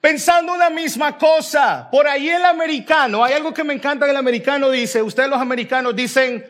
Pensando 0.06 0.52
una 0.52 0.70
misma 0.70 1.18
cosa. 1.18 1.88
Por 1.90 2.06
ahí 2.06 2.28
el 2.28 2.44
americano, 2.44 3.24
hay 3.24 3.32
algo 3.32 3.52
que 3.52 3.64
me 3.64 3.74
encanta 3.74 4.08
el 4.08 4.16
americano 4.16 4.70
dice, 4.70 5.02
ustedes 5.02 5.28
los 5.28 5.40
americanos 5.40 5.96
dicen, 5.96 6.44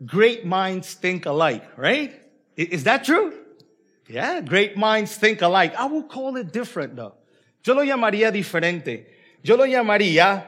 great 0.00 0.44
minds 0.44 0.94
think 0.94 1.26
alike, 1.26 1.62
right? 1.76 2.10
Is 2.56 2.84
that 2.84 3.04
true? 3.04 3.34
Yeah, 4.08 4.40
great 4.40 4.78
minds 4.78 5.18
think 5.18 5.42
alike. 5.42 5.74
I 5.76 5.84
will 5.84 6.04
call 6.04 6.38
it 6.38 6.54
different 6.54 6.96
though. 6.96 7.12
Yo 7.62 7.74
lo 7.74 7.82
llamaría 7.82 8.32
diferente. 8.32 9.04
Yo 9.42 9.56
lo 9.56 9.66
llamaría 9.66 10.46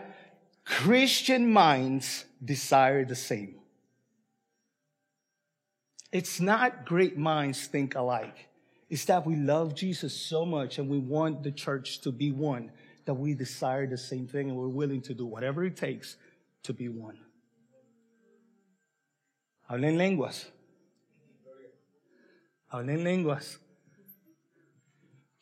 Christian 0.64 1.52
minds 1.52 2.24
desire 2.42 3.04
the 3.04 3.14
same. 3.14 3.56
It's 6.10 6.40
not 6.40 6.86
great 6.86 7.18
minds 7.18 7.66
think 7.66 7.94
alike. 7.94 8.48
It's 8.94 9.06
that 9.06 9.26
we 9.26 9.34
love 9.34 9.74
Jesus 9.74 10.14
so 10.14 10.46
much 10.46 10.78
and 10.78 10.88
we 10.88 10.98
want 10.98 11.42
the 11.42 11.50
church 11.50 12.00
to 12.02 12.12
be 12.12 12.30
one 12.30 12.70
that 13.06 13.14
we 13.14 13.34
desire 13.34 13.88
the 13.88 13.98
same 13.98 14.28
thing 14.28 14.50
and 14.50 14.56
we're 14.56 14.68
willing 14.68 15.02
to 15.02 15.14
do 15.14 15.26
whatever 15.26 15.64
it 15.64 15.76
takes 15.76 16.16
to 16.62 16.72
be 16.72 16.88
one. 16.88 17.18
Hablen 19.68 19.98
lenguas. 19.98 20.46
Hablen 22.72 23.02
lenguas. 23.02 23.58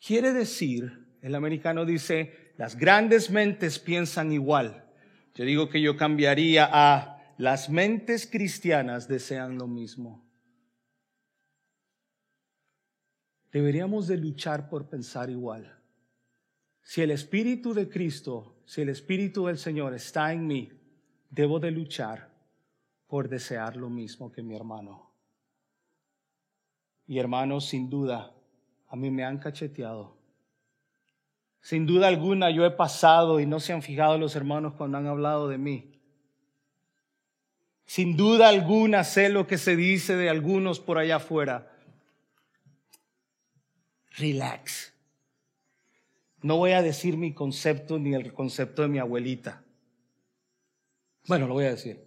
Quiere 0.03 0.33
decir 0.33 0.91
el 1.21 1.35
americano 1.35 1.85
dice, 1.85 2.31
las 2.57 2.75
grandes 2.75 3.29
mentes 3.29 3.77
piensan 3.77 4.31
igual. 4.31 4.81
Yo 5.35 5.45
digo 5.45 5.69
que 5.69 5.79
yo 5.79 5.95
cambiaría 5.95 6.67
a 6.71 7.21
las 7.37 7.69
mentes 7.69 8.25
cristianas 8.25 9.07
desean 9.07 9.59
lo 9.59 9.67
mismo. 9.67 10.22
Deberíamos 13.53 14.07
de 14.07 14.17
luchar 14.17 14.67
por 14.67 14.89
pensar 14.89 15.29
igual. 15.29 15.79
Si 16.81 17.01
el 17.01 17.11
Espíritu 17.11 17.73
de 17.73 17.87
Cristo, 17.87 18.57
si 18.65 18.81
el 18.81 18.89
Espíritu 18.89 19.45
del 19.45 19.57
Señor 19.57 19.93
está 19.93 20.33
en 20.33 20.45
mí, 20.45 20.69
debo 21.29 21.61
de 21.61 21.71
luchar 21.71 22.29
por 23.07 23.29
desear 23.29 23.77
lo 23.77 23.89
mismo 23.89 24.29
que 24.29 24.43
mi 24.43 24.55
hermano. 24.55 25.09
Y 27.07 27.19
hermanos, 27.19 27.69
sin 27.69 27.89
duda, 27.89 28.35
a 28.89 28.95
mí 28.97 29.09
me 29.09 29.23
han 29.23 29.37
cacheteado 29.37 30.23
sin 31.63 31.85
duda 31.85 32.09
alguna 32.09 32.51
yo 32.51 32.65
he 32.65 32.71
pasado 32.71 33.39
y 33.39 33.45
no 33.45 33.61
se 33.61 33.71
han 33.71 33.81
fijado 33.81 34.17
los 34.17 34.35
hermanos 34.35 34.73
cuando 34.73 34.97
han 34.97 35.07
hablado 35.07 35.47
de 35.47 35.57
mí. 35.57 35.97
Sin 37.85 38.17
duda 38.17 38.49
alguna 38.49 39.05
sé 39.05 39.29
lo 39.29 39.47
que 39.47 39.57
se 39.57 39.77
dice 39.77 40.17
de 40.17 40.29
algunos 40.29 40.81
por 40.81 40.97
allá 40.97 41.15
afuera. 41.15 41.71
Relax. 44.17 44.93
No 46.41 46.57
voy 46.57 46.71
a 46.71 46.81
decir 46.81 47.17
mi 47.17 47.33
concepto 47.33 47.97
ni 47.97 48.13
el 48.13 48.33
concepto 48.33 48.81
de 48.81 48.89
mi 48.89 48.99
abuelita. 48.99 49.63
Bueno, 51.27 51.47
lo 51.47 51.53
voy 51.53 51.65
a 51.65 51.71
decir. 51.71 52.03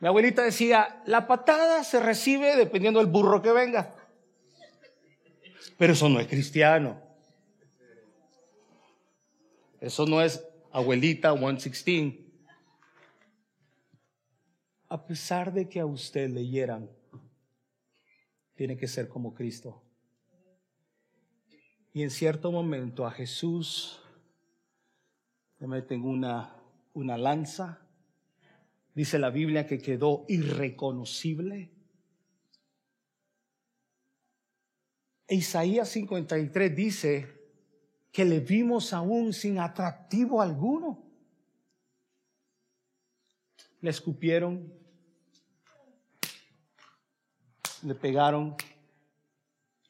Mi 0.00 0.08
abuelita 0.08 0.42
decía, 0.42 1.00
la 1.06 1.28
patada 1.28 1.84
se 1.84 2.00
recibe 2.00 2.56
dependiendo 2.56 2.98
del 2.98 3.08
burro 3.08 3.40
que 3.40 3.52
venga. 3.52 3.94
Pero 5.78 5.92
eso 5.92 6.08
no 6.08 6.18
es 6.18 6.26
cristiano. 6.26 7.00
Eso 9.80 10.06
no 10.06 10.20
es 10.20 10.44
abuelita 10.72 11.32
116. 11.32 12.14
A 14.88 15.06
pesar 15.06 15.52
de 15.52 15.68
que 15.68 15.80
a 15.80 15.86
usted 15.86 16.28
le 16.28 16.46
hieran, 16.46 16.90
tiene 18.56 18.76
que 18.76 18.88
ser 18.88 19.08
como 19.08 19.32
Cristo. 19.32 19.82
Y 21.92 22.02
en 22.02 22.10
cierto 22.10 22.50
momento 22.50 23.06
a 23.06 23.10
Jesús 23.10 24.00
le 25.58 25.66
meten 25.66 26.04
una, 26.04 26.56
una 26.94 27.18
lanza. 27.18 27.86
Dice 28.94 29.18
la 29.18 29.30
Biblia 29.30 29.66
que 29.66 29.78
quedó 29.78 30.24
irreconocible. 30.28 31.70
E 35.28 35.34
Isaías 35.34 35.90
53 35.90 36.74
dice 36.74 37.42
que 38.10 38.24
le 38.24 38.40
vimos 38.40 38.92
aún 38.92 39.32
sin 39.32 39.58
atractivo 39.58 40.40
alguno. 40.40 41.02
Le 43.80 43.90
escupieron, 43.90 44.72
le 47.82 47.94
pegaron, 47.94 48.56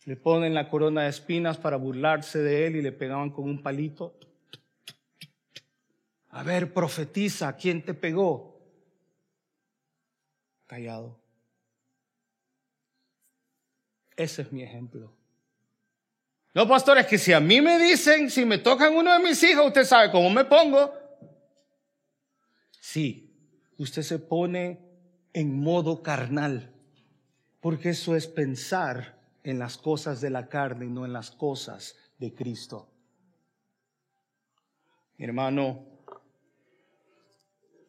le 0.04 0.16
ponen 0.16 0.54
la 0.54 0.68
corona 0.68 1.02
de 1.02 1.10
espinas 1.10 1.58
para 1.58 1.76
burlarse 1.76 2.40
de 2.40 2.66
él 2.66 2.76
y 2.76 2.82
le 2.82 2.92
pegaban 2.92 3.30
con 3.30 3.44
un 3.44 3.62
palito. 3.62 4.18
A 6.30 6.42
ver, 6.42 6.72
profetiza, 6.72 7.56
¿quién 7.56 7.84
te 7.84 7.94
pegó? 7.94 8.60
Callado. 10.66 11.20
Ese 14.16 14.42
es 14.42 14.52
mi 14.52 14.62
ejemplo. 14.62 15.12
No, 16.54 16.66
pastor, 16.68 16.98
es 16.98 17.06
que 17.06 17.18
si 17.18 17.32
a 17.32 17.40
mí 17.40 17.60
me 17.60 17.78
dicen, 17.78 18.30
si 18.30 18.44
me 18.44 18.58
tocan 18.58 18.94
uno 18.94 19.12
de 19.12 19.20
mis 19.20 19.42
hijos, 19.42 19.66
usted 19.66 19.84
sabe 19.84 20.10
cómo 20.10 20.28
me 20.30 20.44
pongo. 20.44 20.92
Sí, 22.80 23.30
usted 23.78 24.02
se 24.02 24.18
pone 24.18 24.80
en 25.32 25.58
modo 25.58 26.02
carnal, 26.02 26.74
porque 27.60 27.90
eso 27.90 28.16
es 28.16 28.26
pensar 28.26 29.21
en 29.44 29.58
las 29.58 29.76
cosas 29.76 30.20
de 30.20 30.30
la 30.30 30.48
carne 30.48 30.86
y 30.86 30.90
no 30.90 31.04
en 31.04 31.12
las 31.12 31.30
cosas 31.30 31.96
de 32.18 32.34
Cristo. 32.34 32.88
Hermano, 35.18 35.84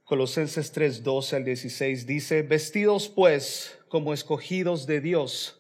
Colosenses 0.04 0.72
3, 0.72 1.04
12 1.04 1.36
al 1.36 1.45
16 1.45 2.06
dice, 2.06 2.41
vestidos 2.41 3.10
pues 3.10 3.80
como 3.88 4.14
escogidos 4.14 4.86
de 4.86 5.01
Dios, 5.01 5.60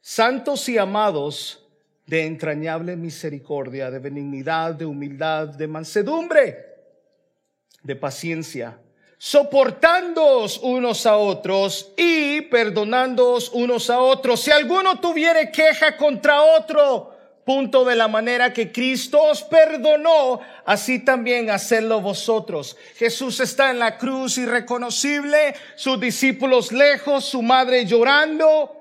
santos 0.00 0.68
y 0.68 0.78
amados, 0.78 1.60
de 2.06 2.26
entrañable 2.26 2.96
misericordia, 2.96 3.90
de 3.90 3.98
benignidad, 3.98 4.74
de 4.74 4.84
humildad, 4.84 5.48
de 5.48 5.66
mansedumbre, 5.66 6.58
de 7.82 7.96
paciencia, 7.96 8.78
soportándoos 9.24 10.58
unos 10.58 11.06
a 11.06 11.16
otros 11.16 11.92
y 11.96 12.42
perdonándoos 12.42 13.48
unos 13.54 13.88
a 13.88 13.98
otros. 14.00 14.42
Si 14.42 14.50
alguno 14.50 15.00
tuviere 15.00 15.50
queja 15.50 15.96
contra 15.96 16.42
otro, 16.42 17.10
punto 17.42 17.86
de 17.86 17.96
la 17.96 18.06
manera 18.06 18.52
que 18.52 18.70
Cristo 18.70 19.22
os 19.22 19.42
perdonó, 19.42 20.40
así 20.66 20.98
también 20.98 21.48
hacedlo 21.48 22.02
vosotros. 22.02 22.76
Jesús 22.96 23.40
está 23.40 23.70
en 23.70 23.78
la 23.78 23.96
cruz 23.96 24.36
irreconocible, 24.36 25.54
sus 25.74 25.98
discípulos 25.98 26.70
lejos, 26.70 27.24
su 27.24 27.40
madre 27.40 27.86
llorando, 27.86 28.76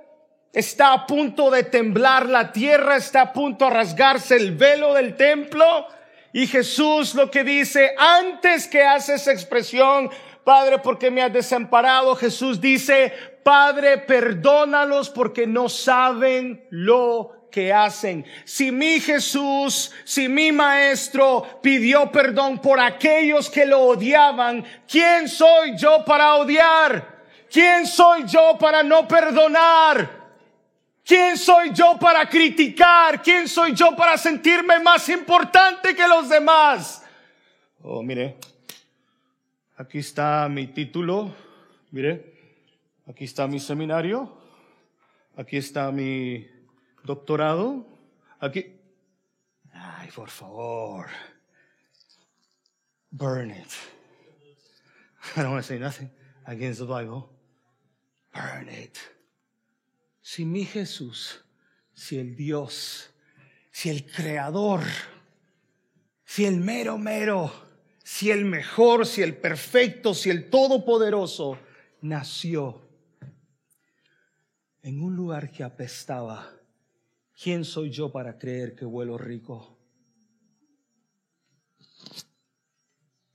está 0.52 0.92
a 0.92 1.08
punto 1.08 1.52
de 1.52 1.64
temblar 1.64 2.28
la 2.28 2.52
tierra, 2.52 2.98
está 2.98 3.22
a 3.22 3.32
punto 3.32 3.64
de 3.64 3.72
rasgarse 3.72 4.36
el 4.36 4.58
velo 4.58 4.94
del 4.94 5.16
templo. 5.16 5.88
Y 6.36 6.48
Jesús 6.48 7.14
lo 7.14 7.30
que 7.30 7.44
dice, 7.44 7.94
antes 7.96 8.68
que 8.68 8.84
hace 8.84 9.14
esa 9.14 9.32
expresión, 9.32 10.10
Padre, 10.44 10.80
porque 10.80 11.10
me 11.10 11.22
has 11.22 11.32
desamparado, 11.32 12.16
Jesús 12.16 12.60
dice, 12.60 13.14
Padre, 13.44 13.98
perdónalos 13.98 15.10
porque 15.10 15.48
no 15.48 15.70
saben 15.70 16.66
lo 16.70 17.48
que 17.52 17.72
hacen. 17.72 18.26
Si 18.46 18.72
mi 18.72 19.00
Jesús, 19.00 19.92
si 20.04 20.28
mi 20.28 20.52
Maestro 20.52 21.60
pidió 21.62 22.12
perdón 22.12 22.60
por 22.60 22.80
aquellos 22.80 23.50
que 23.50 23.66
lo 23.66 23.82
odiaban, 23.82 24.66
¿quién 24.88 25.30
soy 25.30 25.78
yo 25.78 26.04
para 26.04 26.36
odiar? 26.36 27.14
¿Quién 27.52 27.86
soy 27.86 28.26
yo 28.26 28.58
para 28.60 28.82
no 28.82 29.08
perdonar? 29.08 30.24
¿Quién 31.06 31.38
soy 31.38 31.72
yo 31.74 31.98
para 32.00 32.28
criticar? 32.28 33.22
¿Quién 33.22 33.48
soy 33.48 33.74
yo 33.74 33.96
para 33.96 34.18
sentirme 34.18 34.80
más 34.80 35.08
importante 35.10 35.96
que 35.96 36.08
los 36.08 36.30
demás? 36.30 37.06
Oh, 37.84 38.02
mire, 38.02 38.38
aquí 39.84 40.00
está 40.00 40.48
mi 40.50 40.68
título, 40.68 41.36
mire, 41.92 42.34
aquí 43.06 43.26
está 43.26 43.48
mi 43.48 43.60
seminario, 43.60 44.32
aquí 45.36 45.58
está 45.58 45.92
mi 45.92 46.48
doctorado, 47.04 47.86
aquí... 48.40 48.80
Ay, 49.74 50.10
por 50.16 50.30
favor. 50.30 51.08
Burn 53.12 53.52
it. 53.52 53.74
I 55.36 55.42
don't 55.42 55.52
want 55.52 55.64
to 55.64 55.68
say 55.68 55.80
nothing 55.80 56.10
against 56.46 56.80
the 56.80 56.86
Bible. 56.86 57.30
Burn 58.34 58.70
it. 58.70 58.98
Si 60.22 60.46
mi 60.46 60.64
Jesús, 60.64 61.44
si 61.94 62.20
el 62.20 62.36
Dios, 62.38 63.10
si 63.72 63.90
el 63.90 64.06
Creador, 64.06 64.82
si 66.24 66.46
el 66.46 66.58
mero 66.58 66.98
mero, 66.98 67.52
si 68.04 68.32
el 68.32 68.46
mejor, 68.46 69.06
si 69.06 69.22
el 69.22 69.38
perfecto, 69.38 70.14
si 70.14 70.30
el 70.30 70.50
todopoderoso, 70.50 71.58
nació 72.02 72.82
en 74.82 75.02
un 75.02 75.16
lugar 75.16 75.52
que 75.52 75.64
apestaba, 75.64 76.52
¿quién 77.42 77.64
soy 77.64 77.90
yo 77.90 78.12
para 78.12 78.38
creer 78.38 78.76
que 78.76 78.86
vuelo 78.86 79.18
rico? 79.18 79.78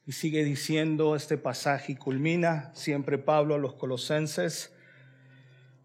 Y 0.05 0.12
sigue 0.12 0.45
diciendo 0.45 1.16
este 1.16 1.39
pasaje 1.39 1.93
y 1.93 1.97
culmina 1.97 2.71
siempre 2.75 3.19
Pablo 3.19 3.55
a 3.55 3.59
los 3.59 3.75
colosenses 3.75 4.73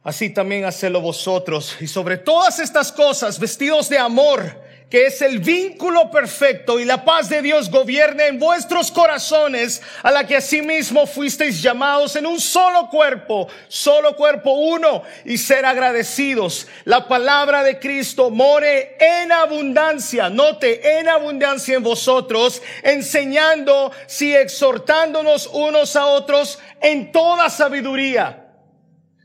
Así 0.03 0.29
también 0.29 0.65
hacedlo 0.65 0.99
vosotros. 0.99 1.77
Y 1.79 1.87
sobre 1.87 2.17
todas 2.17 2.59
estas 2.59 2.91
cosas, 2.91 3.39
vestidos 3.39 3.87
de 3.87 3.97
amor, 3.97 4.61
que 4.93 5.07
es 5.07 5.23
el 5.23 5.39
vínculo 5.39 6.11
perfecto 6.11 6.79
y 6.79 6.85
la 6.85 7.03
paz 7.03 7.27
de 7.27 7.41
Dios 7.41 7.71
gobierne 7.71 8.27
en 8.27 8.37
vuestros 8.37 8.91
corazones, 8.91 9.81
a 10.03 10.11
la 10.11 10.27
que 10.27 10.35
asimismo 10.35 11.07
fuisteis 11.07 11.63
llamados 11.63 12.15
en 12.15 12.27
un 12.27 12.39
solo 12.39 12.91
cuerpo, 12.91 13.47
solo 13.67 14.15
cuerpo 14.15 14.51
uno, 14.51 15.01
y 15.25 15.39
ser 15.39 15.65
agradecidos. 15.65 16.67
La 16.83 17.07
palabra 17.07 17.63
de 17.63 17.79
Cristo 17.79 18.29
more 18.29 18.95
en 18.99 19.31
abundancia, 19.31 20.29
note, 20.29 20.99
en 20.99 21.09
abundancia 21.09 21.75
en 21.75 21.81
vosotros, 21.81 22.61
enseñando, 22.83 23.91
si 24.05 24.35
exhortándonos 24.35 25.49
unos 25.53 25.95
a 25.95 26.05
otros 26.05 26.59
en 26.79 27.11
toda 27.11 27.49
sabiduría 27.49 28.41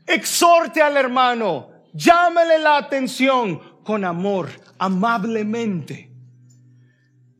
exhorte 0.07 0.81
al 0.81 0.97
hermano, 0.97 1.69
llámele 1.93 2.57
la 2.57 2.77
atención 2.77 3.68
con 3.83 4.05
amor, 4.05 4.49
amablemente. 4.77 6.11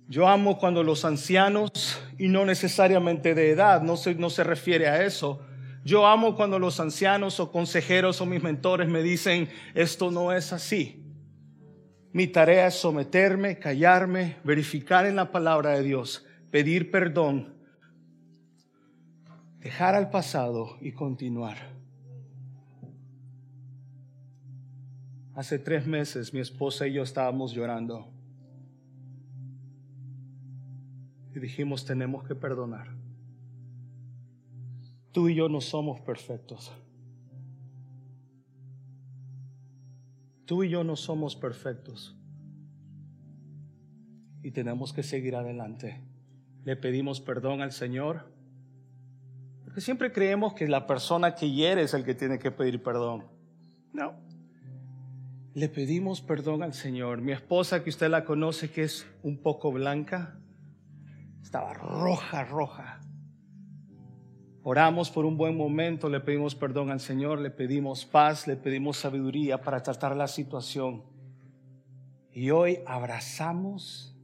Yo 0.08 0.28
amo 0.28 0.58
cuando 0.58 0.84
los 0.84 1.06
ancianos, 1.06 2.02
y 2.18 2.28
no 2.28 2.46
necesariamente 2.46 3.36
de 3.36 3.52
edad, 3.52 3.82
no 3.82 3.96
se, 3.96 4.16
no 4.16 4.30
se 4.30 4.44
refiere 4.44 4.88
a 4.88 5.06
eso, 5.06 5.42
yo 5.84 6.06
amo 6.06 6.36
cuando 6.36 6.60
los 6.60 6.80
ancianos 6.80 7.40
o 7.40 7.52
consejeros 7.52 8.20
o 8.20 8.26
mis 8.26 8.44
mentores 8.44 8.90
me 8.90 9.02
dicen, 9.02 9.50
esto 9.76 10.12
no 10.12 10.34
es 10.34 10.52
así. 10.52 11.04
Mi 12.12 12.28
tarea 12.28 12.68
es 12.68 12.76
someterme, 12.76 13.60
callarme, 13.60 14.38
verificar 14.44 15.06
en 15.06 15.16
la 15.16 15.32
palabra 15.32 15.72
de 15.72 15.84
Dios, 15.84 16.26
pedir 16.50 16.90
perdón, 16.92 17.56
dejar 19.60 19.96
al 19.96 20.10
pasado 20.10 20.78
y 20.82 20.92
continuar. 20.92 21.79
Hace 25.40 25.58
tres 25.58 25.88
meses 25.88 26.34
mi 26.34 26.42
esposa 26.42 26.86
y 26.86 26.92
yo 26.92 27.02
estábamos 27.02 27.54
llorando. 27.54 28.10
Y 31.34 31.40
dijimos, 31.40 31.86
tenemos 31.86 32.28
que 32.28 32.36
perdonar. 32.36 32.90
Tú 35.14 35.30
y 35.30 35.36
yo 35.36 35.48
no 35.48 35.62
somos 35.62 36.02
perfectos. 36.02 36.74
Tú 40.44 40.66
y 40.66 40.70
yo 40.72 40.84
no 40.84 40.98
somos 40.98 41.38
perfectos. 41.38 42.18
Y 44.44 44.52
tenemos 44.52 44.92
que 44.92 45.04
seguir 45.04 45.38
adelante. 45.38 46.02
Le 46.66 46.76
pedimos 46.76 47.22
perdón 47.22 47.62
al 47.62 47.72
Señor. 47.72 48.30
Porque 49.64 49.80
siempre 49.80 50.12
creemos 50.12 50.54
que 50.54 50.68
la 50.68 50.86
persona 50.86 51.34
que 51.34 51.50
hiere 51.50 51.84
es 51.84 51.94
el 51.94 52.04
que 52.04 52.14
tiene 52.14 52.40
que 52.40 52.52
pedir 52.52 52.84
perdón. 52.84 53.24
No 53.94 54.28
le 55.60 55.68
pedimos 55.68 56.22
perdón 56.22 56.64
al 56.64 56.74
Señor. 56.74 57.22
Mi 57.22 57.34
esposa, 57.34 57.84
que 57.84 57.90
usted 57.90 58.10
la 58.10 58.24
conoce, 58.24 58.72
que 58.72 58.84
es 58.84 59.06
un 59.24 59.42
poco 59.42 59.74
blanca, 59.74 60.40
estaba 61.42 61.74
roja, 61.74 62.46
roja. 62.46 63.02
Oramos 64.64 65.12
por 65.12 65.26
un 65.26 65.36
buen 65.36 65.58
momento, 65.58 66.08
le 66.08 66.22
pedimos 66.22 66.56
perdón 66.56 66.92
al 66.92 67.02
Señor, 67.02 67.40
le 67.40 67.52
pedimos 67.52 68.06
paz, 68.06 68.48
le 68.48 68.56
pedimos 68.56 68.98
sabiduría 68.98 69.60
para 69.60 69.84
tratar 69.84 70.16
la 70.16 70.28
situación. 70.28 71.04
Y 72.32 72.52
hoy 72.52 72.80
abrazamos 72.88 74.18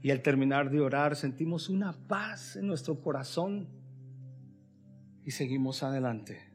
y 0.00 0.12
al 0.12 0.22
terminar 0.22 0.70
de 0.70 0.80
orar 0.80 1.16
sentimos 1.16 1.68
una 1.68 1.92
paz 2.06 2.54
en 2.54 2.68
nuestro 2.68 3.00
corazón 3.00 3.68
y 5.24 5.32
seguimos 5.32 5.82
adelante 5.82 6.49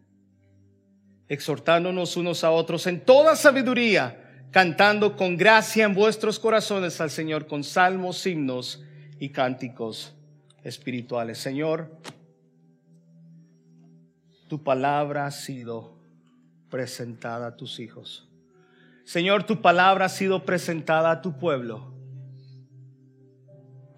exhortándonos 1.28 2.18
unos 2.18 2.44
a 2.44 2.52
otros 2.52 2.88
en 2.88 3.02
toda 3.02 3.36
sabiduría, 3.36 4.48
cantando 4.52 5.16
con 5.16 5.38
gracia 5.38 5.86
en 5.86 5.94
vuestros 5.94 6.40
corazones 6.40 7.02
al 7.02 7.10
Señor 7.10 7.48
con 7.48 7.64
salmos, 7.64 8.26
himnos 8.26 8.84
y 9.20 9.30
cánticos 9.30 10.14
espirituales. 10.64 11.38
Señor, 11.38 12.00
tu 14.48 14.64
palabra 14.64 15.26
ha 15.26 15.32
sido 15.32 15.98
presentada 16.70 17.48
a 17.48 17.56
tus 17.56 17.80
hijos. 17.80 18.30
Señor, 19.04 19.44
tu 19.46 19.62
palabra 19.62 20.06
ha 20.06 20.10
sido 20.10 20.46
presentada 20.46 21.12
a 21.12 21.22
tu 21.22 21.38
pueblo. 21.38 21.94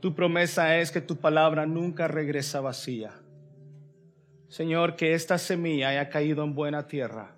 Tu 0.01 0.13
promesa 0.15 0.77
es 0.77 0.91
que 0.91 1.01
tu 1.01 1.17
palabra 1.17 1.65
nunca 1.65 2.07
regresa 2.07 2.61
vacía 2.61 3.11
Señor, 4.47 4.95
que 4.95 5.13
esta 5.13 5.37
semilla 5.37 5.89
haya 5.89 6.09
caído 6.09 6.43
en 6.43 6.55
buena 6.55 6.87
tierra. 6.87 7.35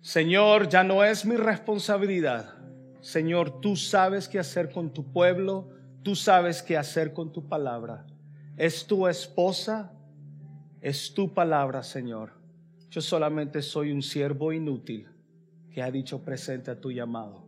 Señor, 0.00 0.68
ya 0.68 0.84
no 0.84 1.04
es 1.04 1.24
mi 1.24 1.36
responsabilidad. 1.36 2.54
Señor, 3.00 3.60
tú 3.60 3.76
sabes 3.76 4.28
qué 4.28 4.38
hacer 4.38 4.70
con 4.70 4.92
tu 4.92 5.12
pueblo, 5.12 5.70
tú 6.02 6.14
sabes 6.14 6.62
qué 6.62 6.76
hacer 6.76 7.12
con 7.12 7.32
tu 7.32 7.48
palabra. 7.48 8.06
Es 8.56 8.86
tu 8.86 9.06
esposa, 9.08 9.92
es 10.80 11.14
tu 11.14 11.32
palabra, 11.32 11.82
Señor. 11.82 12.32
Yo 12.90 13.00
solamente 13.00 13.62
soy 13.62 13.92
un 13.92 14.02
siervo 14.02 14.52
inútil 14.52 15.08
que 15.70 15.82
ha 15.82 15.90
dicho 15.90 16.22
presente 16.22 16.70
a 16.70 16.80
tu 16.80 16.90
llamado. 16.90 17.46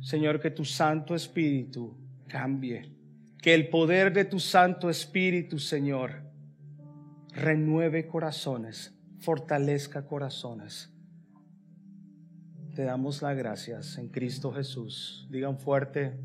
Señor, 0.00 0.40
que 0.40 0.50
tu 0.50 0.64
Santo 0.64 1.14
Espíritu 1.14 1.96
cambie, 2.28 2.95
que 3.46 3.54
el 3.54 3.68
poder 3.68 4.12
de 4.12 4.24
tu 4.24 4.40
Santo 4.40 4.90
Espíritu, 4.90 5.60
Señor, 5.60 6.24
renueve 7.28 8.08
corazones, 8.08 8.92
fortalezca 9.20 10.04
corazones. 10.04 10.92
Te 12.74 12.82
damos 12.82 13.22
las 13.22 13.36
gracias 13.36 13.98
en 13.98 14.08
Cristo 14.08 14.50
Jesús. 14.50 15.28
Digan 15.30 15.60
fuerte, 15.60 16.18